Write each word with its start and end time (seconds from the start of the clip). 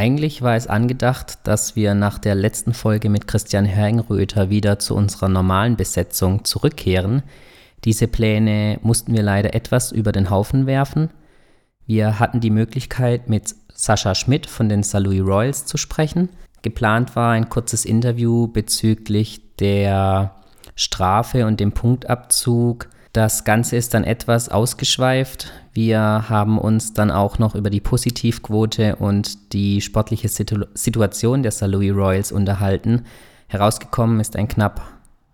Eigentlich 0.00 0.40
war 0.40 0.56
es 0.56 0.66
angedacht, 0.66 1.40
dass 1.42 1.76
wir 1.76 1.92
nach 1.92 2.18
der 2.18 2.34
letzten 2.34 2.72
Folge 2.72 3.10
mit 3.10 3.26
Christian 3.26 3.66
Herrenröther 3.66 4.48
wieder 4.48 4.78
zu 4.78 4.94
unserer 4.94 5.28
normalen 5.28 5.76
Besetzung 5.76 6.42
zurückkehren. 6.46 7.22
Diese 7.84 8.08
Pläne 8.08 8.78
mussten 8.80 9.12
wir 9.12 9.22
leider 9.22 9.52
etwas 9.52 9.92
über 9.92 10.10
den 10.10 10.30
Haufen 10.30 10.64
werfen. 10.64 11.10
Wir 11.84 12.18
hatten 12.18 12.40
die 12.40 12.48
Möglichkeit, 12.48 13.28
mit 13.28 13.54
Sascha 13.74 14.14
Schmidt 14.14 14.46
von 14.46 14.70
den 14.70 14.82
St. 14.84 15.00
Louis 15.00 15.20
Royals 15.20 15.66
zu 15.66 15.76
sprechen. 15.76 16.30
Geplant 16.62 17.14
war 17.14 17.32
ein 17.32 17.50
kurzes 17.50 17.84
Interview 17.84 18.48
bezüglich 18.48 19.54
der 19.56 20.34
Strafe 20.76 21.44
und 21.44 21.60
dem 21.60 21.72
Punktabzug 21.72 22.88
das 23.12 23.44
Ganze 23.44 23.76
ist 23.76 23.94
dann 23.94 24.04
etwas 24.04 24.48
ausgeschweift. 24.48 25.52
Wir 25.72 26.28
haben 26.28 26.58
uns 26.58 26.92
dann 26.92 27.10
auch 27.10 27.38
noch 27.38 27.54
über 27.54 27.70
die 27.70 27.80
Positivquote 27.80 28.96
und 28.96 29.52
die 29.52 29.80
sportliche 29.80 30.28
Situ 30.28 30.64
Situation 30.74 31.42
der 31.42 31.52
St. 31.52 31.66
Louis 31.66 31.92
Royals 31.92 32.30
unterhalten. 32.30 33.04
Herausgekommen 33.48 34.20
ist 34.20 34.36
ein 34.36 34.46
knapp 34.46 34.82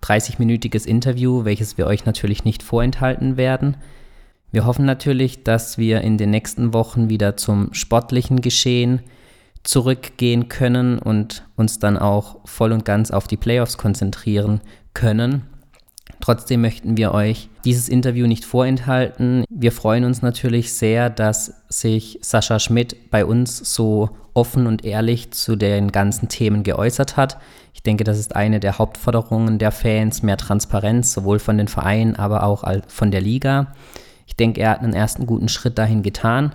30-minütiges 0.02 0.86
Interview, 0.86 1.44
welches 1.44 1.76
wir 1.76 1.86
euch 1.86 2.06
natürlich 2.06 2.44
nicht 2.44 2.62
vorenthalten 2.62 3.36
werden. 3.36 3.76
Wir 4.52 4.64
hoffen 4.64 4.86
natürlich, 4.86 5.44
dass 5.44 5.76
wir 5.76 6.00
in 6.00 6.16
den 6.16 6.30
nächsten 6.30 6.72
Wochen 6.72 7.10
wieder 7.10 7.36
zum 7.36 7.74
sportlichen 7.74 8.40
Geschehen 8.40 9.00
zurückgehen 9.64 10.48
können 10.48 10.98
und 10.98 11.44
uns 11.56 11.78
dann 11.78 11.98
auch 11.98 12.38
voll 12.46 12.72
und 12.72 12.84
ganz 12.84 13.10
auf 13.10 13.26
die 13.26 13.36
Playoffs 13.36 13.76
konzentrieren 13.76 14.60
können. 14.94 15.42
Trotzdem 16.20 16.60
möchten 16.60 16.96
wir 16.96 17.12
euch 17.12 17.48
dieses 17.64 17.88
Interview 17.88 18.26
nicht 18.26 18.44
vorenthalten. 18.44 19.44
Wir 19.48 19.72
freuen 19.72 20.04
uns 20.04 20.22
natürlich 20.22 20.72
sehr, 20.72 21.10
dass 21.10 21.62
sich 21.68 22.18
Sascha 22.22 22.58
Schmidt 22.58 23.10
bei 23.10 23.24
uns 23.24 23.58
so 23.74 24.10
offen 24.34 24.66
und 24.66 24.84
ehrlich 24.84 25.30
zu 25.30 25.56
den 25.56 25.92
ganzen 25.92 26.28
Themen 26.28 26.62
geäußert 26.62 27.16
hat. 27.16 27.38
Ich 27.74 27.82
denke, 27.82 28.04
das 28.04 28.18
ist 28.18 28.36
eine 28.36 28.60
der 28.60 28.78
Hauptforderungen 28.78 29.58
der 29.58 29.72
Fans, 29.72 30.22
mehr 30.22 30.36
Transparenz, 30.36 31.12
sowohl 31.12 31.38
von 31.38 31.58
den 31.58 31.68
Vereinen, 31.68 32.16
aber 32.16 32.42
auch 32.42 32.64
von 32.88 33.10
der 33.10 33.20
Liga. 33.20 33.74
Ich 34.26 34.36
denke, 34.36 34.60
er 34.60 34.70
hat 34.70 34.80
einen 34.80 34.94
ersten 34.94 35.26
guten 35.26 35.48
Schritt 35.48 35.78
dahin 35.78 36.02
getan 36.02 36.54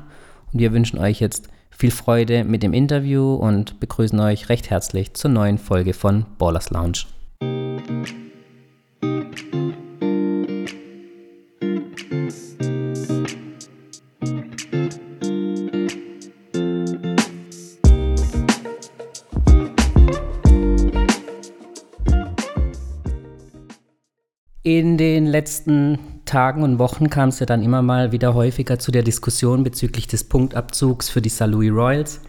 und 0.52 0.59
wir 0.59 0.73
wünschen 0.73 0.99
euch 0.99 1.19
jetzt 1.19 1.47
viel 1.69 1.91
Freude 1.91 2.44
mit 2.44 2.61
dem 2.61 2.73
Interview 2.73 3.33
und 3.33 3.79
begrüßen 3.79 4.19
euch 4.19 4.49
recht 4.49 4.69
herzlich 4.69 5.13
zur 5.13 5.31
neuen 5.31 5.57
Folge 5.57 5.94
von 5.94 6.25
Ballers 6.38 6.69
Lounge. 6.69 7.05
In 24.63 24.97
den 24.97 25.25
letzten 25.25 25.97
Tagen 26.25 26.61
und 26.61 26.77
Wochen 26.77 27.09
kam 27.09 27.29
es 27.29 27.39
ja 27.39 27.47
dann 27.47 27.63
immer 27.63 27.81
mal 27.81 28.11
wieder 28.11 28.35
häufiger 28.35 28.77
zu 28.77 28.91
der 28.91 29.02
Diskussion 29.02 29.63
bezüglich 29.63 30.05
des 30.05 30.23
Punktabzugs 30.25 31.09
für 31.09 31.22
die 31.22 31.29
St. 31.29 31.47
Louis 31.47 31.72
Royals. 31.72 32.22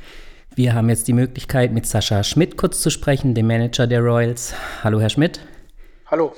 Wir 0.54 0.74
haben 0.74 0.88
jetzt 0.88 1.06
die 1.06 1.12
Möglichkeit, 1.12 1.72
mit 1.72 1.86
Sascha 1.86 2.24
Schmidt 2.24 2.56
kurz 2.56 2.80
zu 2.80 2.88
sprechen, 2.88 3.34
dem 3.34 3.46
Manager 3.46 3.86
der 3.86 4.00
Royals. 4.00 4.54
Hallo, 4.82 5.00
Herr 5.00 5.10
Schmidt. 5.10 5.40
Hallo. 6.06 6.32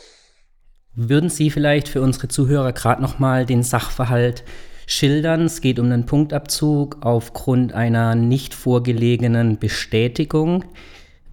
Würden 0.97 1.29
Sie 1.29 1.51
vielleicht 1.51 1.89
für 1.89 2.01
unsere 2.01 2.29
Zuhörer 2.29 2.73
gerade 2.73 3.03
nochmal 3.03 3.47
den 3.47 3.65
Sachverhalt 3.65 4.45
schildern? 4.87 5.47
Es 5.47 5.61
geht 5.61 5.81
um 5.81 5.87
einen 5.87 6.07
Punktabzug 6.07 6.99
aufgrund 7.01 7.73
einer 7.73 8.15
nicht 8.15 8.55
vorgelegenen 8.55 9.59
Bestätigung. 9.59 10.65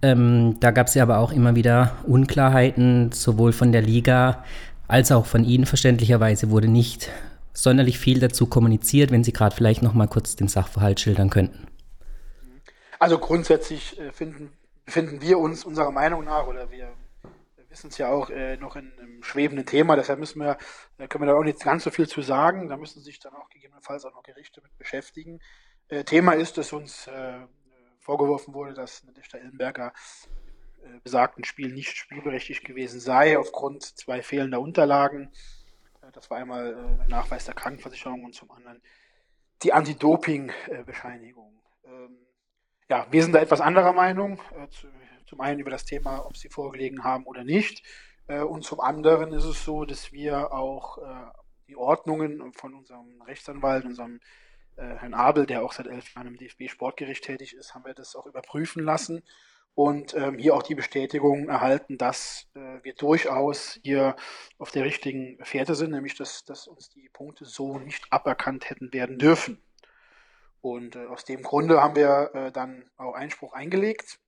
Ähm, 0.02 0.56
da 0.58 0.72
gab 0.72 0.88
es 0.88 0.94
ja 0.94 1.04
aber 1.04 1.18
auch 1.18 1.30
immer 1.32 1.54
wieder 1.54 1.96
Unklarheiten, 2.08 3.12
sowohl 3.12 3.52
von 3.52 3.70
der 3.70 3.82
Liga 3.82 4.44
als 4.88 5.12
auch 5.12 5.26
von 5.26 5.44
Ihnen 5.44 5.64
verständlicherweise 5.64 6.50
wurde 6.50 6.66
nicht 6.66 7.08
sonderlich 7.52 8.00
viel 8.00 8.18
dazu 8.18 8.46
kommuniziert, 8.46 9.12
wenn 9.12 9.22
Sie 9.22 9.32
gerade 9.32 9.54
vielleicht 9.54 9.82
noch 9.82 9.94
mal 9.94 10.08
kurz 10.08 10.34
den 10.34 10.48
Sachverhalt 10.48 10.98
schildern 10.98 11.30
könnten. 11.30 11.68
Also 12.98 13.16
grundsätzlich 13.18 13.96
äh, 14.00 14.10
finden, 14.10 14.50
befinden 14.84 15.22
wir 15.22 15.38
uns 15.38 15.64
unserer 15.64 15.92
Meinung 15.92 16.24
nach 16.24 16.48
oder 16.48 16.68
wir 16.72 16.88
wissen 17.72 17.88
es 17.88 17.98
ja 17.98 18.10
auch 18.10 18.30
äh, 18.30 18.56
noch 18.58 18.76
in 18.76 18.92
einem 18.98 19.22
schwebenden 19.22 19.66
Thema, 19.66 19.96
deshalb 19.96 20.20
müssen 20.20 20.40
wir, 20.40 20.58
da 20.98 21.06
können 21.06 21.24
wir 21.24 21.32
da 21.32 21.38
auch 21.38 21.42
nicht 21.42 21.60
ganz 21.60 21.84
so 21.84 21.90
viel 21.90 22.06
zu 22.06 22.20
sagen, 22.22 22.68
da 22.68 22.76
müssen 22.76 23.02
sich 23.02 23.18
dann 23.18 23.34
auch 23.34 23.48
gegebenenfalls 23.48 24.04
auch 24.04 24.14
noch 24.14 24.22
Gerichte 24.22 24.60
mit 24.60 24.76
beschäftigen. 24.78 25.40
Äh, 25.88 26.04
Thema 26.04 26.34
ist, 26.34 26.58
dass 26.58 26.72
uns 26.72 27.06
äh, 27.08 27.40
vorgeworfen 27.98 28.54
wurde, 28.54 28.74
dass 28.74 29.04
Nadeshda 29.04 29.38
Illenberger 29.38 29.92
äh, 30.82 31.00
besagten 31.02 31.44
Spiel 31.44 31.72
nicht 31.72 31.96
spielberechtigt 31.96 32.64
gewesen 32.64 33.00
sei, 33.00 33.38
aufgrund 33.38 33.82
zwei 33.82 34.22
fehlender 34.22 34.60
Unterlagen. 34.60 35.32
Äh, 36.02 36.12
das 36.12 36.30
war 36.30 36.38
einmal 36.38 37.00
äh, 37.04 37.08
Nachweis 37.08 37.46
der 37.46 37.54
Krankenversicherung 37.54 38.24
und 38.24 38.34
zum 38.34 38.50
anderen 38.50 38.82
die 39.62 39.72
Anti-Doping-Bescheinigung. 39.72 41.62
Ähm, 41.84 42.18
ja, 42.88 43.06
wir 43.10 43.22
sind 43.22 43.32
da 43.32 43.40
etwas 43.40 43.60
anderer 43.60 43.92
Meinung. 43.92 44.40
Äh, 44.56 44.68
zu, 44.68 44.88
zum 45.32 45.40
einen 45.40 45.60
über 45.60 45.70
das 45.70 45.86
Thema, 45.86 46.26
ob 46.26 46.36
sie 46.36 46.50
vorgelegen 46.50 47.04
haben 47.04 47.24
oder 47.24 47.42
nicht. 47.42 47.82
Äh, 48.26 48.40
und 48.40 48.64
zum 48.64 48.80
anderen 48.80 49.32
ist 49.32 49.44
es 49.44 49.64
so, 49.64 49.86
dass 49.86 50.12
wir 50.12 50.52
auch 50.52 50.98
äh, 50.98 51.02
die 51.68 51.76
Ordnungen 51.76 52.52
von 52.52 52.74
unserem 52.74 53.22
Rechtsanwalt, 53.22 53.86
unserem 53.86 54.20
äh, 54.76 54.82
Herrn 54.82 55.14
Abel, 55.14 55.46
der 55.46 55.64
auch 55.64 55.72
seit 55.72 55.86
elf 55.86 56.14
Jahren 56.14 56.26
im 56.26 56.36
DFB-Sportgericht 56.36 57.24
tätig 57.24 57.54
ist, 57.54 57.74
haben 57.74 57.86
wir 57.86 57.94
das 57.94 58.14
auch 58.14 58.26
überprüfen 58.26 58.84
lassen 58.84 59.22
und 59.74 60.12
ähm, 60.12 60.36
hier 60.36 60.54
auch 60.54 60.62
die 60.62 60.74
Bestätigung 60.74 61.48
erhalten, 61.48 61.96
dass 61.96 62.46
wir 62.82 62.92
durchaus 62.92 63.80
hier 63.82 64.16
auf 64.58 64.70
der 64.70 64.84
richtigen 64.84 65.42
Fährte 65.42 65.74
sind, 65.74 65.92
nämlich 65.92 66.14
dass, 66.14 66.44
dass 66.44 66.66
uns 66.66 66.90
die 66.90 67.08
Punkte 67.08 67.46
so 67.46 67.78
nicht 67.78 68.04
aberkannt 68.10 68.68
hätten 68.68 68.92
werden 68.92 69.18
dürfen. 69.18 69.62
Und 70.60 70.98
aus 70.98 71.24
dem 71.24 71.42
Grunde 71.42 71.80
haben 71.80 71.96
wir 71.96 72.50
dann 72.52 72.84
auch 72.98 73.14
Einspruch 73.14 73.54
eingelegt. 73.54 74.20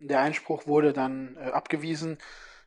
Der 0.00 0.20
Einspruch 0.20 0.66
wurde 0.66 0.92
dann 0.94 1.36
äh, 1.36 1.50
abgewiesen 1.50 2.18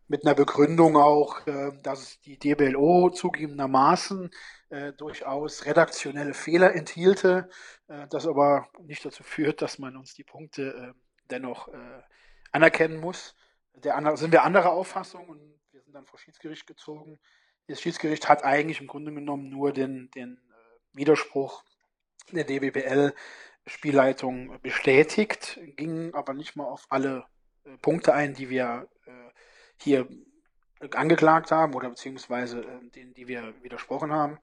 mit 0.08 0.24
einer 0.26 0.36
Begründung 0.36 0.96
auch, 0.98 1.46
äh, 1.48 1.72
dass 1.82 2.20
die 2.22 2.38
DBLO 2.38 3.10
zugegebenermaßen 3.10 4.30
äh, 4.70 4.94
durchaus 4.94 5.66
redaktionelle 5.66 6.36
Fehler 6.36 6.76
enthielte, 6.76 7.50
äh, 7.88 8.08
das 8.10 8.28
aber 8.28 8.70
nicht 8.84 9.04
dazu 9.04 9.24
führt, 9.24 9.64
dass 9.64 9.80
man 9.80 9.98
uns 9.98 10.14
die 10.14 10.24
Punkte 10.24 10.94
äh, 10.96 11.00
dennoch 11.32 11.70
äh, 11.70 12.02
anerkennen 12.52 13.00
muss. 13.00 13.36
Der 13.74 13.96
andere, 13.96 14.18
sind 14.18 14.32
wir 14.32 14.44
anderer 14.44 14.72
Auffassung 14.72 15.28
und 15.28 15.40
wir 15.72 15.82
sind 15.82 15.94
dann 15.94 16.06
vor 16.06 16.20
Schiedsgericht 16.20 16.68
gezogen. 16.68 17.20
Das 17.68 17.82
Schiedsgericht 17.82 18.30
hat 18.30 18.44
eigentlich 18.44 18.80
im 18.80 18.88
Grunde 18.88 19.12
genommen 19.12 19.50
nur 19.50 19.74
den, 19.74 20.12
den 20.12 20.40
Widerspruch 20.92 21.64
der 22.32 22.44
DBBL 22.44 23.14
Spielleitung 23.66 24.60
bestätigt, 24.62 25.60
ging 25.78 26.14
aber 26.14 26.34
nicht 26.34 26.56
mal 26.56 26.66
auf 26.66 26.86
alle 26.90 27.26
Punkte 27.82 28.14
ein, 28.14 28.34
die 28.34 28.50
wir 28.50 28.88
hier 29.78 30.08
angeklagt 30.92 31.52
haben 31.52 31.74
oder 31.74 31.90
beziehungsweise 31.90 32.62
äh, 32.62 32.90
denen, 32.96 33.14
die 33.14 33.28
wir 33.28 33.54
widersprochen 33.62 34.12
haben. 34.12 34.40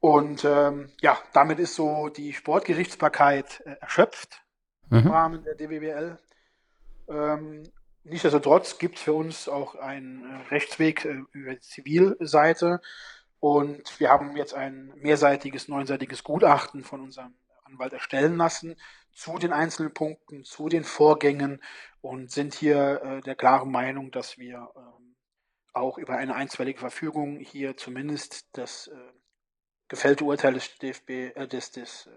Und 0.00 0.44
ähm, 0.44 0.90
ja, 1.00 1.18
damit 1.32 1.58
ist 1.58 1.74
so 1.74 2.08
die 2.08 2.32
Sportgerichtsbarkeit 2.32 3.62
äh, 3.66 3.76
erschöpft 3.80 4.42
mhm. 4.88 4.98
im 4.98 5.06
Rahmen 5.08 5.44
der 5.44 5.54
DWBL. 5.54 6.18
Ähm, 7.08 7.64
nichtsdestotrotz 8.04 8.78
gibt 8.78 8.96
es 8.96 9.02
für 9.02 9.12
uns 9.12 9.48
auch 9.48 9.74
einen 9.74 10.24
äh, 10.24 10.48
Rechtsweg 10.48 11.04
äh, 11.04 11.22
über 11.32 11.54
die 11.54 11.60
Zivilseite. 11.60 12.80
Und 13.40 14.00
wir 14.00 14.10
haben 14.10 14.36
jetzt 14.36 14.54
ein 14.54 14.92
mehrseitiges, 14.96 15.68
neunseitiges 15.68 16.24
Gutachten 16.24 16.82
von 16.82 17.00
unserem 17.00 17.34
Anwalt 17.70 17.92
erstellen 17.92 18.36
lassen 18.36 18.76
zu 19.12 19.38
den 19.38 19.52
einzelnen 19.52 19.92
Punkten, 19.92 20.44
zu 20.44 20.68
den 20.68 20.84
Vorgängen 20.84 21.62
und 22.00 22.30
sind 22.30 22.54
hier 22.54 23.02
äh, 23.02 23.20
der 23.20 23.34
klaren 23.34 23.70
Meinung, 23.70 24.10
dass 24.10 24.38
wir 24.38 24.70
ähm, 24.76 25.16
auch 25.72 25.98
über 25.98 26.16
eine 26.16 26.34
einstweilige 26.34 26.78
Verfügung 26.78 27.38
hier 27.38 27.76
zumindest 27.76 28.48
das 28.52 28.88
äh, 28.88 28.96
gefällte 29.88 30.24
Urteil 30.24 30.54
des 30.54 30.78
DFB, 30.78 31.10
äh, 31.10 31.46
des, 31.46 31.72
des 31.72 32.08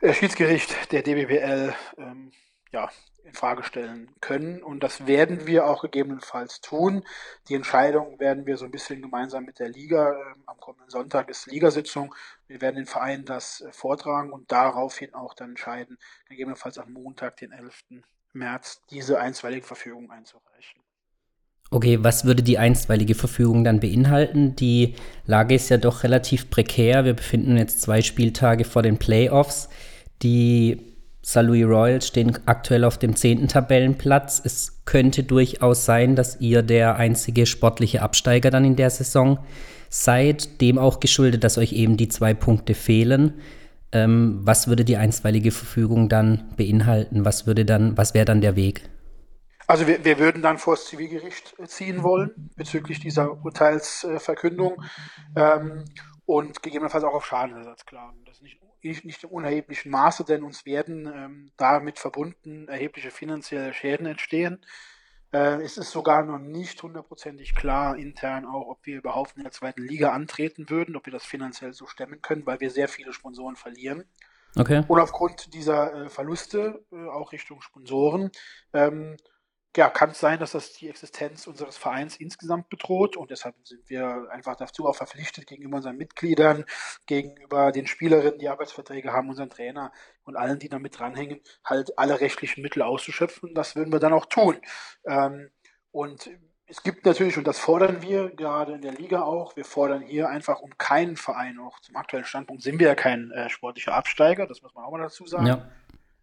äh, 0.00 0.12
Schiedsgericht 0.12 0.92
der 0.92 1.02
DBBL 1.02 1.74
ähm, 1.96 2.32
ja, 2.72 2.90
in 3.28 3.34
Frage 3.34 3.62
stellen 3.62 4.10
können. 4.20 4.62
Und 4.62 4.82
das 4.82 5.06
werden 5.06 5.46
wir 5.46 5.66
auch 5.66 5.82
gegebenenfalls 5.82 6.60
tun. 6.60 7.04
Die 7.48 7.54
Entscheidung 7.54 8.18
werden 8.18 8.46
wir 8.46 8.56
so 8.56 8.64
ein 8.64 8.70
bisschen 8.70 9.02
gemeinsam 9.02 9.44
mit 9.44 9.58
der 9.58 9.68
Liga. 9.68 10.12
Äh, 10.12 10.34
am 10.46 10.58
kommenden 10.58 10.90
Sonntag 10.90 11.28
ist 11.28 11.46
Ligasitzung. 11.46 12.14
Wir 12.46 12.60
werden 12.60 12.76
den 12.76 12.86
Verein 12.86 13.24
das 13.24 13.60
äh, 13.60 13.72
vortragen 13.72 14.32
und 14.32 14.50
daraufhin 14.50 15.14
auch 15.14 15.34
dann 15.34 15.50
entscheiden, 15.50 15.98
gegebenenfalls 16.28 16.78
am 16.78 16.92
Montag, 16.92 17.36
den 17.36 17.52
11. 17.52 17.84
März, 18.32 18.82
diese 18.90 19.20
einstweilige 19.20 19.66
Verfügung 19.66 20.10
einzureichen. 20.10 20.80
Okay, 21.70 21.98
was 22.02 22.24
würde 22.24 22.42
die 22.42 22.56
einstweilige 22.56 23.14
Verfügung 23.14 23.62
dann 23.62 23.80
beinhalten? 23.80 24.56
Die 24.56 24.94
Lage 25.26 25.54
ist 25.54 25.68
ja 25.68 25.76
doch 25.76 26.02
relativ 26.02 26.48
prekär. 26.48 27.04
Wir 27.04 27.12
befinden 27.12 27.58
jetzt 27.58 27.82
zwei 27.82 28.00
Spieltage 28.00 28.64
vor 28.64 28.82
den 28.82 28.96
Playoffs. 28.96 29.68
Die 30.22 30.87
St. 31.28 31.42
Louis 31.42 31.66
Royals 31.66 32.06
stehen 32.06 32.38
aktuell 32.46 32.84
auf 32.84 32.96
dem 32.96 33.14
zehnten 33.14 33.48
Tabellenplatz. 33.48 34.40
Es 34.42 34.82
könnte 34.86 35.24
durchaus 35.24 35.84
sein, 35.84 36.16
dass 36.16 36.40
ihr 36.40 36.62
der 36.62 36.96
einzige 36.96 37.44
sportliche 37.44 38.00
Absteiger 38.00 38.50
dann 38.50 38.64
in 38.64 38.76
der 38.76 38.88
Saison 38.88 39.38
seid, 39.90 40.62
dem 40.62 40.78
auch 40.78 41.00
geschuldet, 41.00 41.44
dass 41.44 41.58
euch 41.58 41.74
eben 41.74 41.98
die 41.98 42.08
zwei 42.08 42.32
Punkte 42.32 42.72
fehlen. 42.72 43.42
Ähm, 43.92 44.40
was 44.42 44.68
würde 44.68 44.86
die 44.86 44.96
einstweilige 44.96 45.50
Verfügung 45.50 46.08
dann 46.08 46.48
beinhalten? 46.56 47.26
Was 47.26 47.46
was 47.46 48.14
wäre 48.14 48.24
dann 48.24 48.40
der 48.40 48.56
Weg? 48.56 48.88
Also 49.66 49.86
wir, 49.86 50.02
wir 50.02 50.18
würden 50.18 50.40
dann 50.40 50.56
vor 50.56 50.76
das 50.76 50.86
Zivilgericht 50.86 51.56
ziehen 51.66 52.02
wollen 52.02 52.50
bezüglich 52.56 53.00
dieser 53.00 53.44
Urteilsverkündung 53.44 54.82
ähm, 55.36 55.84
und 56.24 56.62
gegebenenfalls 56.62 57.04
auch 57.04 57.12
auf 57.12 57.26
Schadenersatz 57.26 57.84
klagen. 57.84 58.16
Das 58.24 58.36
ist 58.36 58.42
nicht, 58.42 58.58
nicht 59.04 59.24
im 59.24 59.30
unerheblichen 59.30 59.90
Maße, 59.90 60.24
denn 60.24 60.42
uns 60.42 60.66
werden 60.66 61.06
ähm, 61.06 61.50
damit 61.56 61.98
verbunden 61.98 62.68
erhebliche 62.68 63.10
finanzielle 63.10 63.72
Schäden 63.72 64.06
entstehen. 64.06 64.64
Äh, 65.32 65.62
es 65.62 65.76
ist 65.76 65.90
sogar 65.90 66.24
noch 66.24 66.38
nicht 66.38 66.82
hundertprozentig 66.82 67.54
klar 67.54 67.96
intern 67.96 68.46
auch, 68.46 68.68
ob 68.68 68.86
wir 68.86 68.96
überhaupt 68.96 69.36
in 69.36 69.42
der 69.42 69.52
zweiten 69.52 69.82
Liga 69.82 70.12
antreten 70.12 70.70
würden, 70.70 70.96
ob 70.96 71.06
wir 71.06 71.12
das 71.12 71.24
finanziell 71.24 71.74
so 71.74 71.86
stemmen 71.86 72.22
können, 72.22 72.46
weil 72.46 72.60
wir 72.60 72.70
sehr 72.70 72.88
viele 72.88 73.12
Sponsoren 73.12 73.56
verlieren. 73.56 74.04
Okay. 74.56 74.82
Und 74.88 74.98
aufgrund 74.98 75.52
dieser 75.52 76.06
äh, 76.06 76.08
Verluste, 76.08 76.82
äh, 76.90 77.08
auch 77.08 77.32
Richtung 77.32 77.60
Sponsoren, 77.60 78.30
ähm, 78.72 79.16
ja, 79.76 79.90
kann 79.90 80.10
es 80.10 80.18
sein, 80.18 80.40
dass 80.40 80.52
das 80.52 80.72
die 80.72 80.88
Existenz 80.88 81.46
unseres 81.46 81.76
Vereins 81.76 82.16
insgesamt 82.16 82.68
bedroht 82.68 83.16
und 83.16 83.30
deshalb 83.30 83.54
sind 83.64 83.88
wir 83.88 84.28
einfach 84.30 84.56
dazu 84.56 84.86
auch 84.86 84.96
verpflichtet 84.96 85.46
gegenüber 85.46 85.76
unseren 85.76 85.96
Mitgliedern, 85.96 86.64
gegenüber 87.06 87.70
den 87.70 87.86
Spielerinnen, 87.86 88.38
die 88.38 88.48
Arbeitsverträge 88.48 89.12
haben, 89.12 89.28
unseren 89.28 89.50
Trainer 89.50 89.92
und 90.24 90.36
allen, 90.36 90.58
die 90.58 90.68
da 90.68 90.78
mit 90.78 90.98
dranhängen, 90.98 91.40
halt 91.64 91.98
alle 91.98 92.20
rechtlichen 92.20 92.62
Mittel 92.62 92.82
auszuschöpfen. 92.82 93.54
Das 93.54 93.76
würden 93.76 93.92
wir 93.92 94.00
dann 94.00 94.12
auch 94.12 94.26
tun. 94.26 94.58
Ähm, 95.06 95.50
und 95.92 96.30
es 96.66 96.82
gibt 96.82 97.06
natürlich, 97.06 97.38
und 97.38 97.46
das 97.46 97.58
fordern 97.58 98.02
wir 98.02 98.30
gerade 98.30 98.74
in 98.74 98.82
der 98.82 98.92
Liga 98.92 99.22
auch, 99.22 99.56
wir 99.56 99.64
fordern 99.64 100.02
hier 100.02 100.28
einfach 100.28 100.60
um 100.60 100.76
keinen 100.76 101.16
Verein, 101.16 101.58
auch 101.58 101.80
zum 101.80 101.96
aktuellen 101.96 102.26
Standpunkt 102.26 102.62
sind 102.62 102.78
wir 102.78 102.88
ja 102.88 102.94
kein 102.94 103.30
äh, 103.30 103.48
sportlicher 103.48 103.94
Absteiger, 103.94 104.46
das 104.46 104.62
muss 104.62 104.74
man 104.74 104.84
auch 104.84 104.90
mal 104.90 105.00
dazu 105.00 105.26
sagen. 105.26 105.46
Ja. 105.46 105.70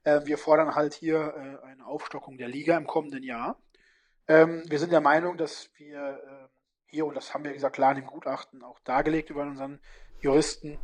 Äh, 0.06 0.25
wir 0.25 0.38
fordern 0.38 0.75
halt 0.75 0.94
hier 0.94 1.34
äh, 1.36 1.66
eine 1.66 1.86
Aufstockung 1.86 2.38
der 2.38 2.48
Liga 2.48 2.78
im 2.78 2.88
kommenden 2.88 3.24
Jahr. 3.24 3.60
Ähm, 4.28 4.63
wir 4.68 4.80
sind 4.80 4.92
der 4.92 5.02
Meinung, 5.02 5.36
dass 5.36 5.69
wir 5.78 6.19
äh, 6.24 6.48
hier, 6.86 7.06
und 7.06 7.16
das 7.16 7.34
haben 7.34 7.44
wir 7.44 7.52
gesagt, 7.52 7.75
klar 7.75 7.92
in 7.92 8.02
dem 8.02 8.07
Gutachten 8.07 8.63
auch 8.63 8.80
dargelegt 8.80 9.30
über 9.31 9.42
unseren 9.42 9.80
Juristen, 10.22 10.80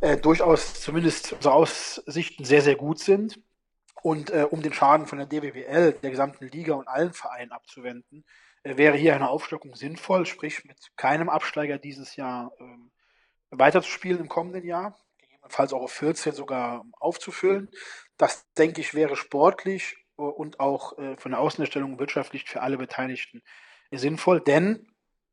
äh, 0.00 0.16
durchaus 0.16 0.80
zumindest 0.80 1.32
unsere 1.32 1.54
Aussichten 1.54 2.44
sehr, 2.44 2.62
sehr 2.62 2.76
gut 2.76 2.98
sind. 2.98 3.40
Und 4.00 4.30
um 4.30 4.62
den 4.62 4.72
Schaden 4.72 5.08
von 5.08 5.18
der 5.18 5.26
DWBL, 5.26 5.90
der 6.00 6.10
gesamten 6.10 6.46
Liga 6.46 6.74
und 6.74 6.86
allen 6.86 7.12
Vereinen 7.12 7.50
abzuwenden, 7.50 8.24
wäre 8.62 8.96
hier 8.96 9.16
eine 9.16 9.28
Aufstockung 9.28 9.74
sinnvoll, 9.74 10.24
sprich 10.24 10.64
mit 10.64 10.78
keinem 10.94 11.28
Absteiger 11.28 11.78
dieses 11.78 12.14
Jahr 12.14 12.52
ähm, 12.60 12.92
weiterzuspielen 13.50 14.20
im 14.20 14.28
kommenden 14.28 14.64
Jahr, 14.64 14.96
gegebenenfalls 15.48 15.72
auch 15.72 15.82
auf 15.82 15.92
14 15.92 16.32
sogar 16.32 16.84
aufzufüllen. 17.00 17.70
Das, 18.16 18.46
denke 18.54 18.80
ich, 18.80 18.94
wäre 18.94 19.16
sportlich 19.16 19.96
äh, 20.18 20.22
und 20.22 20.60
auch 20.60 20.98
äh, 20.98 21.16
von 21.16 21.32
der 21.32 21.40
Außendarstellung 21.40 21.98
wirtschaftlich 21.98 22.44
für 22.44 22.62
alle 22.62 22.76
Beteiligten 22.78 23.42
sinnvoll, 23.90 24.40
denn 24.40 24.86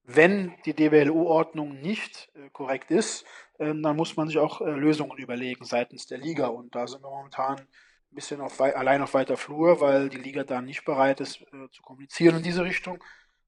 wenn 0.07 0.53
die 0.65 0.73
DWLU-Ordnung 0.73 1.81
nicht 1.81 2.29
äh, 2.35 2.49
korrekt 2.51 2.91
ist, 2.91 3.25
dann 3.57 3.95
muss 3.95 4.17
man 4.17 4.27
sich 4.27 4.37
auch 4.37 4.59
Lösungen 4.59 5.17
überlegen 5.17 5.63
seitens 5.63 6.07
der 6.07 6.17
Liga. 6.17 6.47
Und 6.47 6.75
da 6.75 6.87
sind 6.87 7.01
wir 7.01 7.09
momentan 7.09 7.57
ein 7.57 7.67
bisschen 8.11 8.41
auf, 8.41 8.59
allein 8.59 9.01
auf 9.01 9.13
weiter 9.13 9.37
Flur, 9.37 9.79
weil 9.79 10.09
die 10.09 10.17
Liga 10.17 10.43
da 10.43 10.61
nicht 10.61 10.83
bereit 10.83 11.21
ist 11.21 11.35
zu 11.71 11.81
kommunizieren 11.81 12.35
in 12.35 12.43
diese 12.43 12.65
Richtung. 12.65 13.01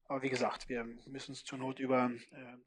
Aber 0.06 0.22
wie 0.22 0.30
gesagt, 0.30 0.70
wir 0.70 0.84
müssen 1.06 1.32
es 1.32 1.44
zur 1.44 1.58
Not 1.58 1.78
über 1.78 2.10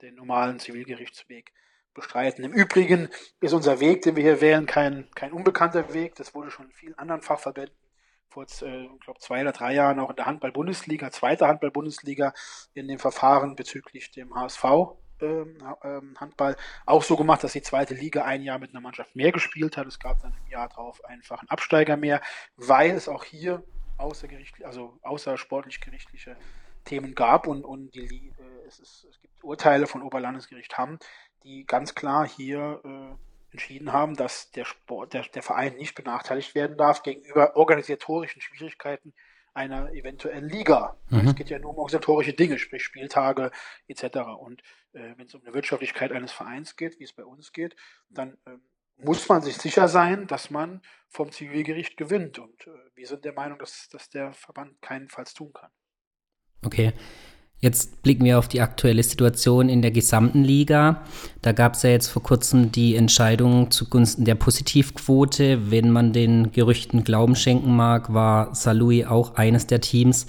den 0.04 0.13
normalen 0.13 0.59
Zivilgerichtsweg 0.59 1.51
bestreiten. 1.94 2.44
Im 2.44 2.54
Übrigen 2.54 3.10
ist 3.40 3.54
unser 3.54 3.80
Weg, 3.80 4.02
den 4.04 4.16
wir 4.16 4.24
hier 4.24 4.42
wählen, 4.42 4.66
kein, 4.66 5.10
kein 5.16 5.34
unbekannter 5.34 5.94
Weg. 5.94 6.16
Das 6.16 6.34
wurde 6.34 6.52
schon 6.52 6.68
in 6.68 6.72
vielen 6.72 6.98
anderen 6.98 7.22
Fachverbänden 7.22 7.76
vor, 8.32 8.44
äh, 8.62 8.88
glaube, 9.04 9.20
zwei 9.20 9.42
oder 9.42 9.52
drei 9.52 9.74
Jahren 9.74 10.00
auch 10.00 10.10
in 10.10 10.16
der 10.16 10.26
Handball-Bundesliga, 10.26 11.12
zweite 11.12 11.48
Handball-Bundesliga, 11.48 12.34
in 12.74 12.88
dem 12.88 12.98
Verfahren 12.98 13.56
bezüglich 13.56 14.12
dem 14.12 14.34
HSV 14.34 14.64
ähm, 15.22 15.58
ähm, 15.84 16.16
Handball 16.20 16.56
auch 16.86 17.04
so 17.04 17.16
gemacht, 17.16 17.44
dass 17.44 17.54
die 17.54 17.62
zweite 17.62 17.94
Liga 17.94 18.24
ein 18.24 18.42
Jahr 18.42 18.58
mit 18.58 18.72
einer 18.72 18.82
Mannschaft 18.82 19.16
mehr 19.16 19.32
gespielt 19.32 19.78
hat. 19.78 19.88
Es 19.88 20.00
gab 20.00 20.20
dann 20.22 20.34
im 20.34 20.52
Jahr 20.52 20.70
darauf 20.70 21.04
einfach 21.06 21.40
einen 21.40 21.50
Absteiger 21.50 21.98
mehr, 21.98 22.22
weil 22.56 22.92
es 22.92 23.08
auch 23.08 23.24
hier 23.24 23.64
außergerichtlich, 23.98 24.66
also 24.66 24.98
außersportlich 25.04 25.80
gerichtliche 25.80 26.36
Themen 26.86 27.14
gab 27.14 27.46
und, 27.46 27.64
und 27.64 27.94
die, 27.94 28.34
äh, 28.40 28.68
es, 28.68 28.80
ist, 28.80 29.06
es 29.10 29.22
gibt 29.22 29.44
Urteile 29.44 29.86
von 29.86 30.02
Oberlandesgericht 30.02 30.76
Hamm, 30.78 30.98
die 31.44 31.66
ganz 31.66 31.96
klar 31.96 32.28
hier 32.28 32.82
äh, 32.84 33.54
entschieden 33.54 33.92
haben, 33.92 34.16
dass 34.16 34.52
der 34.52 34.66
Sport, 34.66 35.14
der, 35.14 35.24
der 35.24 35.44
Verein 35.44 35.76
nicht 35.76 35.96
benachteiligt 35.96 36.56
werden 36.56 36.78
darf 36.78 37.04
gegenüber 37.04 37.56
organisatorischen 37.56 38.42
Schwierigkeiten 38.42 39.14
einer 39.54 39.92
eventuellen 39.92 40.48
Liga. 40.48 40.98
Mhm. 41.10 41.28
Es 41.28 41.36
geht 41.36 41.50
ja 41.50 41.60
nur 41.60 41.72
um 41.72 41.78
organisatorische 41.78 42.34
Dinge, 42.34 42.58
sprich 42.58 42.84
Spieltage 42.84 43.52
etc. 43.88 44.20
Und 44.40 44.62
äh, 44.94 45.14
wenn 45.18 45.28
es 45.28 45.36
um 45.36 45.42
eine 45.44 45.54
Wirtschaftlichkeit 45.54 46.12
eines 46.12 46.32
Vereins 46.32 46.78
geht, 46.78 47.00
wie 47.00 47.04
es 47.04 47.14
bei 47.14 47.26
uns 47.26 47.52
geht, 47.52 47.76
dann 48.10 48.38
äh, 48.46 48.52
muss 48.98 49.28
man 49.28 49.42
sich 49.42 49.58
sicher 49.58 49.88
sein, 49.88 50.28
dass 50.28 50.50
man 50.50 50.82
vom 51.10 51.32
Zivilgericht 51.32 51.98
gewinnt. 51.98 52.40
Und 52.40 52.68
äh, 52.68 52.72
wir 52.96 53.08
sind 53.08 53.26
der 53.26 53.34
Meinung, 53.34 53.60
dass, 53.60 53.90
dass 53.90 54.10
der 54.10 54.32
Verband 54.34 54.82
keinenfalls 54.82 55.34
tun 55.34 55.52
kann. 55.52 55.72
Okay. 56.64 56.94
Jetzt 57.62 58.02
blicken 58.02 58.25
wir 58.25 58.40
auf 58.40 58.48
die 58.48 58.60
aktuelle 58.60 59.04
Situation 59.04 59.69
in 59.69 59.84
der 59.84 59.92
gesamten 59.92 60.44
Liga. 60.44 61.04
Da 61.44 61.52
gab 61.52 61.75
es 61.75 61.84
ja 61.84 61.92
jetzt 61.92 62.08
vor 62.08 62.24
kurzem 62.24 62.72
die 62.72 62.96
Entscheidung 62.96 63.69
zugunsten 63.69 64.25
der 64.25 64.34
Positivquote. 64.34 65.69
Wenn 65.69 65.92
man 65.92 66.12
den 66.12 66.52
Gerüchten 66.52 67.04
Glauben 67.04 67.36
schenken 67.36 67.75
mag, 67.75 68.12
war 68.12 68.56
Salui 68.56 69.06
auch 69.06 69.36
eines 69.36 69.68
der 69.68 69.80
Teams, 69.80 70.25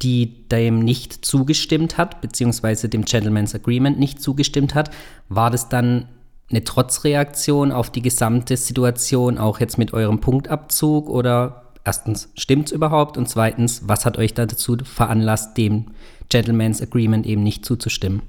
die 0.00 0.48
dem 0.48 0.78
nicht 0.78 1.22
zugestimmt 1.22 1.98
hat, 1.98 2.22
beziehungsweise 2.22 2.88
dem 2.88 3.04
Gentleman's 3.04 3.54
Agreement 3.54 3.98
nicht 3.98 4.22
zugestimmt 4.22 4.74
hat. 4.74 4.90
War 5.28 5.50
das 5.50 5.68
dann 5.68 6.08
eine 6.48 6.64
Trotzreaktion 6.64 7.72
auf 7.72 7.90
die 7.90 8.00
gesamte 8.00 8.56
Situation, 8.56 9.36
auch 9.36 9.60
jetzt 9.60 9.76
mit 9.76 9.92
eurem 9.92 10.20
Punktabzug? 10.20 11.10
Oder 11.10 11.69
erstens, 11.84 12.30
stimmt 12.36 12.66
es 12.66 12.72
überhaupt? 12.72 13.16
Und 13.16 13.28
zweitens, 13.28 13.88
was 13.88 14.04
hat 14.04 14.18
euch 14.18 14.34
dazu 14.34 14.76
veranlasst, 14.82 15.56
dem 15.56 15.94
Gentleman's 16.28 16.80
Agreement 16.80 17.26
eben 17.26 17.42
nicht 17.42 17.64
zuzustimmen. 17.64 18.22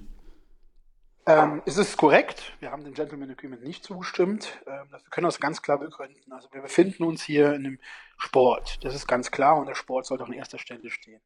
Ähm, 1.28 1.62
es 1.66 1.78
ist 1.78 1.98
korrekt, 1.98 2.54
wir 2.60 2.72
haben 2.72 2.84
dem 2.84 2.96
Gentleman 2.96 3.30
Agreement 3.30 3.64
nicht 3.64 3.84
zugestimmt. 3.84 4.60
Ähm, 4.66 4.88
wir 4.90 5.00
können 5.12 5.26
das 5.26 5.40
ganz 5.40 5.62
klar 5.62 5.78
begründen. 5.78 6.32
Also 6.32 6.48
wir 6.52 6.62
befinden 6.62 7.04
uns 7.04 7.22
hier 7.22 7.54
in 7.54 7.66
einem 7.66 7.80
Sport, 8.18 8.84
das 8.84 8.96
ist 8.96 9.08
ganz 9.08 9.30
klar 9.30 9.58
und 9.58 9.68
der 9.68 9.76
Sport 9.76 10.08
sollte 10.08 10.24
auch 10.24 10.28
an 10.28 10.34
erster 10.34 10.58
Stelle 10.58 10.90
stehen. 10.90 11.22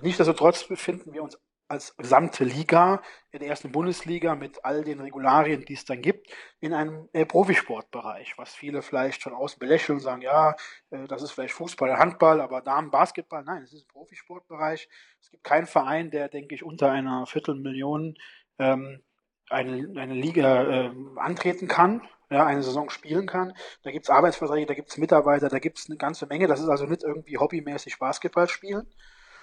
Nichtsdestotrotz 0.00 0.68
befinden 0.68 1.12
wir 1.12 1.22
uns 1.22 1.38
als 1.72 1.96
gesamte 1.96 2.44
Liga 2.44 3.00
in 3.30 3.40
der 3.40 3.48
ersten 3.48 3.72
Bundesliga 3.72 4.34
mit 4.34 4.62
all 4.62 4.84
den 4.84 5.00
Regularien, 5.00 5.64
die 5.64 5.72
es 5.72 5.86
dann 5.86 6.02
gibt, 6.02 6.30
in 6.60 6.74
einem 6.74 7.08
äh, 7.14 7.24
Profisportbereich, 7.24 8.36
was 8.36 8.54
viele 8.54 8.82
vielleicht 8.82 9.22
von 9.22 9.32
außen 9.32 9.58
belächeln 9.58 9.96
und 9.96 10.02
sagen, 10.02 10.20
ja, 10.20 10.54
äh, 10.90 11.08
das 11.08 11.22
ist 11.22 11.32
vielleicht 11.32 11.54
Fußball 11.54 11.96
Handball, 11.96 12.42
aber 12.42 12.60
Damen 12.60 12.90
Basketball, 12.90 13.42
nein, 13.42 13.62
es 13.62 13.72
ist 13.72 13.86
ein 13.86 13.88
Profisportbereich. 13.88 14.86
Es 15.18 15.30
gibt 15.30 15.44
keinen 15.44 15.66
Verein, 15.66 16.10
der, 16.10 16.28
denke 16.28 16.54
ich, 16.54 16.62
unter 16.62 16.90
einer 16.90 17.24
Viertelmillion 17.24 18.16
ähm, 18.58 19.00
eine, 19.48 19.98
eine 19.98 20.14
Liga 20.14 20.64
äh, 20.64 20.92
antreten 21.16 21.68
kann, 21.68 22.02
ja, 22.28 22.44
eine 22.44 22.62
Saison 22.62 22.90
spielen 22.90 23.26
kann. 23.26 23.54
Da 23.82 23.92
gibt 23.92 24.04
es 24.04 24.10
Arbeitsverträge, 24.10 24.66
da 24.66 24.74
gibt 24.74 24.90
es 24.90 24.98
Mitarbeiter, 24.98 25.48
da 25.48 25.58
gibt 25.58 25.78
es 25.78 25.88
eine 25.88 25.96
ganze 25.96 26.26
Menge. 26.26 26.48
Das 26.48 26.60
ist 26.60 26.68
also 26.68 26.84
nicht 26.84 27.02
irgendwie 27.02 27.38
hobbymäßig 27.38 27.98
Basketball 27.98 28.48
spielen, 28.48 28.86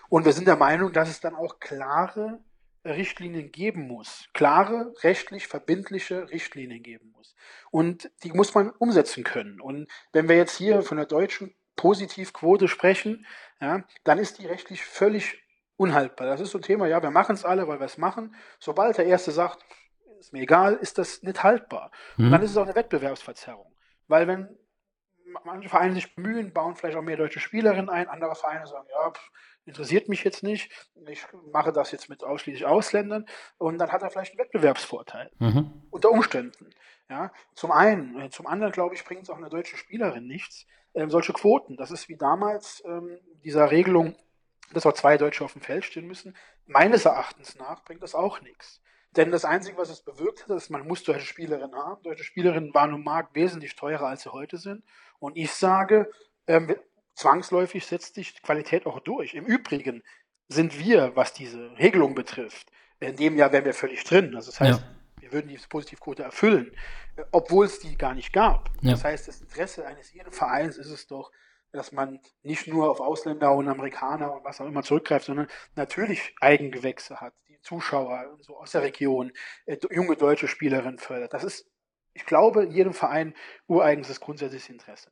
und 0.10 0.25
wir 0.25 0.34
sind 0.34 0.48
der 0.48 0.56
Meinung, 0.56 0.92
dass 0.92 1.10
es 1.10 1.20
dann 1.20 1.36
auch 1.36 1.60
klare 1.60 2.39
Richtlinien 2.86 3.51
geben 3.51 3.88
muss. 3.88 4.30
Klare, 4.34 4.94
rechtlich 5.01 5.48
verbindliche 5.48 6.30
Richtlinien 6.30 6.82
geben 6.82 7.12
muss. 7.12 7.36
Und 7.72 8.10
die 8.24 8.32
muss 8.32 8.54
man 8.56 8.72
umsetzen 8.72 9.24
können. 9.24 9.62
Und 9.62 9.88
wenn 10.12 10.28
wir 10.28 10.38
jetzt 10.38 10.58
hier 10.58 10.82
von 10.82 10.98
der 10.98 11.06
deutschen 11.06 11.54
Positivquote 11.75 12.68
sprechen, 12.68 13.25
ja, 13.62 13.84
dann 14.04 14.18
ist 14.18 14.39
die 14.39 14.48
rechtlich 14.48 14.84
völlig 14.84 15.44
unhaltbar. 15.78 16.28
Das 16.28 16.42
ist 16.42 16.51
so 16.51 16.58
ein 16.58 16.63
Thema, 16.63 16.88
ja, 16.88 17.01
wir 17.01 17.12
machen 17.12 17.36
es 17.36 17.46
alle, 17.46 17.68
weil 17.68 17.80
wir 17.80 17.86
es 17.86 17.98
machen. 17.98 18.36
Sobald 18.60 18.98
der 18.98 19.06
Erste 19.06 19.32
sagt, 19.32 19.63
ist 20.20 20.34
mir 20.34 20.42
egal, 20.42 20.75
ist 20.75 20.98
das 20.98 21.24
nicht 21.24 21.44
haltbar. 21.44 21.92
Mhm. 22.18 22.25
Und 22.25 22.32
dann 22.32 22.42
ist 22.42 22.51
es 22.51 22.58
auch 22.58 22.66
eine 22.66 22.75
Wettbewerbsverzerrung. 22.75 23.74
Weil 24.08 24.28
wenn 24.28 24.58
manche 25.46 25.70
Vereine 25.70 25.94
sich 25.94 26.16
bemühen, 26.16 26.51
bauen 26.54 26.75
vielleicht 26.75 26.98
auch 26.98 27.01
mehr 27.01 27.18
deutsche 27.18 27.39
Spielerinnen 27.39 27.89
ein, 27.89 28.10
andere 28.10 28.36
Vereine 28.36 28.68
sagen, 28.68 28.88
ja, 28.89 29.12
pff, 29.12 29.32
interessiert 29.70 30.10
mich 30.10 30.24
jetzt 30.24 30.44
nicht, 30.44 30.72
ich 31.08 31.26
mache 31.52 31.72
das 31.72 31.92
jetzt 31.92 32.10
mit 32.10 32.24
ausschließlich 32.24 32.66
Ausländern 32.66 33.26
und 33.58 33.78
dann 33.78 33.92
hat 33.92 34.02
er 34.02 34.10
vielleicht 34.10 34.34
einen 34.34 34.40
Wettbewerbsvorteil 34.40 35.32
mhm. 35.40 35.84
unter 35.90 36.12
Umständen. 36.12 36.70
Ja, 37.10 37.32
zum 37.56 37.72
einen, 37.72 38.30
zum 38.32 38.46
anderen 38.46 38.72
glaube 38.72 38.94
ich, 38.94 39.04
bringt 39.04 39.24
es 39.24 39.30
auch 39.30 39.38
einer 39.38 39.50
deutschen 39.50 39.78
Spielerin 39.78 40.28
nichts, 40.28 40.68
ähm, 40.94 41.10
solche 41.10 41.34
Quoten. 41.34 41.78
Das 41.78 41.92
ist 41.92 42.10
wie 42.10 42.18
damals 42.18 42.84
ähm, 42.86 43.20
dieser 43.44 43.72
Regelung, 43.72 44.16
dass 44.74 44.86
auch 44.86 44.94
zwei 44.94 45.18
Deutsche 45.18 45.44
auf 45.44 45.54
dem 45.54 45.62
Feld 45.62 45.86
stehen 45.86 46.06
müssen. 46.06 46.36
Meines 46.68 47.06
Erachtens 47.06 47.56
nach 47.56 47.84
bringt 47.84 48.04
das 48.04 48.14
auch 48.14 48.42
nichts. 48.42 48.82
Denn 49.16 49.32
das 49.32 49.44
Einzige, 49.44 49.78
was 49.78 49.90
es 49.90 50.02
bewirkt 50.02 50.44
hat, 50.44 50.56
ist, 50.56 50.70
man 50.70 50.86
muss 50.88 51.04
deutsche 51.04 51.26
Spielerinnen 51.26 51.76
haben. 51.76 52.04
Deutsche 52.04 52.24
Spielerinnen 52.24 52.74
waren 52.76 52.94
im 52.94 53.04
Markt 53.04 53.34
wesentlich 53.34 53.76
teurer, 53.76 54.08
als 54.08 54.22
sie 54.22 54.32
heute 54.32 54.58
sind. 54.58 54.84
Und 55.18 55.36
ich 55.36 55.52
sage, 55.52 56.12
ähm, 56.46 56.76
zwangsläufig 57.20 57.86
setzt 57.86 58.16
sich 58.16 58.34
die 58.34 58.42
Qualität 58.42 58.86
auch 58.86 59.00
durch. 59.02 59.34
Im 59.34 59.46
Übrigen 59.46 60.04
sind 60.48 60.80
wir, 60.80 61.16
was 61.16 61.34
diese 61.34 61.78
Regelung 61.78 62.16
betrifft, 62.16 62.72
in 63.00 63.16
dem 63.16 63.38
Jahr 63.38 63.52
wären 63.52 63.66
wir 63.66 63.74
völlig 63.74 64.04
drin. 64.04 64.36
Also 64.36 64.52
das 64.52 64.60
heißt, 64.60 64.80
ja. 64.80 65.22
wir 65.22 65.32
würden 65.34 65.50
diese 65.50 65.68
Positivquote 65.68 66.24
erfüllen, 66.24 66.72
obwohl 67.32 67.66
es 67.66 67.80
die 67.80 67.98
gar 67.98 68.14
nicht 68.14 68.32
gab. 68.32 68.70
Ja. 68.82 68.92
Das 68.92 69.04
heißt, 69.04 69.28
das 69.28 69.42
Interesse 69.42 69.86
eines 69.86 70.14
jeden 70.14 70.32
Vereins 70.32 70.78
ist 70.78 70.90
es 70.90 71.08
doch, 71.08 71.32
dass 71.72 71.92
man 71.92 72.20
nicht 72.42 72.68
nur 72.68 72.90
auf 72.90 73.00
Ausländer 73.00 73.54
und 73.54 73.68
Amerikaner 73.68 74.34
und 74.34 74.44
was 74.44 74.60
auch 74.60 74.66
immer 74.66 74.82
zurückgreift, 74.82 75.26
sondern 75.26 75.48
natürlich 75.76 76.34
Eigengewächse 76.40 77.20
hat, 77.20 77.34
die 77.48 77.60
Zuschauer 77.62 78.38
so 78.40 78.58
aus 78.58 78.72
der 78.72 78.82
Region, 78.82 79.32
äh, 79.66 79.78
junge 79.92 80.16
deutsche 80.16 80.48
Spielerinnen 80.48 81.00
fördert. 81.00 81.34
Das 81.34 81.44
ist, 81.44 81.70
ich 82.14 82.26
glaube, 82.26 82.64
in 82.64 82.72
jedem 82.72 82.94
Verein 82.94 83.36
ureigenes 83.68 84.20
grundsätzliches 84.20 84.70
Interesse. 84.70 85.12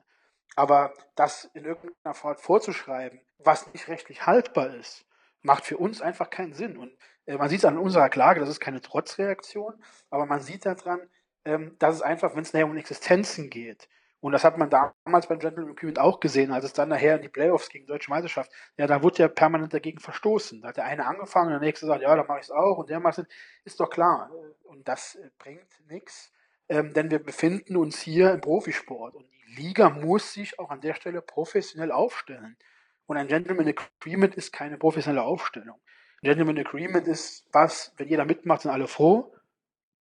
Aber 0.56 0.94
das 1.16 1.46
in 1.54 1.66
irgendeiner 1.66 2.14
Form 2.14 2.38
vorzuschreiben, 2.38 3.22
was 3.38 3.72
nicht 3.74 3.88
rechtlich 3.88 4.26
haltbar 4.26 4.74
ist, 4.76 5.06
macht 5.42 5.66
für 5.66 5.78
uns 5.78 6.02
einfach 6.02 6.30
keinen 6.30 6.54
Sinn. 6.54 6.78
Und 6.78 6.96
äh, 7.26 7.38
man 7.38 7.50
sieht 7.50 7.60
es 7.60 7.66
an 7.66 7.78
unserer 7.78 8.10
Klage, 8.10 8.40
das 8.40 8.50
ist 8.50 8.60
keine 8.60 8.82
Trotzreaktion, 8.82 9.82
aber 10.10 10.26
man 10.26 10.42
sieht 10.42 10.66
daran, 10.66 11.02
ähm, 11.46 11.76
dass 11.80 11.96
es 11.96 12.02
einfach, 12.02 12.36
wenn 12.36 12.42
es 12.42 12.54
nachher 12.54 12.66
um 12.66 12.76
Existenzen 12.76 13.50
geht, 13.50 13.88
und 14.20 14.32
das 14.32 14.44
hat 14.44 14.58
man 14.58 14.70
damals 14.70 15.28
beim 15.28 15.38
Gentleman 15.38 15.72
Agreement 15.72 16.00
auch 16.00 16.20
gesehen, 16.20 16.52
als 16.52 16.66
es 16.66 16.74
dann 16.74 16.90
nachher 16.90 17.18
in 17.18 17.22
die 17.22 17.30
Playoffs 17.30 17.70
gegen 17.70 17.86
Deutsche 17.86 18.10
Meisterschaft, 18.10 18.52
ja, 18.76 18.88
da 18.88 19.04
wurde 19.04 19.20
ja 19.20 19.28
permanent 19.28 19.74
dagegen 19.74 20.00
verstoßen. 20.00 20.62
Da 20.62 20.70
hat 20.70 20.78
der 20.78 20.86
eine 20.86 21.06
angefangen, 21.06 21.52
der 21.52 21.60
nächste 21.60 21.86
sagt, 21.86 22.02
ja, 22.02 22.16
dann 22.16 22.26
mache 22.26 22.40
ich 22.40 22.46
es 22.46 22.52
auch 22.52 22.80
und 22.80 22.90
der 22.90 23.00
macht 23.00 23.20
es. 23.20 23.28
Ist 23.64 23.80
doch 23.80 23.90
klar. 23.90 24.32
Und 24.64 24.88
das 24.88 25.16
äh, 25.16 25.30
bringt 25.38 25.68
nichts, 25.88 26.32
ähm, 26.68 26.94
denn 26.94 27.12
wir 27.12 27.24
befinden 27.24 27.78
uns 27.78 28.00
hier 28.02 28.34
im 28.34 28.42
Profisport 28.42 29.14
und 29.16 29.32
die 29.32 29.37
Liga 29.48 29.90
muss 29.90 30.34
sich 30.34 30.60
auch 30.60 30.70
an 30.70 30.82
der 30.82 30.94
Stelle 30.96 31.22
professionell 31.22 31.92
aufstellen. 31.92 32.58
Und 33.06 33.18
ein 33.18 33.28
Gentleman 33.28 33.68
Agreement 33.68 34.36
ist 34.36 34.52
keine 34.52 34.78
professionelle 34.78 35.24
Aufstellung. 35.24 35.80
Ein 36.22 36.30
Gentleman 36.30 36.60
Agreement 36.60 37.08
ist 37.08 37.48
was, 37.54 37.94
wenn 37.98 38.10
jeder 38.10 38.26
mitmacht, 38.26 38.64
sind 38.64 38.72
alle 38.72 38.88
froh. 38.88 39.34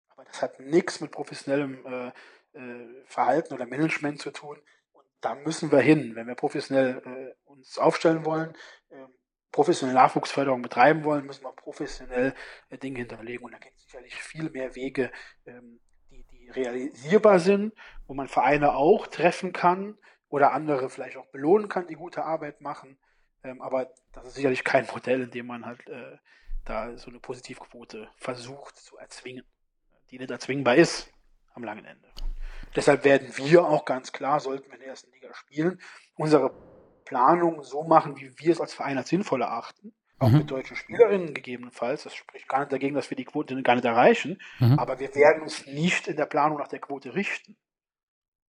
Aber 0.09 0.25
das 0.25 0.41
hat 0.41 0.59
nichts 0.59 0.99
mit 0.99 1.11
professionellem 1.11 1.85
äh, 1.85 2.11
äh, 2.57 3.03
Verhalten 3.05 3.53
oder 3.53 3.65
Management 3.65 4.19
zu 4.19 4.31
tun. 4.31 4.57
Und 4.91 5.05
da 5.21 5.35
müssen 5.35 5.71
wir 5.71 5.79
hin, 5.79 6.15
wenn 6.15 6.27
wir 6.27 6.35
professionell 6.35 7.01
äh, 7.05 7.49
uns 7.49 7.77
aufstellen 7.77 8.25
wollen, 8.25 8.53
äh, 8.89 9.05
professionelle 9.51 9.97
Nachwuchsförderung 9.97 10.61
betreiben 10.61 11.03
wollen, 11.03 11.25
müssen 11.25 11.43
wir 11.43 11.53
professionell 11.53 12.33
äh, 12.69 12.77
Dinge 12.77 12.99
hinterlegen. 12.99 13.45
Und 13.45 13.53
da 13.53 13.59
gibt 13.59 13.77
es 13.77 13.83
sicherlich 13.83 14.15
viel 14.15 14.49
mehr 14.49 14.75
Wege, 14.75 15.11
ähm, 15.45 15.79
realisierbar 16.55 17.39
sind, 17.39 17.73
wo 18.07 18.13
man 18.13 18.27
Vereine 18.27 18.73
auch 18.75 19.07
treffen 19.07 19.53
kann 19.53 19.97
oder 20.29 20.51
andere 20.51 20.89
vielleicht 20.89 21.17
auch 21.17 21.27
belohnen 21.27 21.69
kann, 21.69 21.87
die 21.87 21.95
gute 21.95 22.23
Arbeit 22.23 22.61
machen. 22.61 22.97
Ähm, 23.43 23.61
aber 23.61 23.91
das 24.11 24.27
ist 24.27 24.35
sicherlich 24.35 24.63
kein 24.63 24.87
Modell, 24.87 25.23
in 25.23 25.31
dem 25.31 25.47
man 25.47 25.65
halt 25.65 25.87
äh, 25.87 26.17
da 26.65 26.97
so 26.97 27.09
eine 27.09 27.19
Positivquote 27.19 28.09
versucht 28.17 28.77
zu 28.77 28.97
erzwingen, 28.97 29.45
die 30.11 30.19
nicht 30.19 30.31
erzwingbar 30.31 30.75
ist 30.75 31.11
am 31.53 31.63
langen 31.63 31.85
Ende. 31.85 32.07
Deshalb 32.75 33.03
werden 33.03 33.35
wir 33.37 33.65
auch 33.65 33.85
ganz 33.85 34.11
klar, 34.11 34.39
sollten 34.39 34.67
wir 34.67 34.75
in 34.75 34.81
der 34.81 34.89
ersten 34.89 35.11
Liga 35.11 35.33
spielen, 35.33 35.81
unsere 36.15 36.51
Planung 37.05 37.63
so 37.63 37.83
machen, 37.83 38.17
wie 38.17 38.37
wir 38.37 38.51
es 38.51 38.61
als 38.61 38.73
Verein 38.73 38.97
als 38.97 39.09
sinnvoll 39.09 39.41
erachten. 39.41 39.93
Auch 40.19 40.29
mhm. 40.29 40.39
mit 40.39 40.51
deutschen 40.51 40.75
Spielerinnen 40.75 41.33
gegebenenfalls. 41.33 42.03
Das 42.03 42.13
spricht 42.13 42.47
gar 42.47 42.59
nicht 42.59 42.71
dagegen, 42.71 42.95
dass 42.95 43.09
wir 43.09 43.17
die 43.17 43.25
Quote 43.25 43.61
gar 43.61 43.75
nicht 43.75 43.85
erreichen. 43.85 44.41
Mhm. 44.59 44.77
Aber 44.77 44.99
wir 44.99 45.13
werden 45.15 45.43
uns 45.43 45.65
nicht 45.65 46.07
in 46.07 46.17
der 46.17 46.25
Planung 46.25 46.57
nach 46.57 46.67
der 46.67 46.79
Quote 46.79 47.15
richten 47.15 47.57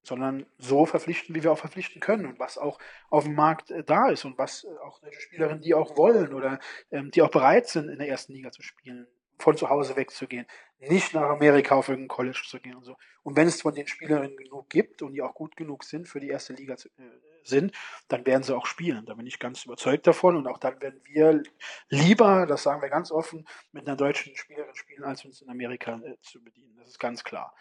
sondern 0.02 0.46
so 0.58 0.86
verpflichten, 0.86 1.34
wie 1.34 1.42
wir 1.42 1.52
auch 1.52 1.58
verpflichten 1.58 2.00
können 2.00 2.26
und 2.26 2.38
was 2.38 2.58
auch 2.58 2.78
auf 3.10 3.24
dem 3.24 3.34
Markt 3.34 3.70
äh, 3.70 3.84
da 3.84 4.08
ist 4.08 4.24
und 4.24 4.38
was 4.38 4.64
äh, 4.64 4.68
auch 4.84 4.98
solche 4.98 5.20
Spielerinnen, 5.20 5.60
die 5.60 5.74
auch 5.74 5.96
wollen 5.96 6.32
oder 6.32 6.58
ähm, 6.90 7.10
die 7.10 7.22
auch 7.22 7.30
bereit 7.30 7.68
sind, 7.68 7.88
in 7.88 7.98
der 7.98 8.08
ersten 8.08 8.32
Liga 8.32 8.50
zu 8.50 8.62
spielen, 8.62 9.06
von 9.42 9.56
zu 9.56 9.68
Hause 9.68 9.96
wegzugehen, 9.96 10.46
nicht 10.78 11.14
nach 11.14 11.28
Amerika 11.30 11.74
auf 11.74 11.88
irgendein 11.88 12.08
College 12.08 12.42
zu 12.46 12.60
gehen 12.60 12.76
und 12.76 12.84
so. 12.84 12.96
Und 13.22 13.36
wenn 13.36 13.48
es 13.48 13.62
von 13.62 13.74
den 13.74 13.86
Spielerinnen 13.86 14.36
genug 14.36 14.70
gibt 14.70 15.02
und 15.02 15.12
die 15.12 15.22
auch 15.22 15.34
gut 15.34 15.56
genug 15.56 15.84
sind 15.84 16.08
für 16.08 16.20
die 16.20 16.28
erste 16.28 16.54
Liga 16.54 16.76
zu, 16.76 16.88
äh, 16.88 17.02
sind, 17.44 17.72
dann 18.08 18.26
werden 18.26 18.42
sie 18.42 18.56
auch 18.56 18.66
spielen. 18.66 19.06
Da 19.06 19.14
bin 19.14 19.26
ich 19.26 19.38
ganz 19.38 19.64
überzeugt 19.64 20.06
davon 20.06 20.36
und 20.36 20.46
auch 20.46 20.58
dann 20.58 20.80
werden 20.80 21.00
wir 21.04 21.42
lieber, 21.88 22.46
das 22.46 22.62
sagen 22.62 22.82
wir 22.82 22.88
ganz 22.88 23.10
offen, 23.10 23.46
mit 23.72 23.86
einer 23.86 23.96
deutschen 23.96 24.36
Spielerin 24.36 24.74
spielen, 24.74 25.04
als 25.04 25.24
uns 25.24 25.42
in 25.42 25.50
Amerika 25.50 26.00
äh, 26.04 26.16
zu 26.20 26.42
bedienen. 26.42 26.76
Das 26.78 26.88
ist 26.88 26.98
ganz 26.98 27.24
klar. 27.24 27.54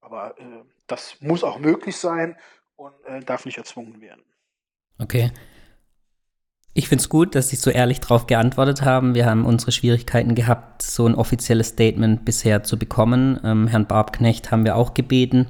Aber 0.00 0.38
äh, 0.38 0.64
das 0.86 1.20
muss 1.20 1.44
auch 1.44 1.58
möglich 1.58 1.96
sein 1.96 2.36
und 2.76 2.94
äh, 3.04 3.20
darf 3.20 3.44
nicht 3.44 3.58
erzwungen 3.58 4.00
werden. 4.00 4.24
Okay. 4.98 5.30
Ich 6.72 6.88
finde 6.88 7.02
es 7.02 7.08
gut, 7.08 7.34
dass 7.34 7.48
Sie 7.48 7.56
so 7.56 7.70
ehrlich 7.70 8.00
darauf 8.00 8.26
geantwortet 8.26 8.82
haben. 8.82 9.14
Wir 9.14 9.26
haben 9.26 9.44
unsere 9.44 9.72
Schwierigkeiten 9.72 10.34
gehabt, 10.34 10.82
so 10.82 11.06
ein 11.06 11.16
offizielles 11.16 11.68
Statement 11.68 12.24
bisher 12.24 12.62
zu 12.62 12.78
bekommen. 12.78 13.40
Ähm, 13.42 13.66
Herrn 13.66 13.86
Barbknecht 13.86 14.50
haben 14.50 14.64
wir 14.64 14.76
auch 14.76 14.94
gebeten. 14.94 15.48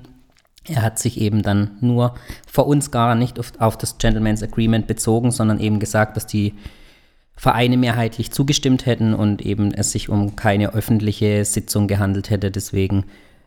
Er 0.67 0.83
hat 0.83 0.99
sich 0.99 1.21
eben 1.21 1.43
dann 1.43 1.73
nur 1.81 2.15
vor 2.47 2.67
uns 2.67 2.91
gar 2.91 3.15
nicht 3.15 3.39
auf, 3.39 3.53
auf 3.59 3.77
das 3.77 3.99
Gentleman's 3.99 4.43
Agreement 4.43 4.87
bezogen, 4.87 5.31
sondern 5.31 5.61
eben 5.61 5.79
gesagt, 5.79 6.17
dass 6.17 6.27
die 6.27 6.55
Vereine 7.37 7.77
mehrheitlich 7.77 8.31
zugestimmt 8.33 8.87
hätten 8.87 9.15
und 9.15 9.43
eben 9.43 9.73
es 9.73 9.93
sich 9.93 10.09
um 10.09 10.37
keine 10.37 10.75
öffentliche 10.75 11.45
Sitzung 11.45 11.87
gehandelt 11.87 12.31
hätte. 12.31 12.50
Deswegen 12.50 13.05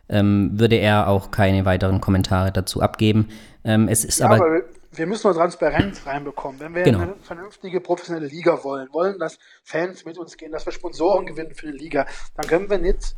ähm, 0.08 0.50
würde 0.54 0.76
er 0.76 1.08
auch 1.08 1.30
keine 1.30 1.64
weiteren 1.64 2.00
Kommentare 2.00 2.52
dazu 2.52 2.82
abgeben. 2.82 3.28
Ähm, 3.64 3.88
es 3.88 4.04
ist 4.04 4.20
ja, 4.20 4.26
aber, 4.26 4.36
aber 4.36 4.62
wir 4.96 5.06
müssen 5.06 5.26
nur 5.26 5.36
Transparenz 5.36 6.06
reinbekommen. 6.06 6.60
Wenn 6.60 6.74
wir 6.74 6.82
genau. 6.82 7.00
eine 7.00 7.16
vernünftige 7.16 7.80
professionelle 7.80 8.26
Liga 8.26 8.62
wollen, 8.64 8.88
wollen, 8.92 9.18
dass 9.18 9.38
Fans 9.62 10.04
mit 10.04 10.18
uns 10.18 10.36
gehen, 10.36 10.52
dass 10.52 10.66
wir 10.66 10.72
Sponsoren 10.72 11.26
gewinnen 11.26 11.54
für 11.54 11.70
die 11.70 11.78
Liga, 11.78 12.06
dann 12.36 12.46
können 12.46 12.70
wir 12.70 12.78
nicht 12.78 13.16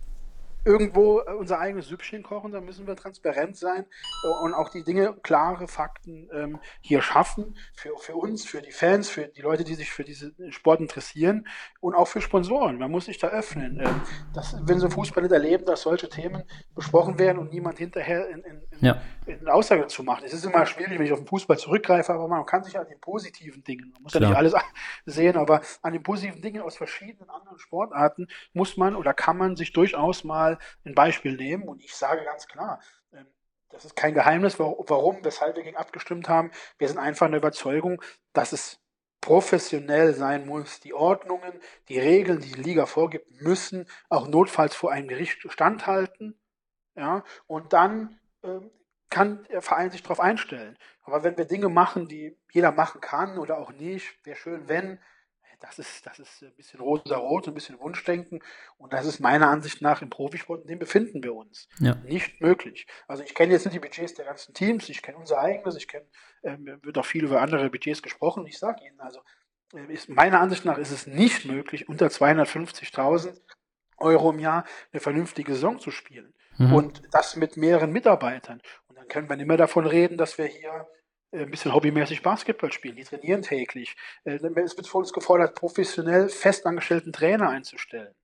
irgendwo 0.67 1.23
unser 1.39 1.61
eigenes 1.61 1.87
Süppchen 1.87 2.25
kochen, 2.25 2.51
da 2.51 2.61
müssen 2.61 2.87
wir 2.87 2.97
transparent 2.97 3.57
sein 3.57 3.87
äh, 4.25 4.45
und 4.45 4.53
auch 4.53 4.69
die 4.69 4.83
Dinge, 4.83 5.15
klare 5.23 5.69
Fakten 5.69 6.29
ähm, 6.35 6.59
hier 6.81 7.03
schaffen 7.03 7.57
für, 7.75 7.97
für 7.99 8.17
uns, 8.17 8.45
für 8.45 8.61
die 8.61 8.73
Fans, 8.73 9.09
für 9.09 9.29
die 9.29 9.43
Leute, 9.43 9.63
die 9.63 9.77
sich 9.77 9.93
für 9.93 10.03
diesen 10.03 10.35
Sport 10.51 10.81
interessieren 10.81 11.47
und 11.81 11.95
auch 11.95 12.09
für 12.09 12.21
Sponsoren. 12.21 12.79
Man 12.79 12.91
muss 12.91 13.05
sich 13.05 13.19
da 13.19 13.29
öffnen. 13.29 13.81
Ähm, 13.81 14.03
das, 14.35 14.57
wenn 14.63 14.81
sie 14.81 14.91
Fußball 14.91 15.23
nicht 15.23 15.33
erleben, 15.33 15.65
dass 15.65 15.83
solche 15.83 16.09
Themen 16.09 16.43
besprochen 16.75 17.19
werden 17.19 17.39
und 17.39 17.53
niemand 17.53 17.79
hinterher 17.79 18.29
in, 18.29 18.43
in, 18.43 18.63
in, 18.73 18.76
ja. 18.81 19.01
in 19.27 19.49
Aussagen 19.49 19.89
zu 19.89 20.03
machen. 20.03 20.25
Es 20.25 20.33
ist 20.33 20.45
immer 20.45 20.67
schwierig, 20.67 20.99
wenn 20.99 21.07
ich 21.07 21.13
auf 21.13 21.21
den 21.21 21.27
Fußball 21.27 21.59
zurückgreife, 21.59 22.13
aber 22.13 22.29
man 22.29 22.45
kann 22.47 22.63
sich 22.65 22.79
an 22.79 22.87
den 22.87 23.01
positiven 23.01 23.63
Dingen, 23.65 23.91
man 23.93 24.03
muss 24.03 24.13
Klar. 24.13 24.23
ja 24.23 24.29
nicht 24.29 24.55
alles 24.55 24.55
sehen, 25.07 25.37
aber 25.37 25.61
an 25.83 25.93
den 25.93 26.03
positiven 26.03 26.43
Dingen 26.43 26.63
aus 26.63 26.77
verschiedenen 26.77 27.31
anderen 27.31 27.59
Sportarten 27.59 28.29
muss 28.53 28.77
man 28.77 28.97
oder 28.97 29.15
kann 29.15 29.37
man 29.37 29.57
sich 29.57 29.73
durchaus 29.73 30.25
mal 30.25 30.59
ein 30.85 30.95
Beispiel 30.95 31.37
nehmen. 31.37 31.65
Und 31.65 31.83
ich 31.83 31.95
sage 31.95 32.25
ganz 32.25 32.47
klar, 32.47 32.81
ähm, 33.13 33.27
das 33.71 33.85
ist 33.85 33.97
kein 33.97 34.15
Geheimnis, 34.15 34.59
warum, 34.59 35.19
weshalb 35.23 35.57
wir 35.57 35.63
gegen 35.63 35.77
abgestimmt 35.77 36.29
haben. 36.29 36.51
Wir 36.79 36.89
sind 36.89 36.99
einfach 36.99 37.27
in 37.27 37.33
der 37.33 37.41
Überzeugung, 37.41 38.03
dass 38.33 38.53
es 38.53 38.81
professionell 39.27 40.15
sein 40.15 40.47
muss. 40.47 40.79
Die 40.81 40.95
Ordnungen, 40.95 41.53
die 41.89 41.99
Regeln, 41.99 42.41
die 42.41 42.53
die 42.53 42.63
Liga 42.63 42.87
vorgibt, 42.87 43.43
müssen 43.43 43.87
auch 44.09 44.29
notfalls 44.29 44.77
vor 44.77 44.93
einem 44.93 45.09
Gericht 45.09 45.39
standhalten. 45.51 46.39
Ja, 46.95 47.25
und 47.47 47.73
dann 47.73 48.19
kann 49.11 49.47
der 49.51 49.63
Verein 49.63 49.91
sich 49.91 50.03
darauf 50.03 50.21
einstellen. 50.21 50.77
Aber 51.03 51.23
wenn 51.23 51.37
wir 51.37 51.45
Dinge 51.45 51.69
machen, 51.69 52.09
die 52.09 52.37
jeder 52.53 52.73
machen 52.73 53.01
kann 53.01 53.39
oder 53.39 53.59
auch 53.59 53.73
nicht, 53.73 54.25
wäre 54.25 54.37
schön, 54.37 54.69
wenn, 54.69 54.99
das 55.61 55.79
ist, 55.79 56.07
das 56.07 56.19
ist 56.19 56.43
ein 56.43 56.55
bisschen 56.55 56.81
rosa-rot, 56.81 57.49
ein 57.49 57.55
bisschen 57.55 57.79
Wunschdenken. 57.79 58.43
Und 58.79 58.93
das 58.93 59.07
ist 59.07 59.21
meiner 59.21 59.49
Ansicht 59.49 59.81
nach 59.81 60.03
im 60.03 60.11
Profisport, 60.11 60.63
in 60.63 60.69
dem 60.69 60.79
befinden 60.79 61.23
wir 61.23 61.35
uns. 61.35 61.69
Ja. 61.79 61.95
Nicht 62.05 62.41
möglich. 62.41 62.87
Also 63.09 63.23
ich 63.23 63.35
kenne 63.35 63.53
jetzt 63.53 63.65
nicht 63.65 63.75
die 63.75 63.81
Budgets 63.81 64.15
der 64.15 64.27
ganzen 64.27 64.55
Teams, 64.55 64.89
ich 64.89 65.03
kenne 65.03 65.19
unser 65.19 65.39
eigenes, 65.39 65.77
ich 65.77 65.89
kenne, 65.89 66.07
ähm, 66.43 66.79
wird 66.83 66.99
auch 66.99 67.07
viel 67.07 67.25
über 67.25 67.41
andere 67.41 67.71
Budgets 67.71 68.03
gesprochen. 68.03 68.47
Ich 68.47 68.59
sage 68.59 68.85
Ihnen, 68.85 69.01
also 69.01 69.21
äh, 69.73 69.93
ist, 69.93 70.09
meiner 70.09 70.41
Ansicht 70.41 70.65
nach 70.65 70.79
ist 70.79 70.91
es 70.91 71.07
nicht 71.07 71.45
möglich, 71.45 71.89
unter 71.89 72.07
250.000 72.07 73.41
Euro 73.99 74.31
im 74.31 74.39
Jahr 74.39 74.65
eine 74.93 75.01
vernünftige 75.01 75.55
Saison 75.55 75.79
zu 75.79 75.91
spielen. 75.91 76.35
Mhm. 76.59 76.73
Und 76.73 77.03
das 77.11 77.37
mit 77.37 77.57
mehreren 77.57 77.93
Mitarbeitern. 77.93 78.61
Und 78.89 78.97
dann 78.97 79.09
können 79.09 79.29
wir 79.29 79.37
nicht 79.37 79.47
mehr 79.47 79.57
davon 79.57 79.87
reden, 79.87 80.17
dass 80.17 80.39
wir 80.39 80.47
hier 80.47 80.89
äh, 81.33 81.43
ein 81.43 81.51
bisschen 81.51 81.75
hobbymäßig 81.75 82.23
Basketball 82.23 82.73
spielen. 82.73 82.97
Die 82.97 83.05
trainieren 83.05 83.43
täglich. 83.43 83.97
Äh, 84.25 84.37
es 84.37 84.77
wird 84.77 84.87
von 84.87 85.03
uns 85.03 85.13
gefordert, 85.13 85.55
professionell 85.55 86.29
festangestellten 86.29 87.13
Trainer 87.13 87.51
einzustellen. 87.51 88.15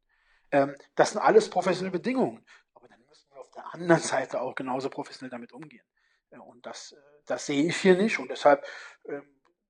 Ähm, 0.50 0.74
das 0.94 1.12
sind 1.12 1.20
alles 1.20 1.50
professionelle 1.50 1.92
Bedingungen. 1.92 2.44
Aber 2.74 2.88
dann 2.88 3.00
müssen 3.08 3.30
wir 3.30 3.40
auf 3.40 3.50
der 3.50 3.74
anderen 3.74 4.02
Seite 4.02 4.40
auch 4.40 4.54
genauso 4.54 4.88
professionell 4.88 5.30
damit 5.30 5.52
umgehen. 5.52 5.84
Und 6.30 6.64
das, 6.64 6.96
das 7.26 7.44
sehe 7.44 7.62
ich 7.66 7.76
hier 7.76 7.94
nicht 7.94 8.18
und 8.18 8.30
deshalb 8.30 8.64
ähm, 9.06 9.22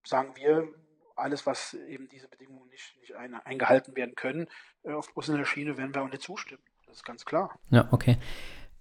sagen 0.04 0.37
wir, 0.37 0.73
alles, 1.16 1.45
was 1.45 1.75
eben 1.75 2.09
diese 2.09 2.28
Bedingungen 2.28 2.69
nicht, 2.69 2.97
nicht 3.00 3.14
ein, 3.16 3.35
eingehalten 3.35 3.97
werden 3.97 4.14
können, 4.14 4.49
auf 4.85 5.12
professioneller 5.12 5.45
Schiene, 5.45 5.76
werden 5.76 5.95
wir 5.95 6.02
auch 6.02 6.09
nicht 6.09 6.23
zustimmen. 6.23 6.62
Das 6.92 6.99
ist 6.99 7.06
ganz 7.06 7.25
klar. 7.25 7.58
Ja, 7.70 7.88
okay. 7.90 8.18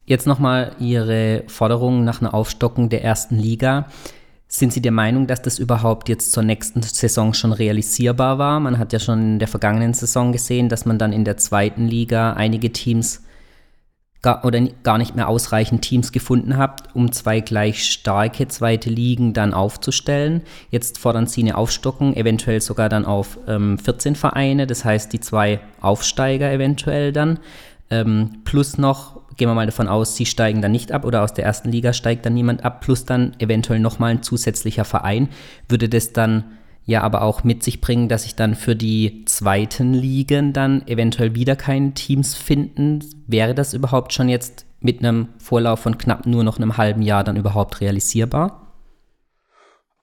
Jetzt 0.04 0.28
nochmal 0.28 0.76
Ihre 0.80 1.46
Forderung 1.48 2.04
nach 2.04 2.20
einer 2.20 2.34
Aufstockung 2.34 2.90
der 2.90 3.06
ersten 3.06 3.38
Liga. 3.38 3.88
Sind 4.50 4.74
Sie 4.74 4.82
der 4.82 4.92
Meinung, 4.92 5.28
dass 5.28 5.42
das 5.42 5.60
überhaupt 5.60 6.10
jetzt 6.10 6.34
zur 6.34 6.44
nächsten 6.44 6.82
Saison 6.82 7.34
schon 7.34 7.54
realisierbar 7.54 8.38
war? 8.38 8.60
Man 8.60 8.78
hat 8.78 8.92
ja 8.92 9.00
schon 9.00 9.22
in 9.22 9.40
der 9.40 9.48
vergangenen 9.48 9.94
Saison 9.94 10.34
gesehen, 10.34 10.68
dass 10.68 10.86
man 10.86 10.98
dann 10.98 11.14
in 11.14 11.24
der 11.24 11.38
zweiten 11.38 11.88
Liga 11.88 12.34
einige 12.34 12.74
Teams 12.74 13.24
gar, 14.22 14.46
oder 14.46 14.60
gar 14.84 14.98
nicht 14.98 15.16
mehr 15.16 15.28
ausreichend 15.28 15.82
Teams 15.82 16.12
gefunden 16.12 16.58
hat, 16.58 16.94
um 16.94 17.12
zwei 17.12 17.40
gleich 17.40 17.86
starke 17.86 18.48
zweite 18.50 18.90
Ligen 18.90 19.34
dann 19.34 19.54
aufzustellen. 19.54 20.42
Jetzt 20.70 20.98
fordern 20.98 21.28
Sie 21.28 21.42
eine 21.42 21.58
Aufstockung, 21.58 22.16
eventuell 22.16 22.62
sogar 22.62 22.90
dann 22.90 23.06
auf 23.06 23.40
ähm, 23.48 23.80
14 23.80 24.16
Vereine, 24.16 24.68
das 24.68 24.86
heißt 24.86 25.14
die 25.14 25.22
zwei 25.22 25.62
Aufsteiger 25.80 26.52
eventuell 26.52 27.14
dann. 27.14 27.40
Ähm, 27.92 28.42
plus 28.46 28.78
noch 28.78 29.22
gehen 29.38 29.50
wir 29.50 29.54
mal 29.54 29.66
davon 29.66 29.88
aus, 29.88 30.16
sie 30.16 30.26
steigen 30.26 30.62
dann 30.62 30.72
nicht 30.72 30.92
ab 30.92 31.06
oder 31.06 31.24
aus 31.24 31.34
der 31.34 31.46
ersten 31.46 31.72
Liga 31.72 31.94
steigt 31.94 32.26
dann 32.26 32.34
niemand 32.34 32.64
ab, 32.64 32.82
plus 32.82 33.06
dann 33.06 33.36
eventuell 33.40 33.80
nochmal 33.80 34.12
ein 34.12 34.24
zusätzlicher 34.24 34.86
Verein, 34.86 35.30
würde 35.68 35.90
das 35.90 36.14
dann 36.14 36.58
ja 36.86 37.02
aber 37.02 37.22
auch 37.22 37.44
mit 37.44 37.64
sich 37.64 37.82
bringen, 37.82 38.08
dass 38.08 38.24
sich 38.24 38.36
dann 38.36 38.56
für 38.56 38.76
die 38.76 39.26
zweiten 39.26 39.94
Ligen 39.94 40.54
dann 40.54 40.88
eventuell 40.88 41.36
wieder 41.36 41.56
keine 41.56 41.94
Teams 41.94 42.36
finden. 42.36 43.04
Wäre 43.28 43.54
das 43.54 43.74
überhaupt 43.74 44.14
schon 44.14 44.30
jetzt 44.30 44.66
mit 44.80 45.00
einem 45.00 45.30
Vorlauf 45.38 45.82
von 45.82 45.98
knapp 45.98 46.26
nur 46.26 46.44
noch 46.44 46.58
einem 46.58 46.78
halben 46.78 47.02
Jahr 47.02 47.24
dann 47.24 47.36
überhaupt 47.36 47.82
realisierbar? 47.82 48.68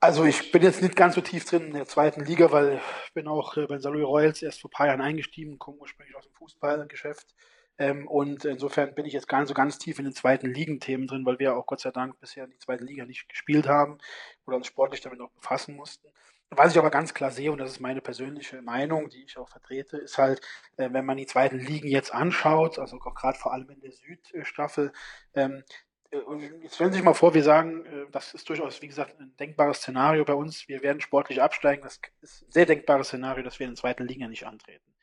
Also 0.00 0.24
ich 0.24 0.52
bin 0.52 0.62
jetzt 0.62 0.80
nicht 0.80 0.94
ganz 0.94 1.16
so 1.16 1.20
tief 1.20 1.44
drin 1.44 1.66
in 1.66 1.72
der 1.74 1.86
zweiten 1.86 2.24
Liga, 2.24 2.52
weil 2.52 2.80
ich 3.06 3.12
bin 3.14 3.26
auch 3.26 3.56
äh, 3.56 3.66
bei 3.66 3.78
Saloy 3.78 4.02
Royals 4.02 4.42
erst 4.42 4.60
vor 4.60 4.70
ein 4.70 4.76
paar 4.76 4.86
Jahren 4.86 5.00
eingestiegen, 5.00 5.58
komme 5.58 5.78
ursprünglich 5.78 6.16
aus 6.16 6.24
dem 6.24 6.34
Fußballgeschäft. 6.34 7.34
Ähm, 7.78 8.08
und 8.08 8.44
insofern 8.44 8.94
bin 8.94 9.06
ich 9.06 9.12
jetzt 9.12 9.28
gar 9.28 9.40
nicht 9.40 9.48
so 9.48 9.54
ganz 9.54 9.78
tief 9.78 9.98
in 9.98 10.04
den 10.04 10.14
zweiten 10.14 10.52
Ligenthemen 10.52 11.06
drin, 11.06 11.24
weil 11.24 11.38
wir 11.38 11.56
auch 11.56 11.66
Gott 11.66 11.80
sei 11.80 11.90
Dank 11.90 12.18
bisher 12.20 12.44
in 12.44 12.50
die 12.50 12.58
zweite 12.58 12.84
Liga 12.84 13.04
nicht 13.04 13.28
gespielt 13.28 13.68
haben 13.68 13.98
oder 14.46 14.56
uns 14.56 14.66
sportlich 14.66 15.00
damit 15.00 15.18
noch 15.18 15.30
befassen 15.30 15.76
mussten. 15.76 16.08
Was 16.50 16.72
ich 16.72 16.78
aber 16.78 16.90
ganz 16.90 17.12
klar 17.12 17.30
sehe, 17.30 17.52
und 17.52 17.58
das 17.58 17.72
ist 17.72 17.80
meine 17.80 18.00
persönliche 18.00 18.62
Meinung, 18.62 19.10
die 19.10 19.22
ich 19.22 19.36
auch 19.36 19.48
vertrete, 19.48 19.98
ist 19.98 20.16
halt, 20.16 20.40
äh, 20.78 20.88
wenn 20.90 21.04
man 21.04 21.18
die 21.18 21.26
zweiten 21.26 21.58
Ligen 21.58 21.88
jetzt 21.88 22.12
anschaut, 22.12 22.78
also 22.78 22.98
gerade 22.98 23.38
vor 23.38 23.52
allem 23.52 23.68
in 23.68 23.80
der 23.80 23.92
Südstaffel, 23.92 24.92
ähm, 25.34 25.62
äh, 26.10 26.18
jetzt 26.62 26.76
stellen 26.76 26.90
Sie 26.90 26.96
sich 26.96 27.04
mal 27.04 27.12
vor, 27.12 27.34
wir 27.34 27.42
sagen, 27.42 27.84
äh, 27.84 28.06
das 28.10 28.32
ist 28.32 28.48
durchaus, 28.48 28.80
wie 28.80 28.88
gesagt, 28.88 29.20
ein 29.20 29.36
denkbares 29.36 29.78
Szenario 29.78 30.24
bei 30.24 30.32
uns. 30.32 30.68
Wir 30.68 30.82
werden 30.82 31.00
sportlich 31.00 31.42
absteigen. 31.42 31.82
Das 31.82 32.00
ist 32.22 32.42
ein 32.42 32.52
sehr 32.52 32.66
denkbares 32.66 33.08
Szenario, 33.08 33.44
dass 33.44 33.58
wir 33.58 33.66
in 33.66 33.74
der 33.74 33.80
zweiten 33.80 34.06
Liga 34.06 34.26
nicht 34.26 34.46
antreten. 34.46 34.94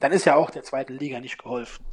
Dann 0.00 0.12
ist 0.12 0.24
ja 0.24 0.34
auch 0.34 0.50
der 0.50 0.62
zweiten 0.62 0.94
Liga 0.94 1.20
nicht 1.20 1.38
geholfen. 1.38 1.84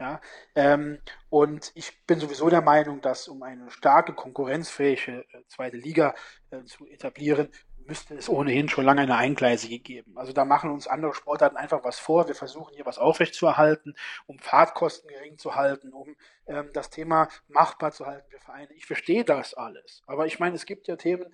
Ja, 0.00 0.20
ähm, 0.56 0.98
und 1.30 1.70
ich 1.74 2.04
bin 2.04 2.18
sowieso 2.18 2.50
der 2.50 2.62
Meinung, 2.62 3.00
dass 3.00 3.28
um 3.28 3.42
eine 3.44 3.70
starke, 3.70 4.12
konkurrenzfähige 4.12 5.24
äh, 5.32 5.42
zweite 5.46 5.76
Liga 5.76 6.14
äh, 6.50 6.64
zu 6.64 6.86
etablieren, 6.88 7.48
müsste 7.86 8.14
es 8.14 8.28
ohnehin 8.28 8.68
schon 8.68 8.84
lange 8.84 9.02
eine 9.02 9.16
Eingleisige 9.16 9.78
geben. 9.78 10.16
Also 10.16 10.32
da 10.32 10.44
machen 10.44 10.70
uns 10.70 10.86
andere 10.86 11.14
Sportarten 11.14 11.56
einfach 11.56 11.84
was 11.84 11.98
vor. 11.98 12.26
Wir 12.26 12.34
versuchen 12.34 12.74
hier 12.74 12.86
was 12.86 12.98
aufrechtzuerhalten, 12.98 13.94
um 14.26 14.38
Fahrtkosten 14.38 15.08
gering 15.08 15.38
zu 15.38 15.54
halten, 15.54 15.92
um 15.92 16.16
ähm, 16.46 16.70
das 16.72 16.90
Thema 16.90 17.28
machbar 17.48 17.92
zu 17.92 18.06
halten 18.06 18.28
für 18.30 18.40
Vereine. 18.40 18.72
Ich 18.74 18.86
verstehe 18.86 19.24
das 19.24 19.54
alles. 19.54 20.02
Aber 20.06 20.26
ich 20.26 20.40
meine, 20.40 20.56
es 20.56 20.66
gibt 20.66 20.88
ja 20.88 20.96
Themen, 20.96 21.32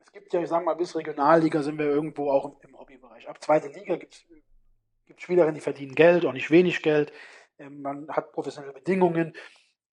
es 0.00 0.12
gibt 0.12 0.32
ja, 0.32 0.42
ich 0.42 0.48
sage 0.48 0.64
mal, 0.64 0.74
bis 0.74 0.94
Regionalliga 0.96 1.62
sind 1.62 1.78
wir 1.78 1.86
irgendwo 1.86 2.30
auch 2.30 2.44
im, 2.44 2.56
im 2.68 2.78
Hobbybereich. 2.78 3.28
Ab 3.28 3.42
zweite 3.42 3.68
Liga 3.68 3.96
gibt 3.96 4.14
es 4.14 4.24
Spielerinnen, 5.18 5.54
die 5.54 5.60
verdienen 5.60 5.94
Geld, 5.94 6.24
auch 6.26 6.32
nicht 6.32 6.50
wenig 6.50 6.82
Geld. 6.82 7.12
Ähm, 7.62 7.82
man 7.82 8.08
hat 8.08 8.32
professionelle 8.32 8.74
Bedingungen, 8.74 9.34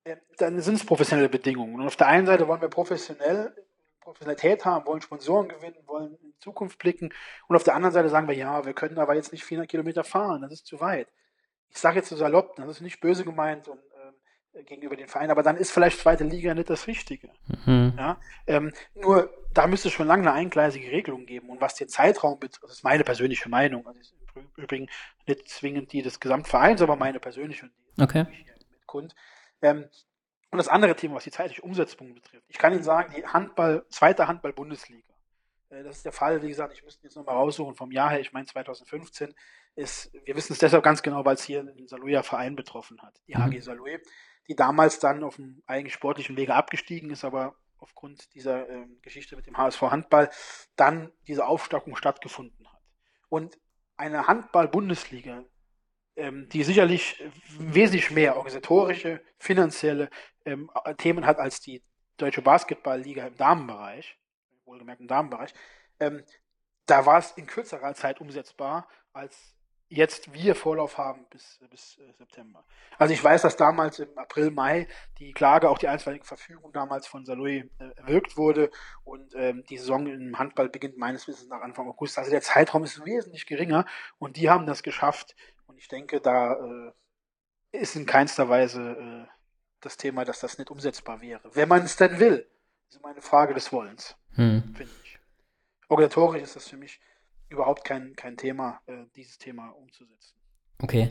ähm, 0.05 0.17
dann 0.37 0.59
sind 0.59 0.75
es 0.75 0.85
professionelle 0.85 1.29
Bedingungen. 1.29 1.75
Und 1.75 1.85
auf 1.85 1.95
der 1.95 2.07
einen 2.07 2.25
Seite 2.25 2.47
wollen 2.47 2.61
wir 2.61 2.69
professionell 2.69 3.53
Professionalität 3.99 4.65
haben, 4.65 4.85
wollen 4.87 5.01
Sponsoren 5.01 5.47
gewinnen, 5.47 5.75
wollen 5.85 6.17
in 6.23 6.33
Zukunft 6.39 6.79
blicken. 6.79 7.13
Und 7.47 7.55
auf 7.55 7.63
der 7.63 7.75
anderen 7.75 7.93
Seite 7.93 8.09
sagen 8.09 8.27
wir, 8.27 8.35
ja, 8.35 8.65
wir 8.65 8.73
können 8.73 8.97
aber 8.97 9.13
jetzt 9.13 9.31
nicht 9.31 9.43
400 9.43 9.69
Kilometer 9.69 10.03
fahren, 10.03 10.41
das 10.41 10.51
ist 10.51 10.65
zu 10.65 10.79
weit. 10.79 11.07
Ich 11.69 11.77
sage 11.77 11.97
jetzt 11.97 12.09
so 12.09 12.15
salopp, 12.15 12.55
das 12.55 12.67
ist 12.67 12.81
nicht 12.81 12.99
böse 12.99 13.23
gemeint 13.23 13.67
und 13.67 13.79
äh, 14.53 14.63
gegenüber 14.63 14.95
den 14.95 15.07
Vereinen, 15.07 15.29
aber 15.29 15.43
dann 15.43 15.57
ist 15.57 15.71
vielleicht 15.71 15.99
zweite 15.99 16.23
Liga 16.23 16.55
nicht 16.55 16.69
das 16.69 16.87
Richtige. 16.87 17.29
Mhm. 17.65 17.93
Ja? 17.97 18.19
Ähm, 18.47 18.73
nur 18.95 19.29
da 19.53 19.67
müsste 19.67 19.89
es 19.89 19.93
schon 19.93 20.07
lange 20.07 20.23
eine 20.23 20.33
eingleisige 20.33 20.91
Regelung 20.91 21.25
geben. 21.25 21.49
Und 21.49 21.61
was 21.61 21.75
den 21.75 21.89
Zeitraum 21.89 22.39
betrifft, 22.39 22.63
das 22.63 22.71
ist 22.71 22.83
meine 22.83 23.03
persönliche 23.03 23.49
Meinung, 23.49 23.85
also 23.85 23.99
im 24.39 24.63
Übrigen 24.63 24.89
nicht 25.27 25.47
zwingend 25.49 25.91
die 25.93 26.01
des 26.01 26.19
Gesamtvereins, 26.19 26.81
aber 26.81 26.95
meine 26.95 27.19
persönliche 27.19 27.65
und 27.65 27.73
die 27.97 28.01
okay. 28.01 28.23
mit 28.23 28.87
Kund. 28.87 29.15
Ähm, 29.61 29.89
und 30.51 30.57
das 30.57 30.67
andere 30.67 30.95
Thema, 30.95 31.15
was 31.15 31.25
die 31.25 31.31
zeitliche 31.31 31.61
Umsetzung 31.61 32.13
betrifft. 32.13 32.45
Ich 32.47 32.57
kann 32.57 32.73
Ihnen 32.73 32.83
sagen, 32.83 33.13
die 33.15 33.25
Handball, 33.25 33.85
zweite 33.89 34.27
Handball-Bundesliga. 34.27 35.13
Äh, 35.69 35.83
das 35.83 35.97
ist 35.97 36.05
der 36.05 36.11
Fall, 36.11 36.41
wie 36.41 36.47
gesagt, 36.47 36.73
ich 36.73 36.83
müsste 36.83 37.03
jetzt 37.03 37.15
nochmal 37.15 37.35
raussuchen 37.35 37.75
vom 37.75 37.91
Jahr 37.91 38.09
her, 38.09 38.19
ich 38.19 38.33
meine 38.33 38.45
2015 38.45 39.33
ist, 39.75 40.11
wir 40.25 40.35
wissen 40.35 40.53
es 40.53 40.59
deshalb 40.59 40.83
ganz 40.83 41.01
genau, 41.01 41.23
weil 41.25 41.35
es 41.35 41.43
hier 41.43 41.63
den 41.63 41.87
Saluja 41.87 42.23
Verein 42.23 42.55
betroffen 42.55 43.01
hat, 43.01 43.21
die 43.27 43.35
HG 43.35 43.57
mhm. 43.57 43.61
Saluja, 43.61 43.99
die 44.47 44.55
damals 44.55 44.99
dann 44.99 45.23
auf 45.23 45.35
dem 45.35 45.61
eigentlich 45.67 45.93
sportlichen 45.93 46.35
Wege 46.35 46.55
abgestiegen 46.55 47.11
ist, 47.11 47.23
aber 47.23 47.55
aufgrund 47.77 48.33
dieser 48.33 48.67
äh, 48.69 48.87
Geschichte 49.01 49.35
mit 49.35 49.47
dem 49.47 49.57
HSV 49.57 49.81
Handball 49.83 50.29
dann 50.75 51.11
diese 51.27 51.45
Aufstockung 51.45 51.95
stattgefunden 51.95 52.67
hat. 52.67 52.81
Und 53.29 53.57
eine 53.99 54.27
Handball-Bundesliga, 54.27 55.43
ähm, 56.15 56.47
die 56.49 56.63
sicherlich 56.63 57.21
wesentlich 57.59 58.11
mehr 58.11 58.37
organisatorische, 58.37 59.21
finanzielle 59.37 60.09
ähm, 60.45 60.71
Themen 60.97 61.25
hat 61.25 61.37
als 61.37 61.59
die 61.59 61.83
Deutsche 62.15 62.41
Basketballliga 62.41 63.27
im 63.27 63.35
Damenbereich, 63.35 64.17
wohlgemerkt 64.63 65.01
im 65.01 65.07
Damenbereich, 65.07 65.53
ähm, 65.99 66.23
da 66.85 67.05
war 67.05 67.19
es 67.19 67.31
in 67.31 67.45
kürzerer 67.45 67.93
Zeit 67.93 68.21
umsetzbar 68.21 68.87
als 69.11 69.53
jetzt 69.89 70.33
wir 70.33 70.55
Vorlauf 70.55 70.97
haben 70.97 71.25
bis, 71.29 71.59
bis 71.69 71.97
äh, 71.97 72.13
September. 72.13 72.63
Also 72.97 73.13
ich 73.13 73.23
weiß, 73.23 73.41
dass 73.41 73.57
damals 73.57 73.99
im 73.99 74.17
April, 74.17 74.51
Mai 74.51 74.87
die 75.17 75.33
Klage, 75.33 75.69
auch 75.69 75.79
die 75.79 75.87
einstweilige 75.87 76.25
Verfügung 76.25 76.71
damals 76.71 77.07
von 77.07 77.25
Saloy 77.25 77.69
äh, 77.79 77.89
erwirkt 77.97 78.37
wurde 78.37 78.69
und 79.03 79.33
ähm, 79.35 79.63
die 79.69 79.77
Saison 79.77 80.05
im 80.07 80.37
Handball 80.37 80.69
beginnt 80.69 80.97
meines 80.97 81.27
Wissens 81.27 81.49
nach 81.49 81.61
Anfang 81.61 81.87
August. 81.87 82.17
Also 82.17 82.31
der 82.31 82.41
Zeitraum 82.41 82.83
ist 82.83 83.03
wesentlich 83.03 83.45
geringer 83.45 83.85
und 84.19 84.37
die 84.37 84.49
haben 84.49 84.65
das 84.65 84.83
geschafft 84.83 85.35
und 85.65 85.77
ich 85.77 85.87
denke, 85.87 86.21
da 86.21 86.53
äh, 86.53 86.91
ist 87.71 87.95
in 87.95 88.05
keinster 88.05 88.47
Weise 88.47 88.81
äh, 88.81 89.27
das 89.81 89.97
Thema, 89.97 90.23
dass 90.23 90.39
das 90.39 90.57
nicht 90.57 90.69
umsetzbar 90.69 91.21
wäre. 91.21 91.41
Wenn 91.53 91.69
man 91.69 91.83
es 91.83 91.95
denn 91.95 92.19
will, 92.19 92.47
ist 92.89 92.97
immer 92.97 93.09
eine 93.09 93.21
Frage 93.21 93.53
des 93.53 93.71
Wollens, 93.71 94.15
hm. 94.35 94.73
finde 94.75 94.93
ich. 95.03 95.19
Organisatorisch 95.87 96.43
ist 96.43 96.55
das 96.55 96.67
für 96.67 96.77
mich 96.77 96.99
überhaupt 97.49 97.83
kein, 97.83 98.15
kein 98.15 98.37
Thema, 98.37 98.79
äh, 98.87 99.05
dieses 99.15 99.37
Thema 99.37 99.69
umzusetzen. 99.69 100.35
Okay. 100.81 101.09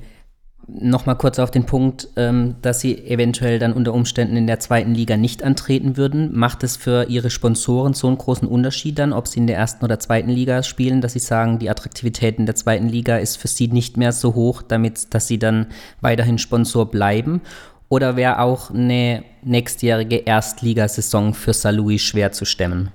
Nochmal 0.66 1.16
kurz 1.16 1.38
auf 1.38 1.52
den 1.52 1.66
Punkt, 1.66 2.08
ähm, 2.16 2.56
dass 2.62 2.80
Sie 2.80 3.06
eventuell 3.06 3.60
dann 3.60 3.72
unter 3.72 3.94
Umständen 3.94 4.36
in 4.36 4.48
der 4.48 4.58
zweiten 4.58 4.92
Liga 4.92 5.16
nicht 5.16 5.44
antreten 5.44 5.96
würden. 5.96 6.36
Macht 6.36 6.64
es 6.64 6.76
für 6.76 7.04
Ihre 7.08 7.30
Sponsoren 7.30 7.94
so 7.94 8.08
einen 8.08 8.18
großen 8.18 8.48
Unterschied 8.48 8.98
dann, 8.98 9.12
ob 9.12 9.28
Sie 9.28 9.38
in 9.38 9.46
der 9.46 9.56
ersten 9.56 9.84
oder 9.84 10.00
zweiten 10.00 10.30
Liga 10.30 10.64
spielen, 10.64 11.00
dass 11.00 11.12
Sie 11.12 11.20
sagen, 11.20 11.60
die 11.60 11.70
Attraktivität 11.70 12.38
in 12.38 12.46
der 12.46 12.56
zweiten 12.56 12.88
Liga 12.88 13.18
ist 13.18 13.36
für 13.36 13.48
Sie 13.48 13.68
nicht 13.68 13.96
mehr 13.96 14.12
so 14.12 14.34
hoch, 14.34 14.62
damit, 14.62 15.14
dass 15.14 15.28
Sie 15.28 15.38
dann 15.38 15.68
weiterhin 16.00 16.38
Sponsor 16.38 16.90
bleiben? 16.90 17.40
Oder 17.88 18.16
wäre 18.16 18.40
auch 18.40 18.70
eine 18.70 19.24
nächstjährige 19.42 20.16
Erstligasaison 20.16 21.34
für 21.34 21.54
Salui 21.54 21.98
schwer 21.98 22.32
zu 22.32 22.44
stemmen? 22.44 22.90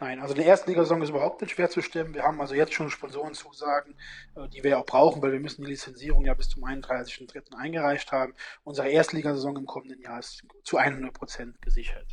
Nein, 0.00 0.20
also 0.20 0.32
die 0.32 0.42
Erstligasaison 0.42 1.02
ist 1.02 1.08
überhaupt 1.08 1.40
nicht 1.40 1.50
schwer 1.50 1.70
zu 1.70 1.82
stemmen. 1.82 2.14
Wir 2.14 2.22
haben 2.22 2.40
also 2.40 2.54
jetzt 2.54 2.72
schon 2.72 2.88
Sponsorenzusagen, 2.88 3.96
äh, 4.36 4.48
die 4.48 4.62
wir 4.62 4.72
ja 4.72 4.78
auch 4.78 4.86
brauchen, 4.86 5.20
weil 5.22 5.32
wir 5.32 5.40
müssen 5.40 5.62
die 5.64 5.70
Lizenzierung 5.70 6.24
ja 6.24 6.34
bis 6.34 6.50
zum 6.50 6.64
31.03. 6.64 7.56
eingereicht 7.56 8.12
haben. 8.12 8.34
Unsere 8.62 8.88
Erstligasaison 8.88 9.56
im 9.56 9.66
kommenden 9.66 10.00
Jahr 10.00 10.20
ist 10.20 10.44
zu 10.62 10.76
100 10.76 11.12
Prozent 11.12 11.60
gesichert. 11.62 12.06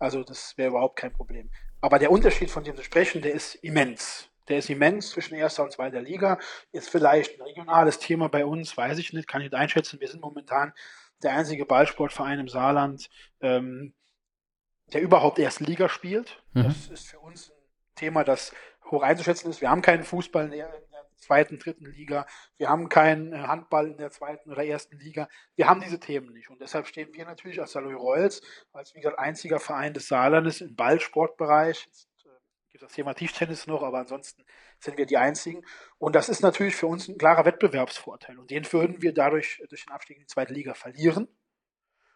Also 0.00 0.24
das 0.24 0.58
wäre 0.58 0.70
überhaupt 0.70 0.96
kein 0.96 1.12
Problem. 1.12 1.48
Aber 1.80 2.00
der 2.00 2.10
Unterschied, 2.10 2.50
von 2.50 2.64
dem 2.64 2.76
Sie 2.76 2.82
sprechen, 2.82 3.22
der 3.22 3.34
ist 3.34 3.54
immens. 3.56 4.28
Der 4.48 4.58
ist 4.58 4.68
immens 4.68 5.10
zwischen 5.10 5.36
erster 5.36 5.62
und 5.62 5.70
zweiter 5.70 6.02
Liga. 6.02 6.40
Ist 6.72 6.90
vielleicht 6.90 7.38
ein 7.38 7.42
regionales 7.42 8.00
Thema 8.00 8.28
bei 8.28 8.44
uns, 8.44 8.76
weiß 8.76 8.98
ich 8.98 9.12
nicht, 9.12 9.28
kann 9.28 9.42
ich 9.42 9.50
nicht 9.50 9.58
einschätzen. 9.58 10.00
Wir 10.00 10.08
sind 10.08 10.22
momentan 10.22 10.72
der 11.22 11.36
einzige 11.36 11.66
Ballsportverein 11.66 12.40
im 12.40 12.48
Saarland, 12.48 13.08
ähm, 13.40 13.94
der 14.92 15.02
überhaupt 15.02 15.38
erste 15.38 15.64
Liga 15.64 15.88
spielt. 15.88 16.42
Mhm. 16.52 16.64
Das 16.64 16.88
ist 16.88 17.08
für 17.08 17.18
uns 17.18 17.50
ein 17.50 17.94
Thema, 17.94 18.24
das 18.24 18.52
hoch 18.90 19.02
einzuschätzen 19.02 19.50
ist. 19.50 19.60
Wir 19.60 19.70
haben 19.70 19.82
keinen 19.82 20.04
Fußball 20.04 20.44
in 20.44 20.50
der, 20.52 20.70
zweiten, 21.22 21.58
dritten 21.58 21.86
Liga. 21.86 22.26
Wir 22.58 22.68
haben 22.68 22.88
keinen 22.88 23.32
äh, 23.32 23.38
Handball 23.38 23.90
in 23.90 23.96
der 23.96 24.10
zweiten 24.10 24.50
oder 24.50 24.64
ersten 24.64 24.98
Liga. 24.98 25.28
Wir 25.54 25.68
haben 25.68 25.80
diese 25.80 26.00
Themen 26.00 26.32
nicht. 26.32 26.50
Und 26.50 26.60
deshalb 26.60 26.86
stehen 26.86 27.14
wir 27.14 27.24
natürlich 27.24 27.60
als 27.60 27.72
Saloy 27.72 27.94
Royals, 27.94 28.42
als 28.72 28.94
wie 28.94 29.00
gesagt 29.00 29.18
einziger 29.18 29.60
Verein 29.60 29.94
des 29.94 30.08
Saarlandes 30.08 30.60
im 30.60 30.74
Ballsportbereich. 30.74 31.86
Jetzt 31.86 32.08
äh, 32.24 32.28
gibt 32.72 32.82
das 32.82 32.92
Thema 32.92 33.14
Tischtennis 33.14 33.66
noch, 33.66 33.82
aber 33.82 34.00
ansonsten 34.00 34.44
sind 34.80 34.98
wir 34.98 35.06
die 35.06 35.16
einzigen. 35.16 35.64
Und 35.98 36.16
das 36.16 36.28
ist 36.28 36.42
natürlich 36.42 36.76
für 36.76 36.88
uns 36.88 37.08
ein 37.08 37.18
klarer 37.18 37.44
Wettbewerbsvorteil. 37.44 38.38
Und 38.38 38.50
den 38.50 38.70
würden 38.72 39.00
wir 39.00 39.14
dadurch 39.14 39.62
durch 39.68 39.84
den 39.84 39.92
Abstieg 39.92 40.16
in 40.16 40.22
die 40.24 40.26
zweite 40.26 40.52
Liga 40.52 40.74
verlieren. 40.74 41.28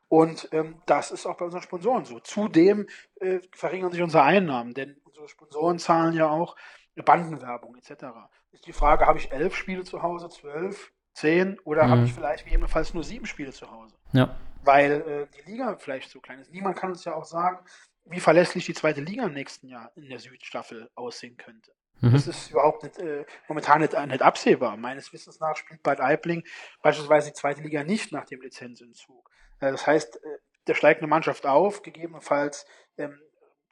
Und 0.09 0.49
ähm, 0.53 0.81
das 0.87 1.11
ist 1.11 1.27
auch 1.27 1.37
bei 1.37 1.45
unseren 1.45 1.63
Sponsoren 1.63 2.05
so. 2.05 2.21
Zudem 2.21 2.87
äh, 3.21 3.41
verringern 3.53 3.91
sich 3.91 4.03
unsere 4.03 4.23
Einnahmen, 4.23 4.73
denn 4.73 4.97
unsere 5.05 5.29
Sponsoren 5.29 5.79
zahlen 5.79 6.15
ja 6.15 6.29
auch 6.29 6.57
Bandenwerbung 6.95 7.77
etc. 7.77 8.07
Ist 8.53 8.67
die 8.67 8.73
Frage, 8.73 9.07
habe 9.07 9.19
ich 9.19 9.33
elf 9.33 9.55
Spiele 9.55 9.85
zu 9.85 10.03
Hause, 10.03 10.29
zwölf, 10.29 10.93
zehn 11.13 11.59
oder 11.61 11.85
mhm. 11.85 11.91
habe 11.91 12.05
ich 12.05 12.15
vielleicht 12.15 12.45
gegebenenfalls 12.45 12.95
nur 12.95 13.05
sieben 13.05 13.27
Spiele 13.27 13.53
zu 13.53 13.71
Hause? 13.71 13.97
Ja. 14.13 14.37
Weil 14.63 14.93
äh, 14.93 15.27
die 15.37 15.51
Liga 15.51 15.77
vielleicht 15.77 16.11
so 16.11 16.21
klein 16.21 16.39
ist. 16.39 16.53
Niemand 16.53 16.77
kann 16.77 16.91
uns 16.91 17.05
ja 17.05 17.15
auch 17.15 17.25
sagen, 17.25 17.59
wie 18.05 18.21
verlässlich 18.21 18.67
die 18.67 18.75
zweite 18.75 19.01
Liga 19.01 19.25
im 19.25 19.33
nächsten 19.33 19.69
Jahr 19.69 19.91
in 19.97 20.09
der 20.09 20.19
Südstaffel 20.19 20.89
aussehen 20.95 21.37
könnte. 21.37 21.73
Mhm. 22.01 22.13
Das 22.13 22.27
ist 22.27 22.51
überhaupt 22.51 22.83
nicht, 22.83 22.99
äh, 22.99 23.25
momentan 23.49 23.81
nicht, 23.81 23.93
nicht, 24.07 24.23
absehbar. 24.23 24.77
Meines 24.77 25.13
Wissens 25.13 25.41
nach 25.41 25.57
spielt 25.57 25.83
Bad 25.83 26.01
Aibling 26.01 26.45
beispielsweise 26.83 27.29
die 27.31 27.35
zweite 27.35 27.63
Liga 27.63 27.85
nicht 27.85 28.13
nach 28.13 28.27
dem 28.27 28.43
Lizenzentzug. 28.43 29.31
Äh, 29.61 29.73
das 29.73 29.87
heißt, 29.87 30.17
äh, 30.17 30.39
der 30.67 30.75
steigt 30.75 31.01
eine 31.01 31.09
Mannschaft 31.09 31.47
auf, 31.47 31.83
gegebenenfalls 31.83 32.67
ähm, 32.99 33.21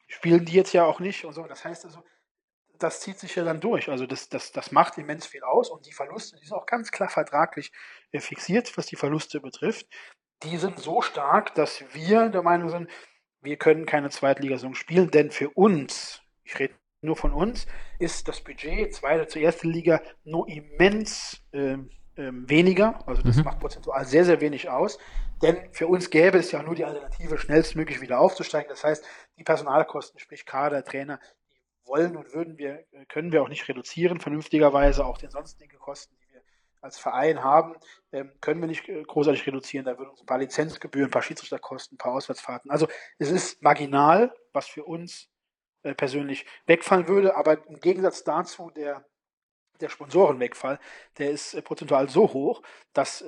spielen 0.06 0.44
die 0.44 0.52
jetzt 0.52 0.72
ja 0.72 0.84
auch 0.84 1.00
nicht 1.00 1.24
und 1.24 1.32
so. 1.32 1.44
Das 1.44 1.64
heißt 1.64 1.84
also, 1.84 2.02
das 2.78 3.00
zieht 3.00 3.18
sich 3.18 3.34
ja 3.34 3.44
dann 3.44 3.60
durch. 3.60 3.88
Also 3.88 4.06
das, 4.06 4.28
das, 4.28 4.52
das 4.52 4.72
macht 4.72 4.98
immens 4.98 5.26
viel 5.26 5.42
aus 5.42 5.70
und 5.70 5.86
die 5.86 5.92
Verluste, 5.92 6.36
die 6.36 6.46
sind 6.46 6.56
auch 6.56 6.66
ganz 6.66 6.90
klar 6.90 7.08
vertraglich 7.08 7.72
äh, 8.12 8.20
fixiert, 8.20 8.76
was 8.76 8.86
die 8.86 8.96
Verluste 8.96 9.40
betrifft. 9.40 9.86
Die 10.42 10.56
sind 10.56 10.78
so 10.78 11.00
stark, 11.00 11.54
dass 11.54 11.84
wir 11.94 12.28
der 12.28 12.42
Meinung 12.42 12.68
sind, 12.68 12.90
wir 13.40 13.56
können 13.56 13.86
keine 13.86 14.10
Zweitligasaison 14.10 14.74
spielen, 14.74 15.10
denn 15.10 15.30
für 15.30 15.50
uns, 15.50 16.22
ich 16.44 16.58
rede 16.58 16.74
nur 17.00 17.16
von 17.16 17.32
uns, 17.32 17.66
ist 17.98 18.26
das 18.28 18.40
Budget 18.40 18.94
zweite 18.94 19.26
zur 19.26 19.42
ersten 19.42 19.68
Liga 19.68 20.00
nur 20.24 20.48
immens 20.48 21.42
äh, 21.52 21.74
äh, 22.16 22.30
weniger. 22.32 23.06
Also 23.06 23.22
das 23.22 23.36
mhm. 23.36 23.44
macht 23.44 23.60
prozentual 23.60 24.04
sehr, 24.04 24.24
sehr 24.24 24.40
wenig 24.40 24.68
aus. 24.68 24.98
Denn 25.44 25.68
für 25.72 25.86
uns 25.88 26.08
gäbe 26.08 26.38
es 26.38 26.52
ja 26.52 26.62
nur 26.62 26.74
die 26.74 26.86
Alternative, 26.86 27.36
schnellstmöglich 27.36 28.00
wieder 28.00 28.18
aufzusteigen. 28.18 28.70
Das 28.70 28.82
heißt, 28.82 29.04
die 29.36 29.44
Personalkosten, 29.44 30.18
sprich 30.18 30.46
Kader, 30.46 30.82
Trainer, 30.82 31.20
die 31.52 31.60
wollen 31.84 32.16
und 32.16 32.32
würden 32.32 32.56
wir, 32.56 32.86
äh, 32.92 33.04
können 33.10 33.30
wir 33.30 33.42
auch 33.42 33.50
nicht 33.50 33.68
reduzieren, 33.68 34.20
vernünftigerweise 34.20 35.04
auch 35.04 35.18
den 35.18 35.30
sonstigen 35.30 35.78
Kosten, 35.78 36.16
die 36.16 36.32
wir 36.32 36.40
als 36.80 36.98
Verein 36.98 37.44
haben, 37.44 37.74
ähm, 38.12 38.32
können 38.40 38.62
wir 38.62 38.68
nicht 38.68 38.88
äh, 38.88 39.02
großartig 39.02 39.46
reduzieren. 39.46 39.84
Da 39.84 39.98
würden 39.98 40.08
uns 40.08 40.22
ein 40.22 40.26
paar 40.26 40.38
Lizenzgebühren, 40.38 41.08
ein 41.08 41.12
paar 41.12 41.20
Schiedsrichterkosten, 41.20 41.96
ein 41.96 41.98
paar 41.98 42.14
Auswärtsfahrten. 42.14 42.70
Also 42.70 42.88
es 43.18 43.30
ist 43.30 43.62
marginal, 43.62 44.34
was 44.54 44.66
für 44.66 44.84
uns 44.84 45.28
äh, 45.82 45.94
persönlich 45.94 46.46
wegfallen 46.64 47.06
würde, 47.06 47.36
aber 47.36 47.66
im 47.68 47.80
Gegensatz 47.80 48.24
dazu 48.24 48.70
der 48.70 49.04
der 49.80 49.88
Sponsorenwegfall, 49.88 50.78
der 51.18 51.32
ist 51.32 51.62
prozentual 51.64 52.08
so 52.08 52.32
hoch, 52.32 52.62
dass 52.92 53.24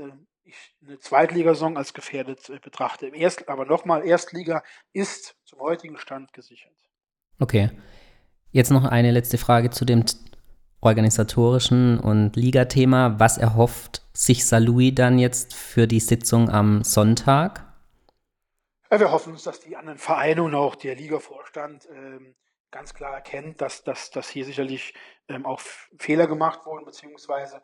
ich 0.46 0.74
eine 0.86 0.98
Zweitligasaison 0.98 1.76
als 1.76 1.92
gefährdet 1.92 2.48
äh, 2.48 2.58
betrachte. 2.58 3.06
Im 3.06 3.14
Erst, 3.14 3.48
aber 3.48 3.64
nochmal, 3.64 4.06
Erstliga 4.06 4.62
ist 4.92 5.36
zum 5.44 5.60
heutigen 5.60 5.98
Stand 5.98 6.32
gesichert. 6.32 6.72
Okay. 7.38 7.70
Jetzt 8.52 8.70
noch 8.70 8.84
eine 8.84 9.10
letzte 9.10 9.38
Frage 9.38 9.70
zu 9.70 9.84
dem 9.84 10.04
organisatorischen 10.80 11.98
und 11.98 12.36
Ligathema. 12.36 13.18
Was 13.18 13.38
erhofft 13.38 14.02
sich 14.12 14.46
Salui 14.46 14.94
dann 14.94 15.18
jetzt 15.18 15.54
für 15.54 15.86
die 15.86 16.00
Sitzung 16.00 16.48
am 16.48 16.84
Sonntag? 16.84 17.64
Ja, 18.90 19.00
wir 19.00 19.10
hoffen 19.10 19.32
uns, 19.32 19.42
dass 19.42 19.60
die 19.60 19.76
anderen 19.76 19.98
Vereine 19.98 20.44
und 20.44 20.54
auch 20.54 20.76
der 20.76 20.94
Ligavorstand 20.94 21.88
ähm, 21.92 22.36
ganz 22.70 22.94
klar 22.94 23.14
erkennt, 23.14 23.60
dass, 23.60 23.82
dass, 23.82 24.10
dass 24.10 24.28
hier 24.28 24.44
sicherlich 24.44 24.94
ähm, 25.28 25.44
auch 25.44 25.60
Fehler 25.98 26.26
gemacht 26.28 26.64
wurden, 26.66 26.84
beziehungsweise 26.84 27.60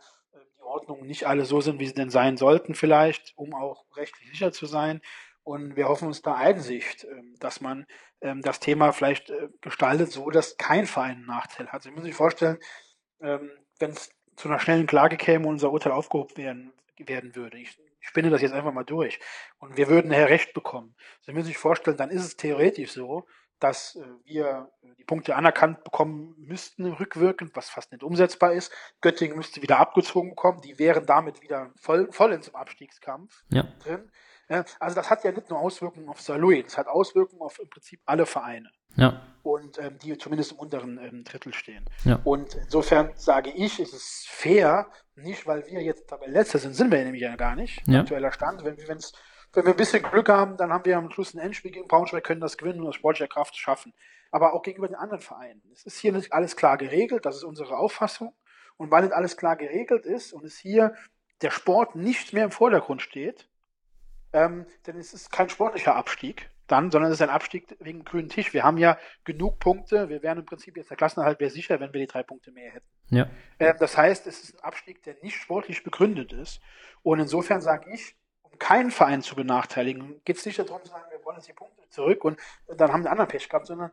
die 0.62 0.66
Ordnungen 0.66 1.07
nicht 1.07 1.27
alle 1.27 1.44
so 1.44 1.61
sind, 1.61 1.81
wie 1.81 1.87
sie 1.87 1.94
denn 1.94 2.11
sein 2.11 2.37
sollten 2.37 2.75
vielleicht, 2.75 3.33
um 3.37 3.55
auch 3.55 3.85
rechtlich 3.96 4.31
sicher 4.31 4.53
zu 4.53 4.66
sein. 4.66 5.01
Und 5.44 5.75
wir 5.77 5.88
hoffen 5.88 6.07
uns 6.07 6.22
da 6.22 6.35
Einsicht, 6.35 7.05
ähm, 7.05 7.35
dass 7.40 7.61
man 7.61 7.87
ähm, 8.20 8.42
das 8.42 8.61
Thema 8.61 8.92
vielleicht 8.92 9.31
äh, 9.31 9.48
gestaltet, 9.61 10.12
so 10.12 10.31
dass 10.31 10.57
kein 10.57 10.87
Verein 10.87 11.16
einen 11.16 11.27
Nachteil 11.27 11.68
hat. 11.68 11.83
Sie 11.83 11.90
müssen 11.90 12.05
sich 12.05 12.14
vorstellen, 12.14 12.59
ähm, 13.20 13.51
wenn 13.79 13.90
es 13.90 14.11
zu 14.37 14.48
einer 14.48 14.61
schnellen 14.61 14.87
Klage 14.87 15.16
käme 15.16 15.46
und 15.46 15.55
unser 15.55 15.72
Urteil 15.72 15.92
aufgehoben 15.92 16.37
werden, 16.37 16.72
werden 16.96 17.35
würde. 17.35 17.59
Ich 17.59 17.77
spinne 18.01 18.31
das 18.31 18.42
jetzt 18.42 18.53
einfach 18.53 18.72
mal 18.72 18.85
durch. 18.85 19.18
Und 19.59 19.77
wir 19.77 19.88
würden 19.88 20.09
nachher 20.09 20.29
Recht 20.29 20.55
bekommen. 20.55 20.94
Sie 21.22 21.33
müssen 21.33 21.46
sich 21.46 21.59
vorstellen, 21.59 21.96
dann 21.96 22.11
ist 22.11 22.25
es 22.25 22.37
theoretisch 22.37 22.92
so, 22.92 23.27
dass 23.62 23.96
äh, 23.96 24.03
wir 24.25 24.70
äh, 24.83 24.94
die 24.98 25.05
Punkte 25.05 25.37
anerkannt 25.37 25.85
bekommen 25.85 26.35
müssten 26.38 26.87
rückwirkend, 26.87 27.55
was 27.55 27.70
fast 27.70 27.92
nicht 27.92 28.03
umsetzbar 28.03 28.53
ist. 28.53 28.72
Göttingen 29.01 29.37
müsste 29.37 29.62
wieder 29.62 29.79
abgezogen 29.79 30.31
bekommen, 30.31 30.61
die 30.62 30.79
wären 30.79 31.07
damit 31.07 31.42
wieder 31.42 31.70
voll, 31.77 32.11
vollends 32.11 32.48
im 32.48 32.57
Abstiegskampf 32.57 33.44
ja. 33.51 33.64
drin. 33.83 34.11
Also 34.81 34.96
das 34.96 35.09
hat 35.09 35.25
ja 35.25 35.33
nicht 35.33 35.48
nur 35.48 35.59
Auswirkungen 35.59 36.11
auf 36.11 36.20
Saarlouis, 36.20 36.64
das 36.64 36.77
hat 36.77 36.87
Auswirkungen 36.87 37.40
auf 37.40 37.59
im 37.59 37.70
Prinzip 37.70 38.01
alle 38.05 38.27
Vereine. 38.27 38.70
Ja. 38.96 39.22
Und 39.42 39.79
ähm, 39.79 39.98
die 39.98 40.18
zumindest 40.18 40.53
im 40.53 40.59
unteren 40.59 40.98
ähm, 40.98 41.25
Drittel 41.25 41.55
stehen. 41.55 41.85
Ja. 42.05 42.20
Und 42.25 42.55
insofern 42.55 43.12
sage 43.16 43.51
ich, 43.51 43.81
ist 43.81 43.94
es 43.94 44.27
fair, 44.29 44.88
nicht 45.14 45.46
weil 45.46 45.66
wir 45.66 45.81
jetzt 45.83 46.09
Tabellenletzter 46.09 46.59
sind, 46.59 46.75
sind 46.75 46.90
wir 46.92 47.03
nämlich 47.03 47.22
ja 47.22 47.37
gar 47.37 47.57
nicht. 47.57 47.83
Ja. 47.88 48.01
Aktueller 48.01 48.33
Stand, 48.33 48.64
wenn 48.64 48.98
es 48.98 49.12
wenn 49.52 49.64
wir 49.64 49.74
ein 49.74 49.76
bisschen 49.76 50.02
Glück 50.02 50.28
haben, 50.28 50.56
dann 50.56 50.72
haben 50.72 50.84
wir 50.84 50.96
am 50.96 51.10
Schluss 51.10 51.34
ein 51.34 51.38
Endspiel 51.38 51.70
gegen 51.70 51.88
Braunschweig, 51.88 52.24
können 52.24 52.40
das 52.40 52.56
gewinnen 52.56 52.80
und 52.80 52.88
aus 52.88 52.94
sportlicher 52.94 53.28
Kraft 53.28 53.56
schaffen. 53.56 53.92
Aber 54.30 54.54
auch 54.54 54.62
gegenüber 54.62 54.88
den 54.88 54.96
anderen 54.96 55.20
Vereinen. 55.20 55.62
Es 55.72 55.84
ist 55.84 55.98
hier 55.98 56.12
nicht 56.12 56.32
alles 56.32 56.56
klar 56.56 56.78
geregelt, 56.78 57.26
das 57.26 57.36
ist 57.36 57.44
unsere 57.44 57.76
Auffassung. 57.76 58.34
Und 58.78 58.90
weil 58.90 59.02
nicht 59.02 59.12
alles 59.12 59.36
klar 59.36 59.56
geregelt 59.56 60.06
ist 60.06 60.32
und 60.32 60.44
es 60.44 60.56
hier 60.56 60.94
der 61.42 61.50
Sport 61.50 61.94
nicht 61.96 62.32
mehr 62.32 62.44
im 62.44 62.50
Vordergrund 62.50 63.02
steht, 63.02 63.48
ähm, 64.32 64.66
denn 64.86 64.96
es 64.96 65.12
ist 65.12 65.30
kein 65.30 65.50
sportlicher 65.50 65.94
Abstieg 65.94 66.48
dann, 66.66 66.90
sondern 66.90 67.10
es 67.10 67.18
ist 67.18 67.22
ein 67.22 67.28
Abstieg 67.28 67.66
wegen 67.80 67.98
dem 67.98 68.04
grünen 68.04 68.28
Tisch. 68.30 68.54
Wir 68.54 68.62
haben 68.62 68.78
ja 68.78 68.98
genug 69.24 69.58
Punkte. 69.58 70.08
Wir 70.08 70.22
wären 70.22 70.38
im 70.38 70.46
Prinzip 70.46 70.76
jetzt 70.76 70.88
der 70.88 70.96
Klassenerhalt 70.96 71.38
wäre 71.38 71.50
sicher, 71.50 71.78
wenn 71.80 71.92
wir 71.92 72.00
die 72.00 72.06
drei 72.06 72.22
Punkte 72.22 72.50
mehr 72.50 72.72
hätten. 72.72 72.86
Ja. 73.10 73.28
Äh, 73.58 73.74
das 73.78 73.98
heißt, 73.98 74.26
es 74.26 74.42
ist 74.42 74.54
ein 74.54 74.64
Abstieg, 74.64 75.02
der 75.02 75.16
nicht 75.22 75.36
sportlich 75.36 75.84
begründet 75.84 76.32
ist. 76.32 76.62
Und 77.02 77.20
insofern 77.20 77.60
sage 77.60 77.92
ich, 77.92 78.16
keinen 78.62 78.92
Verein 78.92 79.22
zu 79.22 79.35
benachteiligen. 79.35 80.22
Geht 80.25 80.37
es 80.37 80.46
nicht 80.46 80.57
darum 80.57 80.85
zu 80.85 80.90
sagen, 80.90 81.11
wir 81.11 81.25
wollen 81.25 81.37
jetzt 81.37 81.48
die 81.48 81.53
Punkte 81.53 81.83
zurück 81.88 82.25
und 82.25 82.38
dann 82.68 82.92
haben 82.92 83.03
die 83.03 83.09
anderen 83.09 83.29
Pech 83.29 83.48
gehabt, 83.48 83.66
sondern 83.66 83.90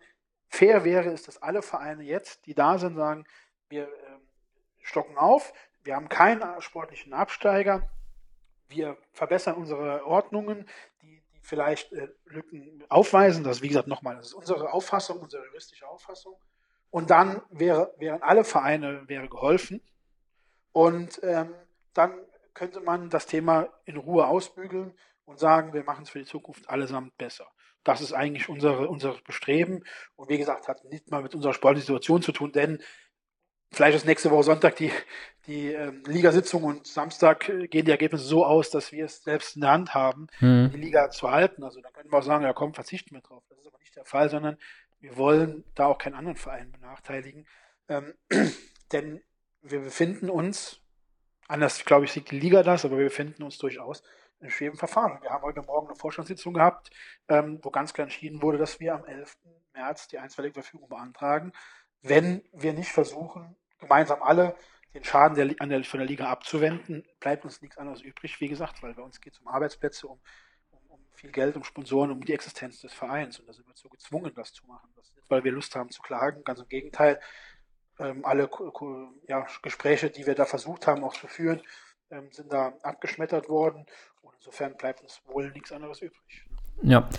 fair 0.47 0.83
wäre 0.83 1.09
es, 1.09 1.23
dass 1.23 1.41
alle 1.41 1.63
Vereine 1.63 2.03
jetzt, 2.03 2.45
die 2.45 2.53
da 2.53 2.77
sind, 2.77 2.95
sagen, 2.95 3.25
wir 3.69 3.85
äh, 3.85 3.87
stocken 4.83 5.17
auf, 5.17 5.53
wir 5.83 5.95
haben 5.95 6.07
keinen 6.07 6.61
sportlichen 6.61 7.13
Absteiger, 7.13 7.89
wir 8.67 8.95
verbessern 9.11 9.55
unsere 9.55 10.05
Ordnungen, 10.05 10.69
die, 11.01 11.23
die 11.33 11.39
vielleicht 11.41 11.91
äh, 11.91 12.09
Lücken 12.25 12.83
aufweisen. 12.89 13.43
Das, 13.43 13.63
wie 13.63 13.69
gesagt, 13.69 13.87
nochmal, 13.87 14.17
das 14.17 14.27
ist 14.27 14.33
unsere 14.35 14.71
Auffassung, 14.71 15.19
unsere 15.19 15.45
juristische 15.47 15.87
Auffassung. 15.87 16.35
Und 16.91 17.09
dann 17.09 17.41
wäre, 17.49 17.91
wären 17.97 18.21
alle 18.21 18.43
Vereine 18.43 19.07
wäre 19.07 19.27
geholfen. 19.29 19.81
Und 20.73 21.19
ähm, 21.23 21.55
dann 21.95 22.13
könnte 22.59 22.81
man 22.81 23.09
das 23.09 23.25
Thema 23.25 23.69
in 23.85 23.95
Ruhe 23.95 24.27
ausbügeln 24.27 24.93
und 25.23 25.39
sagen, 25.39 25.71
wir 25.71 25.85
machen 25.85 26.03
es 26.03 26.09
für 26.09 26.19
die 26.19 26.25
Zukunft 26.25 26.69
allesamt 26.69 27.17
besser. 27.17 27.47
Das 27.85 28.01
ist 28.01 28.11
eigentlich 28.11 28.49
unsere, 28.49 28.89
unser 28.89 29.15
Bestreben. 29.25 29.85
Und 30.17 30.29
wie 30.29 30.37
gesagt, 30.37 30.67
hat 30.67 30.83
nicht 30.83 31.09
mal 31.09 31.23
mit 31.23 31.33
unserer 31.33 31.53
sportlichen 31.53 31.85
Situation 31.85 32.21
zu 32.21 32.33
tun, 32.33 32.51
denn 32.51 32.83
vielleicht 33.71 33.95
ist 33.95 34.05
nächste 34.05 34.29
Woche 34.29 34.43
Sonntag 34.43 34.75
die, 34.75 34.91
die 35.47 35.71
ähm, 35.71 36.03
Ligasitzung 36.05 36.63
und 36.63 36.85
Samstag 36.85 37.47
äh, 37.47 37.69
gehen 37.69 37.85
die 37.85 37.91
Ergebnisse 37.91 38.25
so 38.25 38.45
aus, 38.45 38.69
dass 38.71 38.91
wir 38.91 39.05
es 39.05 39.23
selbst 39.23 39.55
in 39.55 39.61
der 39.61 39.71
Hand 39.71 39.93
haben, 39.93 40.27
mhm. 40.41 40.71
die 40.73 40.81
Liga 40.81 41.11
zu 41.11 41.31
halten. 41.31 41.63
Also 41.63 41.79
da 41.79 41.91
können 41.91 42.11
wir 42.11 42.17
auch 42.17 42.23
sagen, 42.23 42.43
ja 42.43 42.51
komm, 42.51 42.73
verzichten 42.73 43.15
wir 43.15 43.21
drauf. 43.21 43.45
Das 43.47 43.59
ist 43.59 43.67
aber 43.67 43.79
nicht 43.79 43.95
der 43.95 44.03
Fall, 44.03 44.29
sondern 44.29 44.57
wir 44.99 45.15
wollen 45.15 45.63
da 45.75 45.85
auch 45.85 45.97
keinen 45.97 46.15
anderen 46.15 46.35
Verein 46.35 46.73
benachteiligen. 46.73 47.47
Ähm, 47.87 48.15
denn 48.91 49.21
wir 49.61 49.79
befinden 49.79 50.29
uns 50.29 50.81
Anders, 51.49 51.83
glaube 51.83 52.05
ich, 52.05 52.11
sieht 52.11 52.29
die 52.29 52.39
Liga 52.39 52.61
das, 52.61 52.85
aber 52.85 52.99
wir 52.99 53.05
befinden 53.05 53.41
uns 53.41 53.57
durchaus 53.57 54.03
in 54.39 54.51
schweren 54.51 54.75
Verfahren. 54.77 55.19
Wir 55.23 55.31
haben 55.31 55.41
heute 55.41 55.63
Morgen 55.63 55.87
eine 55.87 55.95
Vorstandssitzung 55.95 56.53
gehabt, 56.53 56.91
ähm, 57.27 57.57
wo 57.63 57.71
ganz 57.71 57.91
klar 57.91 58.03
entschieden 58.03 58.43
wurde, 58.43 58.59
dass 58.59 58.79
wir 58.79 58.93
am 58.93 59.03
11. 59.03 59.35
März 59.73 60.07
die 60.09 60.19
einstweilige 60.19 60.53
Verfügung 60.53 60.87
beantragen, 60.89 61.51
wenn 62.03 62.43
wir 62.53 62.73
nicht 62.73 62.91
versuchen, 62.91 63.55
gemeinsam 63.79 64.21
alle 64.21 64.55
den 64.93 65.03
Schaden 65.03 65.35
der, 65.35 65.47
der, 65.47 65.83
von 65.85 65.99
der 65.99 66.07
Liga 66.07 66.29
abzuwenden, 66.29 67.03
bleibt 67.19 67.43
uns 67.45 67.63
nichts 67.63 67.79
anderes 67.79 68.03
übrig, 68.03 68.39
wie 68.39 68.47
gesagt, 68.47 68.83
weil 68.83 68.93
bei 68.93 69.01
uns 69.01 69.19
geht 69.19 69.33
es 69.33 69.39
um 69.39 69.47
Arbeitsplätze, 69.47 70.07
um, 70.07 70.19
um, 70.69 70.79
um, 70.89 70.99
viel 71.13 71.31
Geld, 71.31 71.57
um 71.57 71.63
Sponsoren, 71.63 72.11
um 72.11 72.23
die 72.23 72.33
Existenz 72.33 72.79
des 72.81 72.93
Vereins. 72.93 73.39
Und 73.39 73.49
da 73.49 73.53
sind 73.53 73.67
wir 73.67 73.75
so 73.75 73.89
gezwungen, 73.89 74.31
das 74.35 74.53
zu 74.53 74.67
machen. 74.67 74.87
Das 74.95 75.09
weil 75.29 75.43
wir 75.43 75.51
Lust 75.51 75.75
haben 75.75 75.89
zu 75.89 76.01
klagen, 76.01 76.43
ganz 76.43 76.59
im 76.59 76.67
Gegenteil 76.67 77.19
alle 78.23 78.49
ja, 79.27 79.45
Gespräche, 79.61 80.09
die 80.09 80.25
wir 80.25 80.35
da 80.35 80.45
versucht 80.45 80.87
haben, 80.87 81.03
auch 81.03 81.13
zu 81.13 81.27
führen, 81.27 81.61
ähm, 82.11 82.29
sind 82.31 82.51
da 82.51 82.73
abgeschmettert 82.81 83.49
worden. 83.49 83.85
Und 84.21 84.33
insofern 84.37 84.75
bleibt 84.77 85.01
uns 85.01 85.21
wohl 85.27 85.51
nichts 85.51 85.71
anderes 85.71 86.01
übrig. 86.01 86.45
Ja. 86.81 87.09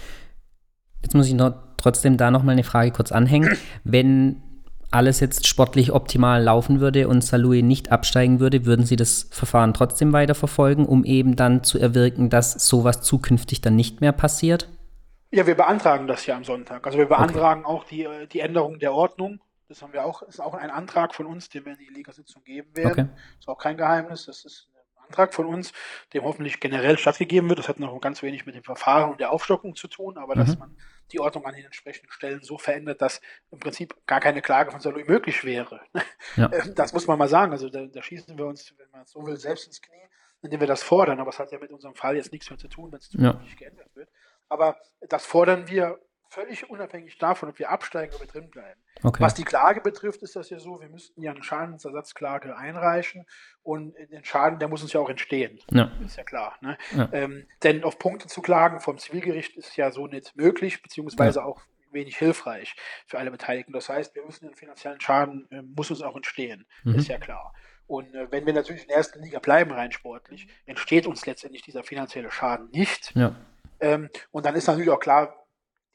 Jetzt 1.02 1.14
muss 1.14 1.28
ich 1.28 1.34
noch 1.34 1.54
trotzdem 1.76 2.16
da 2.16 2.30
noch 2.30 2.42
mal 2.42 2.52
eine 2.52 2.64
Frage 2.64 2.90
kurz 2.90 3.12
anhängen. 3.12 3.56
Wenn 3.84 4.42
alles 4.90 5.20
jetzt 5.20 5.46
sportlich 5.46 5.92
optimal 5.92 6.42
laufen 6.42 6.80
würde 6.80 7.06
und 7.08 7.22
Saloui 7.22 7.62
nicht 7.62 7.92
absteigen 7.92 8.40
würde, 8.40 8.66
würden 8.66 8.84
Sie 8.84 8.96
das 8.96 9.28
Verfahren 9.30 9.72
trotzdem 9.72 10.12
weiterverfolgen, 10.12 10.84
um 10.84 11.04
eben 11.04 11.36
dann 11.36 11.62
zu 11.62 11.78
erwirken, 11.78 12.28
dass 12.28 12.52
sowas 12.66 13.02
zukünftig 13.02 13.60
dann 13.60 13.76
nicht 13.76 14.00
mehr 14.00 14.12
passiert? 14.12 14.68
Ja, 15.30 15.46
wir 15.46 15.54
beantragen 15.54 16.08
das 16.08 16.26
ja 16.26 16.36
am 16.36 16.42
Sonntag. 16.42 16.84
Also 16.84 16.98
wir 16.98 17.06
beantragen 17.06 17.64
okay. 17.64 17.72
auch 17.72 17.84
die, 17.84 18.08
die 18.32 18.40
Änderung 18.40 18.80
der 18.80 18.92
Ordnung. 18.92 19.38
Das 19.70 19.82
haben 19.82 19.92
wir 19.92 20.04
auch, 20.04 20.22
ist 20.22 20.40
auch 20.40 20.54
ein 20.54 20.68
Antrag 20.68 21.14
von 21.14 21.26
uns, 21.26 21.48
den 21.48 21.64
wir 21.64 21.72
in 21.72 21.78
die 21.78 21.86
Ligasitzung 21.86 22.42
geben 22.42 22.76
werden. 22.76 23.10
Okay. 23.10 23.20
Ist 23.38 23.48
auch 23.48 23.56
kein 23.56 23.76
Geheimnis. 23.76 24.26
Das 24.26 24.44
ist 24.44 24.68
ein 24.96 25.04
Antrag 25.06 25.32
von 25.32 25.46
uns, 25.46 25.72
dem 26.12 26.24
hoffentlich 26.24 26.58
generell 26.58 26.98
stattgegeben 26.98 27.48
wird. 27.48 27.60
Das 27.60 27.68
hat 27.68 27.78
noch 27.78 27.96
ganz 28.00 28.20
wenig 28.20 28.46
mit 28.46 28.56
dem 28.56 28.64
Verfahren 28.64 29.12
und 29.12 29.20
der 29.20 29.30
Aufstockung 29.30 29.76
zu 29.76 29.86
tun, 29.86 30.18
aber 30.18 30.34
mhm. 30.34 30.40
dass 30.40 30.58
man 30.58 30.76
die 31.12 31.20
Ordnung 31.20 31.46
an 31.46 31.54
den 31.54 31.64
entsprechenden 31.64 32.10
Stellen 32.10 32.42
so 32.42 32.58
verändert, 32.58 33.00
dass 33.00 33.20
im 33.52 33.60
Prinzip 33.60 33.94
gar 34.06 34.18
keine 34.18 34.42
Klage 34.42 34.72
von 34.72 34.80
Saloui 34.80 35.04
möglich 35.04 35.44
wäre. 35.44 35.80
Ja. 36.36 36.50
Ähm, 36.52 36.74
das 36.74 36.92
muss 36.92 37.06
man 37.06 37.18
mal 37.18 37.28
sagen. 37.28 37.52
Also 37.52 37.70
da, 37.70 37.86
da 37.86 38.02
schießen 38.02 38.36
wir 38.36 38.46
uns, 38.46 38.74
wenn 38.76 38.90
man 38.90 39.06
so 39.06 39.24
will, 39.24 39.36
selbst 39.36 39.66
ins 39.66 39.80
Knie, 39.80 40.08
indem 40.42 40.60
wir 40.60 40.66
das 40.66 40.82
fordern. 40.82 41.18
Aber 41.18 41.30
es 41.30 41.38
hat 41.38 41.50
ja 41.50 41.58
mit 41.58 41.70
unserem 41.70 41.94
Fall 41.94 42.16
jetzt 42.16 42.30
nichts 42.30 42.50
mehr 42.50 42.58
zu 42.58 42.68
tun, 42.68 42.92
wenn 42.92 42.98
es 42.98 43.10
ja. 43.12 43.40
geändert 43.58 43.94
wird. 43.94 44.08
Aber 44.48 44.76
das 45.08 45.24
fordern 45.24 45.68
wir 45.68 45.98
völlig 46.30 46.70
unabhängig 46.70 47.18
davon, 47.18 47.48
ob 47.48 47.58
wir 47.58 47.70
absteigen 47.70 48.14
oder 48.14 48.26
drin 48.26 48.50
bleiben. 48.50 48.80
Okay. 49.02 49.22
Was 49.22 49.34
die 49.34 49.44
Klage 49.44 49.80
betrifft, 49.80 50.22
ist 50.22 50.36
das 50.36 50.48
ja 50.48 50.60
so, 50.60 50.80
wir 50.80 50.88
müssten 50.88 51.20
ja 51.22 51.32
eine 51.32 51.42
Schadensersatzklage 51.42 52.56
einreichen 52.56 53.26
und 53.62 53.94
den 54.10 54.24
Schaden, 54.24 54.58
der 54.58 54.68
muss 54.68 54.82
uns 54.82 54.92
ja 54.92 55.00
auch 55.00 55.10
entstehen. 55.10 55.58
Ja. 55.70 55.90
Ist 56.04 56.16
ja 56.16 56.24
klar. 56.24 56.56
Ne? 56.60 56.78
Ja. 56.96 57.08
Ähm, 57.12 57.46
denn 57.62 57.82
auf 57.82 57.98
Punkte 57.98 58.28
zu 58.28 58.42
klagen 58.42 58.80
vom 58.80 58.98
Zivilgericht 58.98 59.56
ist 59.56 59.76
ja 59.76 59.90
so 59.90 60.06
nicht 60.06 60.36
möglich, 60.36 60.82
beziehungsweise 60.82 61.40
ja. 61.40 61.44
auch 61.44 61.62
wenig 61.90 62.16
hilfreich 62.16 62.76
für 63.06 63.18
alle 63.18 63.32
Beteiligten. 63.32 63.72
Das 63.72 63.88
heißt, 63.88 64.14
wir 64.14 64.24
müssen 64.24 64.46
den 64.46 64.54
finanziellen 64.54 65.00
Schaden, 65.00 65.48
äh, 65.50 65.62
muss 65.62 65.90
uns 65.90 66.02
auch 66.02 66.14
entstehen. 66.14 66.64
Mhm. 66.84 66.94
Ist 66.94 67.08
ja 67.08 67.18
klar. 67.18 67.52
Und 67.88 68.14
äh, 68.14 68.30
wenn 68.30 68.46
wir 68.46 68.52
natürlich 68.52 68.82
in 68.82 68.88
der 68.88 68.98
ersten 68.98 69.20
Liga 69.20 69.40
bleiben, 69.40 69.72
rein 69.72 69.90
sportlich, 69.90 70.46
entsteht 70.66 71.08
uns 71.08 71.26
letztendlich 71.26 71.62
dieser 71.62 71.82
finanzielle 71.82 72.30
Schaden 72.30 72.70
nicht. 72.70 73.12
Ja. 73.16 73.34
Ähm, 73.80 74.10
und 74.30 74.46
dann 74.46 74.54
ist 74.54 74.68
natürlich 74.68 74.90
auch 74.90 75.00
klar, 75.00 75.39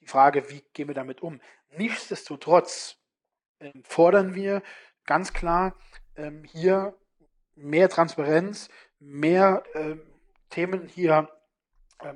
die 0.06 0.12
Frage, 0.12 0.50
wie 0.50 0.64
gehen 0.74 0.88
wir 0.88 0.96
damit 0.96 1.22
um? 1.22 1.42
Nichtsdestotrotz 1.70 2.98
ähm, 3.60 3.84
fordern 3.84 4.36
wir 4.36 4.62
ganz 5.06 5.34
klar 5.34 5.76
ähm, 6.16 6.44
hier 6.44 6.96
mehr 7.56 7.90
Transparenz, 7.90 8.70
mehr 9.00 9.64
ähm, 9.74 10.02
Themen 10.50 10.88
hier 10.88 11.30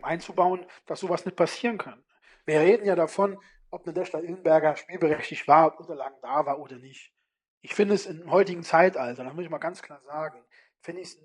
einzubauen, 0.02 0.65
dass 0.86 0.99
sowas 0.99 1.25
nicht 1.25 1.38
passieren 1.38 1.78
kann. 1.78 2.04
Wir 2.45 2.60
reden 2.60 2.86
ja 2.86 2.95
davon, 2.95 3.38
ob 3.71 3.84
eine 3.84 3.93
Desta 3.93 4.19
Illenberger 4.19 4.75
spielberechtigt 4.75 5.47
war, 5.47 5.67
ob 5.67 5.80
Unterlagen 5.80 6.17
da 6.21 6.45
war 6.45 6.60
oder 6.60 6.78
nicht. 6.78 7.13
Ich 7.62 7.73
finde 7.73 7.95
es 7.95 8.06
im 8.06 8.30
heutigen 8.30 8.63
Zeitalter, 8.63 9.23
das 9.23 9.34
muss 9.34 9.45
ich 9.45 9.49
mal 9.49 9.58
ganz 9.58 9.82
klar 9.82 10.02
sagen, 10.02 10.43
finde 10.82 11.02
ich 11.02 11.10
es, 11.10 11.17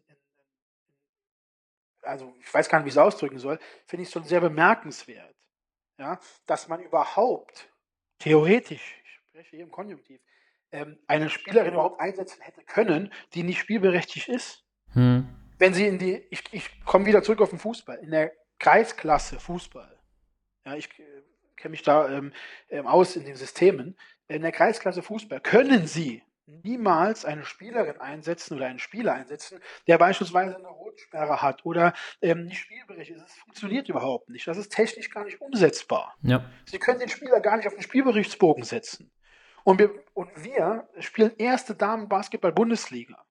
also 2.02 2.34
ich 2.40 2.54
weiß 2.54 2.68
gar 2.68 2.78
nicht, 2.78 2.86
wie 2.86 2.88
ich 2.90 2.94
es 2.94 2.98
ausdrücken 2.98 3.38
soll, 3.38 3.58
finde 3.86 4.02
ich 4.02 4.08
es 4.08 4.12
schon 4.12 4.24
sehr 4.24 4.40
bemerkenswert, 4.40 5.33
ja, 5.98 6.18
dass 6.46 6.68
man 6.68 6.80
überhaupt 6.80 7.70
theoretisch, 8.18 8.94
ich 9.04 9.10
spreche 9.10 9.50
hier 9.56 9.64
im 9.64 9.70
Konjunktiv, 9.70 10.20
ähm, 10.72 10.98
eine 11.06 11.30
Spielerin 11.30 11.74
überhaupt 11.74 12.00
einsetzen 12.00 12.40
hätte 12.42 12.62
können, 12.64 13.12
die 13.34 13.42
nicht 13.42 13.60
spielberechtigt 13.60 14.28
ist. 14.28 14.64
Hm. 14.92 15.28
Wenn 15.58 15.72
sie 15.72 15.86
in 15.86 15.98
die, 15.98 16.26
ich, 16.30 16.42
ich 16.52 16.84
komme 16.84 17.06
wieder 17.06 17.22
zurück 17.22 17.40
auf 17.40 17.50
den 17.50 17.58
Fußball, 17.58 17.98
in 17.98 18.10
der 18.10 18.32
Kreisklasse 18.58 19.38
Fußball, 19.38 19.98
ja, 20.66 20.74
ich 20.74 20.88
äh, 20.98 21.22
kenne 21.56 21.72
mich 21.72 21.82
da 21.82 22.08
ähm, 22.08 22.32
ähm, 22.68 22.86
aus 22.86 23.16
in 23.16 23.24
den 23.24 23.36
Systemen, 23.36 23.96
in 24.26 24.42
der 24.42 24.52
Kreisklasse 24.52 25.02
Fußball 25.02 25.40
können 25.40 25.86
sie 25.86 26.22
niemals 26.46 27.24
eine 27.24 27.44
Spielerin 27.44 28.00
einsetzen 28.00 28.56
oder 28.56 28.66
einen 28.66 28.78
Spieler 28.78 29.14
einsetzen, 29.14 29.60
der 29.86 29.98
beispielsweise 29.98 30.56
eine 30.56 30.68
Rotsperre 30.68 31.42
hat 31.42 31.64
oder 31.64 31.94
ähm, 32.20 32.46
nicht 32.46 32.60
spielberechtigt 32.60 33.18
ist. 33.18 33.24
Das 33.24 33.34
funktioniert 33.34 33.88
überhaupt 33.88 34.28
nicht. 34.28 34.46
Das 34.46 34.58
ist 34.58 34.70
technisch 34.70 35.10
gar 35.10 35.24
nicht 35.24 35.40
umsetzbar. 35.40 36.14
Ja. 36.22 36.44
Sie 36.66 36.78
können 36.78 37.00
den 37.00 37.08
Spieler 37.08 37.40
gar 37.40 37.56
nicht 37.56 37.66
auf 37.66 37.74
den 37.74 37.82
Spielberichtsbogen 37.82 38.64
setzen. 38.64 39.10
Und 39.64 39.78
wir, 39.78 39.90
und 40.12 40.30
wir 40.44 40.88
spielen 40.98 41.32
erste 41.38 41.74
Damen-Basketball-Bundesliga. 41.74 43.24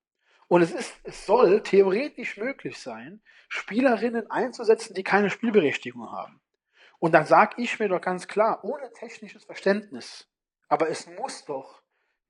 Und 0.48 0.62
es, 0.62 0.72
ist, 0.72 0.94
es 1.04 1.26
soll 1.26 1.62
theoretisch 1.62 2.38
möglich 2.38 2.80
sein, 2.80 3.22
Spielerinnen 3.50 4.30
einzusetzen, 4.30 4.94
die 4.96 5.04
keine 5.04 5.30
Spielberechtigung 5.30 6.12
haben. 6.12 6.42
Und 7.00 7.12
dann 7.14 7.26
sage 7.26 7.62
ich 7.62 7.80
mir 7.80 7.90
doch 7.90 8.02
ganz 8.02 8.28
klar, 8.28 8.64
ohne 8.64 8.92
technisches 8.94 9.46
Verständnis, 9.46 10.28
aber 10.68 10.90
es 10.90 11.08
muss 11.08 11.46
doch 11.46 11.83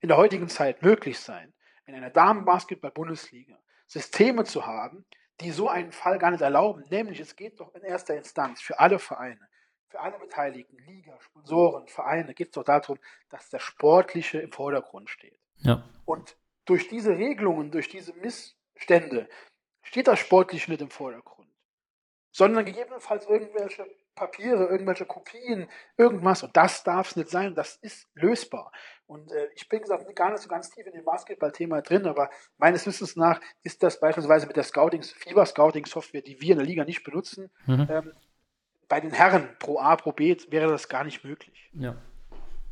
in 0.03 0.09
der 0.09 0.17
heutigen 0.17 0.49
Zeit 0.49 0.81
möglich 0.81 1.17
sein, 1.17 1.53
in 1.85 1.95
einer 1.95 2.09
Damenbasketball-Bundesliga 2.09 3.57
Systeme 3.87 4.43
zu 4.43 4.65
haben, 4.67 5.05
die 5.39 5.49
so 5.51 5.69
einen 5.69 5.93
Fall 5.93 6.19
gar 6.19 6.29
nicht 6.31 6.41
erlauben. 6.41 6.83
Nämlich, 6.89 7.21
es 7.21 7.37
geht 7.37 7.57
doch 7.61 7.73
in 7.73 7.83
erster 7.83 8.15
Instanz 8.17 8.61
für 8.61 8.79
alle 8.79 8.99
Vereine, 8.99 9.39
für 9.87 10.01
alle 10.01 10.19
Beteiligten, 10.19 10.77
Liga, 10.79 11.17
Sponsoren, 11.21 11.87
Vereine, 11.87 12.33
geht 12.33 12.47
es 12.47 12.51
doch 12.51 12.65
darum, 12.65 12.99
dass 13.29 13.49
der 13.49 13.59
Sportliche 13.59 14.39
im 14.39 14.51
Vordergrund 14.51 15.09
steht. 15.09 15.39
Ja. 15.59 15.89
Und 16.03 16.35
durch 16.65 16.89
diese 16.89 17.17
Regelungen, 17.17 17.71
durch 17.71 17.87
diese 17.87 18.11
Missstände 18.13 19.29
steht 19.83 20.09
das 20.09 20.19
Sportliche 20.19 20.69
nicht 20.69 20.81
im 20.81 20.89
Vordergrund, 20.89 21.47
sondern 22.29 22.65
gegebenenfalls 22.65 23.25
irgendwelche 23.27 23.85
Papiere, 24.15 24.67
irgendwelche 24.67 25.05
Kopien, 25.05 25.69
irgendwas. 25.97 26.43
Und 26.43 26.55
das 26.55 26.83
darf 26.83 27.09
es 27.09 27.15
nicht 27.15 27.29
sein. 27.29 27.55
Das 27.55 27.77
ist 27.77 28.07
lösbar. 28.15 28.71
Und 29.07 29.31
äh, 29.31 29.49
ich 29.55 29.67
bin 29.69 29.81
gesagt 29.81 30.15
gar 30.15 30.31
nicht 30.31 30.41
so 30.41 30.49
ganz 30.49 30.69
tief 30.69 30.85
in 30.85 30.93
dem 30.93 31.05
Basketball-Thema 31.05 31.81
drin, 31.81 32.05
aber 32.05 32.29
meines 32.57 32.85
Wissens 32.85 33.15
nach 33.15 33.39
ist 33.63 33.83
das 33.83 33.99
beispielsweise 33.99 34.47
mit 34.47 34.55
der 34.55 34.63
Scouting, 34.63 35.03
Fieber-Scouting-Software, 35.03 36.21
die 36.21 36.39
wir 36.41 36.51
in 36.51 36.57
der 36.59 36.67
Liga 36.67 36.85
nicht 36.85 37.03
benutzen, 37.03 37.51
mhm. 37.65 37.87
ähm, 37.89 38.13
bei 38.87 38.99
den 38.99 39.11
Herren 39.11 39.49
Pro 39.59 39.79
A, 39.79 39.95
Pro 39.95 40.11
B 40.11 40.35
wäre 40.49 40.69
das 40.69 40.87
gar 40.87 41.03
nicht 41.03 41.23
möglich. 41.23 41.69
Ja. 41.73 41.95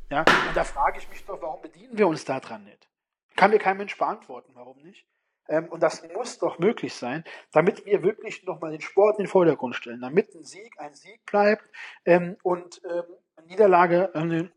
Ja, 0.10 0.20
und 0.20 0.56
da 0.58 0.64
frage 0.66 1.00
ich 1.00 1.10
mich 1.10 1.24
doch, 1.26 1.42
warum 1.42 1.62
bedienen 1.62 1.98
wir 1.98 2.08
uns 2.08 2.26
daran 2.26 2.66
nicht? 2.66 2.90
Kann 3.38 3.52
mir 3.52 3.60
kein 3.60 3.78
Mensch 3.78 3.98
beantworten, 3.98 4.52
warum 4.56 4.78
nicht? 4.82 5.08
Ähm, 5.48 5.68
und 5.70 5.82
das 5.82 6.04
muss 6.16 6.38
doch 6.40 6.60
möglich 6.60 6.94
sein, 6.94 7.24
damit 7.52 7.86
wir 7.86 8.04
wirklich 8.04 8.44
nochmal 8.46 8.72
den 8.72 8.82
Sport 8.82 9.18
in 9.20 9.26
den 9.26 9.30
Vordergrund 9.30 9.76
stellen, 9.76 10.02
damit 10.02 10.34
ein 10.36 10.44
Sieg 10.44 10.74
ein 10.80 10.94
Sieg 10.94 11.26
bleibt 11.26 11.64
ähm, 12.06 12.38
und 12.44 12.82
ähm, 12.90 13.04
Niederlage 13.48 14.14
eine 14.14 14.52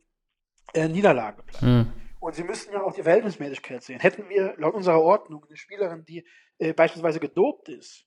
äh, 0.74 0.88
Niederlage 0.88 1.42
bleibt. 1.42 1.62
Mhm. 1.62 1.92
Und 2.20 2.34
Sie 2.34 2.44
müssen 2.44 2.72
ja 2.72 2.82
auch 2.82 2.94
die 2.94 3.02
Verhältnismäßigkeit 3.02 3.82
sehen. 3.82 4.00
Hätten 4.00 4.28
wir 4.28 4.54
laut 4.56 4.74
unserer 4.74 5.00
Ordnung 5.00 5.44
eine 5.46 5.56
Spielerin, 5.56 6.04
die 6.04 6.24
äh, 6.58 6.72
beispielsweise 6.72 7.20
gedopt 7.20 7.68
ist, 7.68 8.06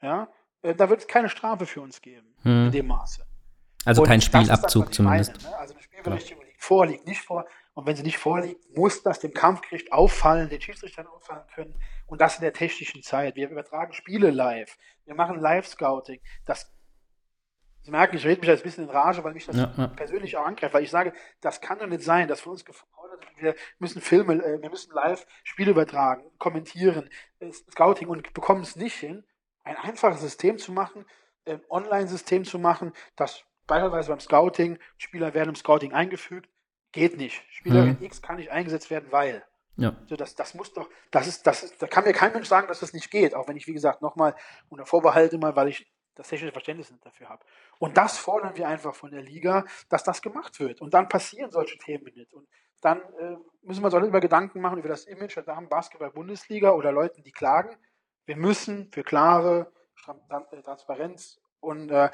ja, 0.00 0.28
äh, 0.62 0.74
da 0.74 0.88
wird 0.88 1.00
es 1.00 1.06
keine 1.06 1.28
Strafe 1.28 1.66
für 1.66 1.80
uns 1.80 2.00
geben 2.00 2.34
mhm. 2.42 2.66
in 2.66 2.72
dem 2.72 2.86
Maße. 2.86 3.26
Also 3.84 4.02
und 4.02 4.08
kein 4.08 4.20
Spielabzug 4.20 4.92
zumindest. 4.92 5.42
Meine, 5.42 5.50
ne? 5.50 5.58
Also 5.58 5.74
eine 5.74 5.82
Spielberechtigung 5.82 6.44
liegt 6.44 6.62
vor, 6.62 6.86
liegt 6.86 7.06
nicht 7.06 7.20
vor. 7.20 7.46
Und 7.74 7.86
wenn 7.86 7.96
sie 7.96 8.02
nicht 8.02 8.18
vorliegt, 8.18 8.76
muss 8.76 9.02
das 9.02 9.20
dem 9.20 9.32
Kampfgericht 9.32 9.92
auffallen, 9.92 10.48
den 10.48 10.60
Schiedsrichtern 10.60 11.06
auffallen 11.06 11.46
können. 11.54 11.80
Und 12.06 12.20
das 12.20 12.36
in 12.36 12.42
der 12.42 12.52
technischen 12.52 13.02
Zeit. 13.02 13.36
Wir 13.36 13.48
übertragen 13.48 13.92
Spiele 13.92 14.30
live. 14.30 14.76
Wir 15.04 15.14
machen 15.14 15.38
Live-Scouting. 15.38 16.20
Das 16.44 16.72
Sie 17.82 17.90
merken, 17.90 18.16
ich 18.16 18.26
rede 18.26 18.40
mich 18.40 18.48
jetzt 18.48 18.60
ein 18.60 18.64
bisschen 18.64 18.84
in 18.84 18.90
Rage, 18.90 19.24
weil 19.24 19.32
mich 19.32 19.46
das 19.46 19.56
ja, 19.56 19.72
ja. 19.76 19.86
persönlich 19.88 20.36
auch 20.36 20.44
angreift, 20.44 20.74
weil 20.74 20.82
ich 20.82 20.90
sage, 20.90 21.14
das 21.40 21.60
kann 21.60 21.78
doch 21.78 21.86
nicht 21.86 22.02
sein, 22.02 22.28
dass 22.28 22.42
von 22.42 22.52
uns 22.52 22.64
gefordert 22.64 23.24
wird, 23.36 23.42
wir 23.42 23.54
müssen 23.78 24.02
Filme, 24.02 24.34
äh, 24.34 24.60
wir 24.60 24.68
müssen 24.68 24.92
live 24.92 25.26
Spiele 25.44 25.70
übertragen, 25.70 26.30
kommentieren, 26.38 27.08
äh, 27.38 27.50
Scouting 27.50 28.08
und 28.08 28.34
bekommen 28.34 28.62
es 28.62 28.76
nicht 28.76 28.96
hin, 28.96 29.24
ein 29.64 29.76
einfaches 29.76 30.20
System 30.20 30.58
zu 30.58 30.72
machen, 30.72 31.06
ein 31.46 31.62
Online-System 31.70 32.44
zu 32.44 32.58
machen, 32.58 32.92
das 33.16 33.44
beispielsweise 33.66 34.10
beim 34.10 34.20
Scouting, 34.20 34.78
Spieler 34.98 35.32
werden 35.32 35.50
im 35.50 35.54
Scouting 35.54 35.94
eingefügt, 35.94 36.49
geht 36.92 37.16
nicht. 37.16 37.42
Spielerin 37.50 37.96
mhm. 37.98 38.04
X 38.04 38.22
kann 38.22 38.36
nicht 38.36 38.50
eingesetzt 38.50 38.90
werden, 38.90 39.06
weil. 39.10 39.44
Ja. 39.76 39.96
So, 40.06 40.16
das, 40.16 40.34
das 40.34 40.54
muss 40.54 40.74
doch, 40.74 40.90
das 41.10 41.26
ist, 41.26 41.46
das 41.46 41.62
ist, 41.62 41.80
da 41.80 41.86
kann 41.86 42.04
mir 42.04 42.12
kein 42.12 42.32
Mensch 42.32 42.48
sagen, 42.48 42.68
dass 42.68 42.80
das 42.80 42.92
nicht 42.92 43.10
geht, 43.10 43.34
auch 43.34 43.48
wenn 43.48 43.56
ich, 43.56 43.66
wie 43.66 43.72
gesagt, 43.72 44.02
nochmal 44.02 44.34
unter 44.68 44.84
Vorbehalt 44.84 45.32
immer, 45.32 45.56
weil 45.56 45.68
ich 45.68 45.90
das 46.16 46.28
technische 46.28 46.52
Verständnis 46.52 46.90
nicht 46.90 47.06
dafür 47.06 47.30
habe. 47.30 47.42
Und 47.78 47.96
das 47.96 48.18
fordern 48.18 48.56
wir 48.56 48.68
einfach 48.68 48.94
von 48.94 49.10
der 49.10 49.22
Liga, 49.22 49.64
dass 49.88 50.04
das 50.04 50.20
gemacht 50.20 50.60
wird. 50.60 50.82
Und 50.82 50.92
dann 50.92 51.08
passieren 51.08 51.50
solche 51.50 51.78
Themen 51.78 52.12
nicht. 52.14 52.34
Und 52.34 52.46
dann 52.80 52.98
äh, 52.98 53.36
müssen 53.62 53.82
wir 53.82 53.86
uns 53.86 53.94
auch 53.94 54.00
nicht 54.00 54.08
über 54.08 54.20
Gedanken 54.20 54.60
machen 54.60 54.78
über 54.78 54.88
das 54.88 55.04
Image 55.04 55.36
der 55.36 55.44
Damen-Basketball-Bundesliga 55.44 56.72
oder 56.72 56.92
Leuten, 56.92 57.22
die 57.22 57.32
klagen. 57.32 57.74
Wir 58.26 58.36
müssen 58.36 58.90
für 58.92 59.02
klare 59.02 59.72
Transparenz 60.62 61.40
und 61.60 61.90
äh, 61.90 62.10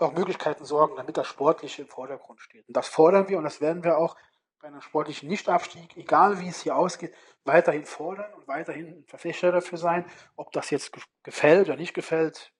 auch 0.00 0.12
Möglichkeiten 0.12 0.64
sorgen, 0.64 0.96
damit 0.96 1.16
das 1.16 1.26
Sportliche 1.26 1.82
im 1.82 1.88
Vordergrund 1.88 2.40
steht. 2.40 2.66
Und 2.68 2.76
das 2.76 2.88
fordern 2.88 3.28
wir 3.28 3.38
und 3.38 3.44
das 3.44 3.60
werden 3.60 3.84
wir 3.84 3.98
auch 3.98 4.16
bei 4.60 4.68
einem 4.68 4.80
sportlichen 4.80 5.28
Nichtabstieg, 5.28 5.96
egal 5.96 6.40
wie 6.40 6.48
es 6.48 6.62
hier 6.62 6.76
ausgeht, 6.76 7.12
weiterhin 7.44 7.84
fordern 7.84 8.32
und 8.34 8.48
weiterhin 8.48 8.86
ein 8.88 9.04
Verfechter 9.06 9.52
dafür 9.52 9.78
sein. 9.78 10.06
Ob 10.36 10.52
das 10.52 10.70
jetzt 10.70 10.90
gefällt 11.22 11.68
oder 11.68 11.76
nicht 11.76 11.94
gefällt, 11.94 12.52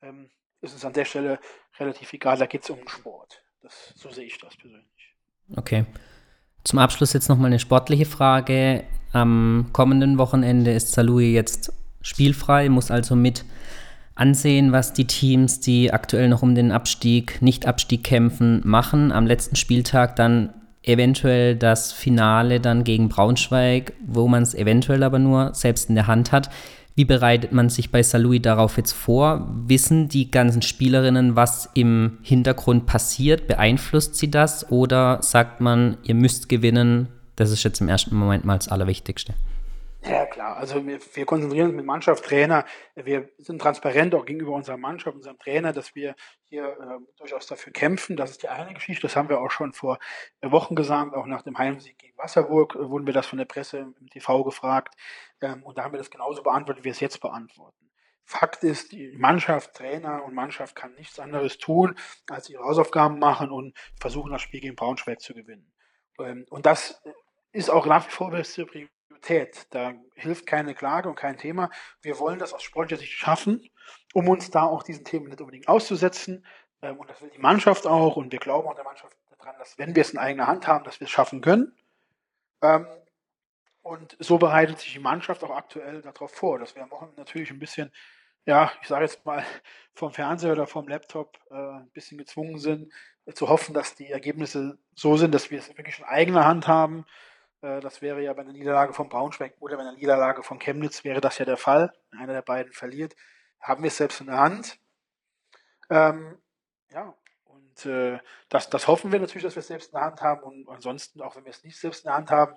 ähm, 0.00 0.30
ist 0.60 0.74
uns 0.74 0.84
an 0.84 0.92
der 0.92 1.04
Stelle 1.04 1.40
relativ 1.78 2.12
egal. 2.12 2.38
Da 2.38 2.46
geht 2.46 2.62
es 2.62 2.70
um 2.70 2.78
den 2.78 2.88
Sport. 2.88 3.42
Das, 3.62 3.92
so 3.96 4.10
sehe 4.10 4.24
ich 4.24 4.38
das 4.38 4.56
persönlich. 4.56 5.16
Okay. 5.56 5.84
Zum 6.62 6.78
Abschluss 6.78 7.12
jetzt 7.12 7.28
nochmal 7.28 7.46
eine 7.46 7.58
sportliche 7.58 8.06
Frage. 8.06 8.84
Am 9.12 9.70
kommenden 9.72 10.18
Wochenende 10.18 10.72
ist 10.72 10.92
Salui 10.92 11.34
jetzt 11.34 11.72
spielfrei, 12.00 12.68
muss 12.68 12.90
also 12.90 13.16
mit 13.16 13.44
ansehen, 14.14 14.72
was 14.72 14.92
die 14.92 15.06
Teams, 15.06 15.60
die 15.60 15.92
aktuell 15.92 16.28
noch 16.28 16.42
um 16.42 16.54
den 16.54 16.72
Abstieg, 16.72 17.42
Nicht-Abstieg 17.42 18.04
kämpfen, 18.04 18.60
machen. 18.64 19.12
Am 19.12 19.26
letzten 19.26 19.56
Spieltag 19.56 20.16
dann 20.16 20.50
eventuell 20.82 21.56
das 21.56 21.92
Finale 21.92 22.60
dann 22.60 22.84
gegen 22.84 23.08
Braunschweig, 23.08 23.94
wo 24.06 24.28
man 24.28 24.42
es 24.42 24.54
eventuell 24.54 25.02
aber 25.02 25.18
nur 25.18 25.54
selbst 25.54 25.88
in 25.88 25.94
der 25.94 26.06
Hand 26.06 26.30
hat. 26.30 26.50
Wie 26.96 27.04
bereitet 27.04 27.50
man 27.50 27.70
sich 27.70 27.90
bei 27.90 28.04
Salui 28.04 28.38
darauf 28.38 28.76
jetzt 28.76 28.92
vor? 28.92 29.48
Wissen 29.66 30.08
die 30.08 30.30
ganzen 30.30 30.62
Spielerinnen, 30.62 31.34
was 31.34 31.68
im 31.74 32.18
Hintergrund 32.22 32.86
passiert? 32.86 33.48
Beeinflusst 33.48 34.14
sie 34.14 34.30
das? 34.30 34.70
Oder 34.70 35.18
sagt 35.20 35.60
man, 35.60 35.96
ihr 36.04 36.14
müsst 36.14 36.48
gewinnen? 36.48 37.08
Das 37.34 37.50
ist 37.50 37.64
jetzt 37.64 37.80
im 37.80 37.88
ersten 37.88 38.14
Moment 38.14 38.44
mal 38.44 38.58
das 38.58 38.68
Allerwichtigste. 38.68 39.34
Ja, 40.06 40.26
klar. 40.26 40.58
Also 40.58 40.86
wir, 40.86 40.98
wir 41.14 41.24
konzentrieren 41.24 41.68
uns 41.68 41.76
mit 41.76 41.86
Mannschaft, 41.86 42.24
Trainer. 42.24 42.66
Wir 42.94 43.30
sind 43.38 43.60
transparent 43.60 44.14
auch 44.14 44.26
gegenüber 44.26 44.52
unserer 44.52 44.76
Mannschaft, 44.76 45.16
unserem 45.16 45.38
Trainer, 45.38 45.72
dass 45.72 45.94
wir 45.94 46.14
hier 46.50 46.64
äh, 46.64 47.04
durchaus 47.16 47.46
dafür 47.46 47.72
kämpfen. 47.72 48.14
Das 48.14 48.30
ist 48.30 48.42
die 48.42 48.48
eine 48.48 48.74
Geschichte. 48.74 49.02
Das 49.02 49.16
haben 49.16 49.30
wir 49.30 49.40
auch 49.40 49.50
schon 49.50 49.72
vor 49.72 49.98
Wochen 50.42 50.74
gesagt. 50.74 51.14
Auch 51.14 51.24
nach 51.24 51.40
dem 51.40 51.56
Heimsieg 51.56 51.96
gegen 51.98 52.18
Wasserburg 52.18 52.74
äh, 52.74 52.90
wurden 52.90 53.06
wir 53.06 53.14
das 53.14 53.26
von 53.26 53.38
der 53.38 53.46
Presse 53.46 53.78
im 53.78 54.10
TV 54.10 54.44
gefragt. 54.44 54.94
Ähm, 55.40 55.62
und 55.62 55.78
da 55.78 55.84
haben 55.84 55.94
wir 55.94 55.98
das 55.98 56.10
genauso 56.10 56.42
beantwortet, 56.42 56.82
wie 56.82 56.86
wir 56.86 56.92
es 56.92 57.00
jetzt 57.00 57.20
beantworten. 57.20 57.90
Fakt 58.26 58.62
ist, 58.62 58.92
die 58.92 59.16
Mannschaft, 59.16 59.74
Trainer 59.74 60.22
und 60.24 60.34
Mannschaft 60.34 60.76
kann 60.76 60.94
nichts 60.94 61.18
anderes 61.18 61.56
tun, 61.56 61.94
als 62.28 62.50
ihre 62.50 62.64
Hausaufgaben 62.64 63.18
machen 63.18 63.50
und 63.50 63.74
versuchen, 63.98 64.32
das 64.32 64.42
Spiel 64.42 64.60
gegen 64.60 64.76
Braunschweig 64.76 65.20
zu 65.20 65.32
gewinnen. 65.32 65.72
Ähm, 66.18 66.44
und 66.50 66.66
das 66.66 67.02
ist 67.52 67.70
auch 67.70 67.86
nach 67.86 68.06
wie 68.06 68.10
vor 68.10 68.30
beste 68.30 68.66
Priorität. 69.24 69.66
Da 69.70 69.94
hilft 70.14 70.46
keine 70.46 70.74
Klage 70.74 71.08
und 71.08 71.16
kein 71.16 71.36
Thema. 71.36 71.70
Wir 72.02 72.18
wollen 72.18 72.38
das 72.38 72.52
aus 72.52 72.62
sportlicher 72.62 73.00
Sicht 73.00 73.12
schaffen, 73.12 73.68
um 74.12 74.28
uns 74.28 74.50
da 74.50 74.64
auch 74.64 74.82
diesen 74.82 75.04
Themen 75.04 75.28
nicht 75.28 75.40
unbedingt 75.40 75.68
auszusetzen. 75.68 76.44
Ähm, 76.82 76.98
und 76.98 77.10
das 77.10 77.20
will 77.20 77.30
die 77.30 77.40
Mannschaft 77.40 77.86
auch. 77.86 78.16
Und 78.16 78.32
wir 78.32 78.38
glauben 78.38 78.68
auch 78.68 78.74
der 78.74 78.84
Mannschaft 78.84 79.16
daran, 79.38 79.56
dass 79.58 79.78
wenn 79.78 79.94
wir 79.94 80.02
es 80.02 80.10
in 80.10 80.18
eigener 80.18 80.46
Hand 80.46 80.66
haben, 80.66 80.84
dass 80.84 81.00
wir 81.00 81.06
es 81.06 81.10
schaffen 81.10 81.40
können. 81.40 81.74
Ähm, 82.62 82.86
und 83.82 84.16
so 84.18 84.38
bereitet 84.38 84.78
sich 84.78 84.92
die 84.92 84.98
Mannschaft 84.98 85.44
auch 85.44 85.54
aktuell 85.54 86.00
darauf 86.00 86.32
vor, 86.32 86.58
dass 86.58 86.74
wir 86.74 86.82
am 86.82 86.90
Wochenende 86.90 87.20
natürlich 87.20 87.50
ein 87.50 87.58
bisschen, 87.58 87.92
ja, 88.46 88.72
ich 88.80 88.88
sage 88.88 89.04
jetzt 89.04 89.24
mal, 89.26 89.44
vom 89.94 90.12
Fernseher 90.12 90.52
oder 90.52 90.66
vom 90.66 90.88
Laptop 90.88 91.38
äh, 91.50 91.54
ein 91.54 91.90
bisschen 91.92 92.18
gezwungen 92.18 92.58
sind, 92.58 92.92
äh, 93.26 93.32
zu 93.32 93.48
hoffen, 93.48 93.74
dass 93.74 93.94
die 93.94 94.10
Ergebnisse 94.10 94.78
so 94.94 95.16
sind, 95.16 95.34
dass 95.34 95.50
wir 95.50 95.58
es 95.58 95.68
wirklich 95.68 95.98
in 95.98 96.04
eigener 96.04 96.44
Hand 96.44 96.66
haben 96.66 97.04
das 97.64 98.02
wäre 98.02 98.22
ja 98.22 98.32
bei 98.32 98.42
einer 98.42 98.52
Niederlage 98.52 98.92
von 98.92 99.08
Braunschweig 99.08 99.54
oder 99.60 99.76
bei 99.76 99.82
einer 99.82 99.92
Niederlage 99.92 100.42
von 100.42 100.58
Chemnitz 100.58 101.04
wäre 101.04 101.20
das 101.20 101.38
ja 101.38 101.44
der 101.44 101.56
Fall. 101.56 101.92
Einer 102.10 102.32
der 102.34 102.42
beiden 102.42 102.72
verliert, 102.72 103.14
haben 103.60 103.82
wir 103.82 103.88
es 103.88 103.96
selbst 103.96 104.20
in 104.20 104.26
der 104.26 104.38
Hand. 104.38 104.78
Ähm, 105.88 106.38
ja, 106.90 107.14
und 107.44 107.86
äh, 107.86 108.18
das, 108.48 108.70
das 108.70 108.86
hoffen 108.86 109.12
wir 109.12 109.20
natürlich, 109.20 109.42
dass 109.42 109.56
wir 109.56 109.60
es 109.60 109.68
selbst 109.68 109.88
in 109.88 109.98
der 109.98 110.02
Hand 110.02 110.20
haben. 110.20 110.42
Und 110.42 110.68
ansonsten, 110.68 111.22
auch 111.22 111.36
wenn 111.36 111.44
wir 111.44 111.50
es 111.50 111.64
nicht 111.64 111.78
selbst 111.78 112.04
in 112.04 112.08
der 112.08 112.16
Hand 112.16 112.30
haben, 112.30 112.56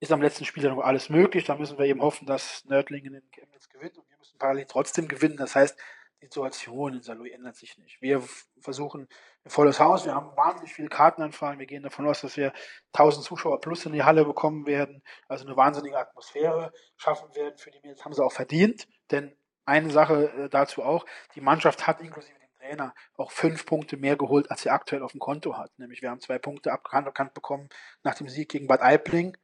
ist 0.00 0.12
am 0.12 0.22
letzten 0.22 0.44
Spiel 0.44 0.64
ja 0.64 0.74
noch 0.74 0.82
alles 0.82 1.08
möglich. 1.08 1.44
Da 1.44 1.56
müssen 1.56 1.78
wir 1.78 1.86
eben 1.86 2.02
hoffen, 2.02 2.26
dass 2.26 2.64
Nördlingen 2.64 3.14
in 3.14 3.30
Chemnitz 3.30 3.68
gewinnt 3.68 3.96
und 3.98 4.08
wir 4.08 4.18
müssen 4.18 4.38
parallel 4.38 4.66
trotzdem 4.66 5.08
gewinnen. 5.08 5.36
Das 5.36 5.54
heißt, 5.54 5.78
Situation 6.20 6.94
in 6.94 7.02
Saloy 7.02 7.30
ändert 7.30 7.56
sich 7.56 7.78
nicht. 7.78 8.00
Wir 8.02 8.22
versuchen 8.60 9.08
ein 9.44 9.50
volles 9.50 9.80
Haus, 9.80 10.04
wir 10.04 10.14
haben 10.14 10.36
wahnsinnig 10.36 10.72
viele 10.72 10.88
Kartenanfragen, 10.88 11.58
wir 11.58 11.66
gehen 11.66 11.82
davon 11.82 12.06
aus, 12.06 12.20
dass 12.20 12.36
wir 12.36 12.52
1000 12.92 13.24
Zuschauer 13.24 13.60
plus 13.60 13.86
in 13.86 13.92
die 13.92 14.02
Halle 14.02 14.24
bekommen 14.24 14.66
werden, 14.66 15.02
also 15.28 15.46
eine 15.46 15.56
wahnsinnige 15.56 15.98
Atmosphäre 15.98 16.72
schaffen 16.96 17.34
werden 17.34 17.56
für 17.56 17.70
die 17.70 17.80
Mädels, 17.80 18.04
haben 18.04 18.12
sie 18.12 18.24
auch 18.24 18.32
verdient, 18.32 18.88
denn 19.10 19.36
eine 19.64 19.90
Sache 19.90 20.32
äh, 20.32 20.48
dazu 20.48 20.82
auch, 20.82 21.04
die 21.34 21.40
Mannschaft 21.40 21.86
hat 21.86 22.00
inklusive 22.00 22.38
dem 22.38 22.58
Trainer 22.58 22.94
auch 23.16 23.30
fünf 23.30 23.66
Punkte 23.66 23.96
mehr 23.96 24.16
geholt, 24.16 24.50
als 24.50 24.62
sie 24.62 24.70
aktuell 24.70 25.02
auf 25.02 25.12
dem 25.12 25.20
Konto 25.20 25.56
hat. 25.56 25.78
Nämlich 25.78 26.00
wir 26.00 26.10
haben 26.10 26.20
zwei 26.20 26.38
Punkte 26.38 26.72
abgekannt 26.72 27.34
bekommen 27.34 27.68
nach 28.02 28.14
dem 28.14 28.28
Sieg 28.28 28.48
gegen 28.48 28.66
Bad 28.66 28.80
Aibling 28.80 29.36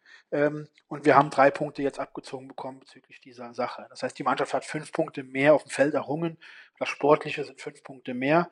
und 0.88 1.04
wir 1.04 1.14
haben 1.14 1.30
drei 1.30 1.52
Punkte 1.52 1.82
jetzt 1.82 2.00
abgezogen 2.00 2.48
bekommen 2.48 2.80
bezüglich 2.80 3.20
dieser 3.20 3.54
Sache. 3.54 3.86
Das 3.90 4.02
heißt, 4.02 4.18
die 4.18 4.24
Mannschaft 4.24 4.52
hat 4.52 4.64
fünf 4.64 4.90
Punkte 4.90 5.22
mehr 5.22 5.54
auf 5.54 5.62
dem 5.62 5.70
Feld 5.70 5.94
errungen. 5.94 6.38
Das 6.78 6.88
Sportliche 6.88 7.44
sind 7.44 7.60
fünf 7.60 7.84
Punkte 7.84 8.14
mehr. 8.14 8.50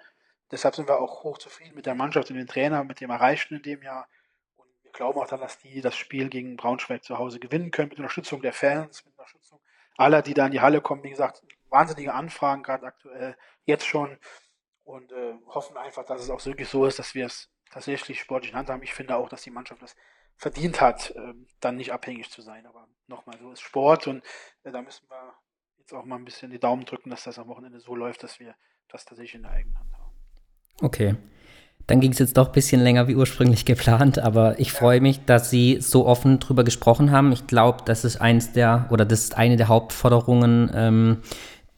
Deshalb 0.53 0.77
sind 0.77 0.89
wir 0.89 1.01
auch 1.01 1.25
hochzufrieden 1.25 1.75
mit 1.75 1.87
der 1.87 1.97
Mannschaft 1.97 2.31
und 2.31 2.37
dem 2.37 2.47
Trainer, 2.47 2.85
mit 2.85 3.01
dem 3.01 3.11
Erreichten 3.11 3.57
in 3.57 3.63
dem 3.63 3.83
Jahr. 3.83 4.07
Und 4.55 4.69
wir 4.83 4.93
glauben 4.93 5.19
auch 5.19 5.27
dann, 5.27 5.41
dass 5.41 5.59
die 5.59 5.81
das 5.81 5.97
Spiel 5.97 6.29
gegen 6.29 6.57
Braunschweig 6.57 7.03
zu 7.03 7.19
Hause 7.19 7.41
gewinnen 7.41 7.73
können, 7.73 7.89
mit 7.89 7.99
Unterstützung 7.99 8.43
der 8.43 8.53
Fans, 8.53 9.05
mit 9.05 9.15
Unterstützung 9.19 9.61
aller, 9.97 10.23
die 10.23 10.35
da 10.35 10.47
in 10.47 10.53
die 10.53 10.61
Halle 10.61 10.83
kommen. 10.83 11.03
Wie 11.03 11.11
gesagt, 11.11 11.43
wahnsinnige 11.69 12.15
Anfragen 12.15 12.63
gerade 12.63 12.87
aktuell, 12.87 13.37
jetzt 13.65 13.87
schon. 13.87 14.19
Und 14.85 15.11
äh, 15.11 15.35
hoffen 15.47 15.77
einfach, 15.77 16.05
dass 16.05 16.23
es 16.23 16.31
auch 16.31 16.45
wirklich 16.45 16.69
so 16.69 16.87
ist, 16.87 17.01
dass 17.01 17.15
wir 17.17 17.27
es 17.27 17.51
tatsächlich 17.71 18.21
sportlich 18.21 18.53
in 18.53 18.59
Hand 18.59 18.69
haben. 18.69 18.83
Ich 18.83 18.95
finde 18.95 19.17
auch, 19.17 19.29
dass 19.29 19.43
die 19.43 19.51
Mannschaft 19.51 19.83
das 19.83 19.97
verdient 20.37 20.81
hat, 20.81 21.13
ähm, 21.17 21.47
dann 21.61 21.77
nicht 21.77 21.93
abhängig 21.93 22.31
zu 22.31 22.43
sein. 22.43 22.67
Aber 22.67 22.87
nochmal, 23.07 23.39
so 23.41 23.53
ist 23.53 23.61
Sport 23.61 24.07
und 24.07 24.23
äh, 24.65 24.73
da 24.73 24.83
müssen 24.83 25.09
wir 25.09 25.35
jetzt 25.79 25.93
auch 25.93 26.05
mal 26.05 26.17
ein 26.17 26.25
bisschen 26.25 26.51
die 26.51 26.59
Daumen 26.59 26.85
drücken, 26.85 27.11
dass 27.11 27.25
das 27.25 27.39
am 27.39 27.49
Wochenende 27.49 27.81
so 27.81 27.95
läuft, 27.95 28.23
dass 28.23 28.41
wir 28.41 28.55
das 28.89 29.05
tatsächlich 29.05 29.37
in 29.37 29.43
der 29.43 29.53
eigenen 29.53 29.79
Hand 29.79 29.93
haben. 29.93 30.13
Okay. 30.81 31.17
Dann 31.87 32.01
ging 32.01 32.13
es 32.13 32.19
jetzt 32.21 32.37
doch 32.37 32.49
ein 32.49 32.53
bisschen 32.53 32.81
länger 32.81 33.09
wie 33.09 33.17
ursprünglich 33.17 33.65
geplant, 33.65 34.19
aber 34.19 34.61
ich 34.61 34.73
freue 34.73 35.01
mich, 35.01 35.25
dass 35.25 35.51
Sie 35.51 35.81
so 35.81 36.07
offen 36.07 36.39
drüber 36.39 36.63
gesprochen 36.63 37.11
haben. 37.11 37.33
Ich 37.33 37.49
glaube, 37.49 37.83
das 37.85 38.05
ist 38.05 38.21
eins 38.21 38.53
der 38.53 38.87
oder 38.91 39.05
das 39.05 39.25
ist 39.25 39.37
eine 39.37 39.57
der 39.57 39.69
Hauptforderungen 39.69 40.71
ähm, 40.75 41.23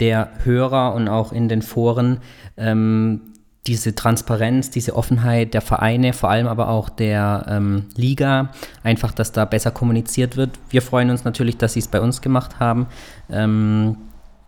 der 0.01 0.31
Hörer 0.45 0.95
und 0.95 1.09
auch 1.09 1.33
in 1.33 1.49
den 1.49 1.63
Foren, 1.63 2.21
ähm, 2.57 3.34
diese 3.67 3.95
Transparenz, 3.95 4.71
diese 4.71 4.95
Offenheit 4.95 5.55
der 5.55 5.63
Vereine, 5.63 6.13
vor 6.13 6.31
allem 6.31 6.47
aber 6.47 6.69
auch 6.69 6.91
der 6.91 7.47
ähm, 7.49 7.87
Liga, 7.97 8.51
einfach, 8.83 9.13
dass 9.13 9.33
da 9.33 9.45
besser 9.45 9.71
kommuniziert 9.71 10.37
wird. 10.37 10.51
Wir 10.69 10.83
freuen 10.83 11.11
uns 11.11 11.25
natürlich, 11.25 11.57
dass 11.57 11.73
sie 11.73 11.81
es 11.81 11.89
bei 11.89 12.01
uns 12.01 12.21
gemacht 12.21 12.61
haben. 12.61 12.87
Ähm, 13.31 13.97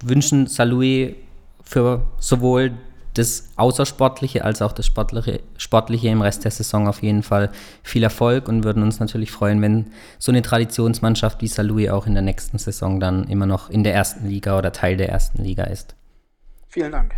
wünschen 0.05 0.47
Salui 0.47 1.17
für 1.63 2.07
sowohl 2.19 2.73
das 3.15 3.49
Außersportliche 3.57 4.45
als 4.45 4.61
auch 4.61 4.73
das 4.73 4.85
Sportliche, 4.85 5.41
Sportliche 5.57 6.09
im 6.09 6.21
Rest 6.21 6.45
der 6.45 6.51
Saison 6.51 6.87
auf 6.87 7.03
jeden 7.03 7.23
Fall 7.23 7.51
viel 7.83 8.03
Erfolg 8.03 8.47
und 8.47 8.65
würden 8.65 8.83
uns 8.83 9.01
natürlich 9.01 9.31
freuen, 9.31 9.63
wenn 9.63 9.87
so 10.19 10.31
eine 10.31 10.43
Traditionsmannschaft 10.43 11.41
wie 11.41 11.49
Salui 11.49 11.89
auch 11.89 12.07
in 12.07 12.13
der 12.13 12.23
nächsten 12.23 12.59
Saison 12.59 13.01
dann 13.01 13.25
immer 13.29 13.47
noch 13.47 13.71
in 13.71 13.85
der 13.85 13.95
ersten 13.95 14.29
Liga 14.29 14.59
oder 14.59 14.73
Teil 14.73 14.99
der 14.99 15.09
ersten 15.09 15.43
Liga 15.43 15.65
ist. 15.65 15.97
Vielen 16.69 16.93
Dank. 16.93 17.15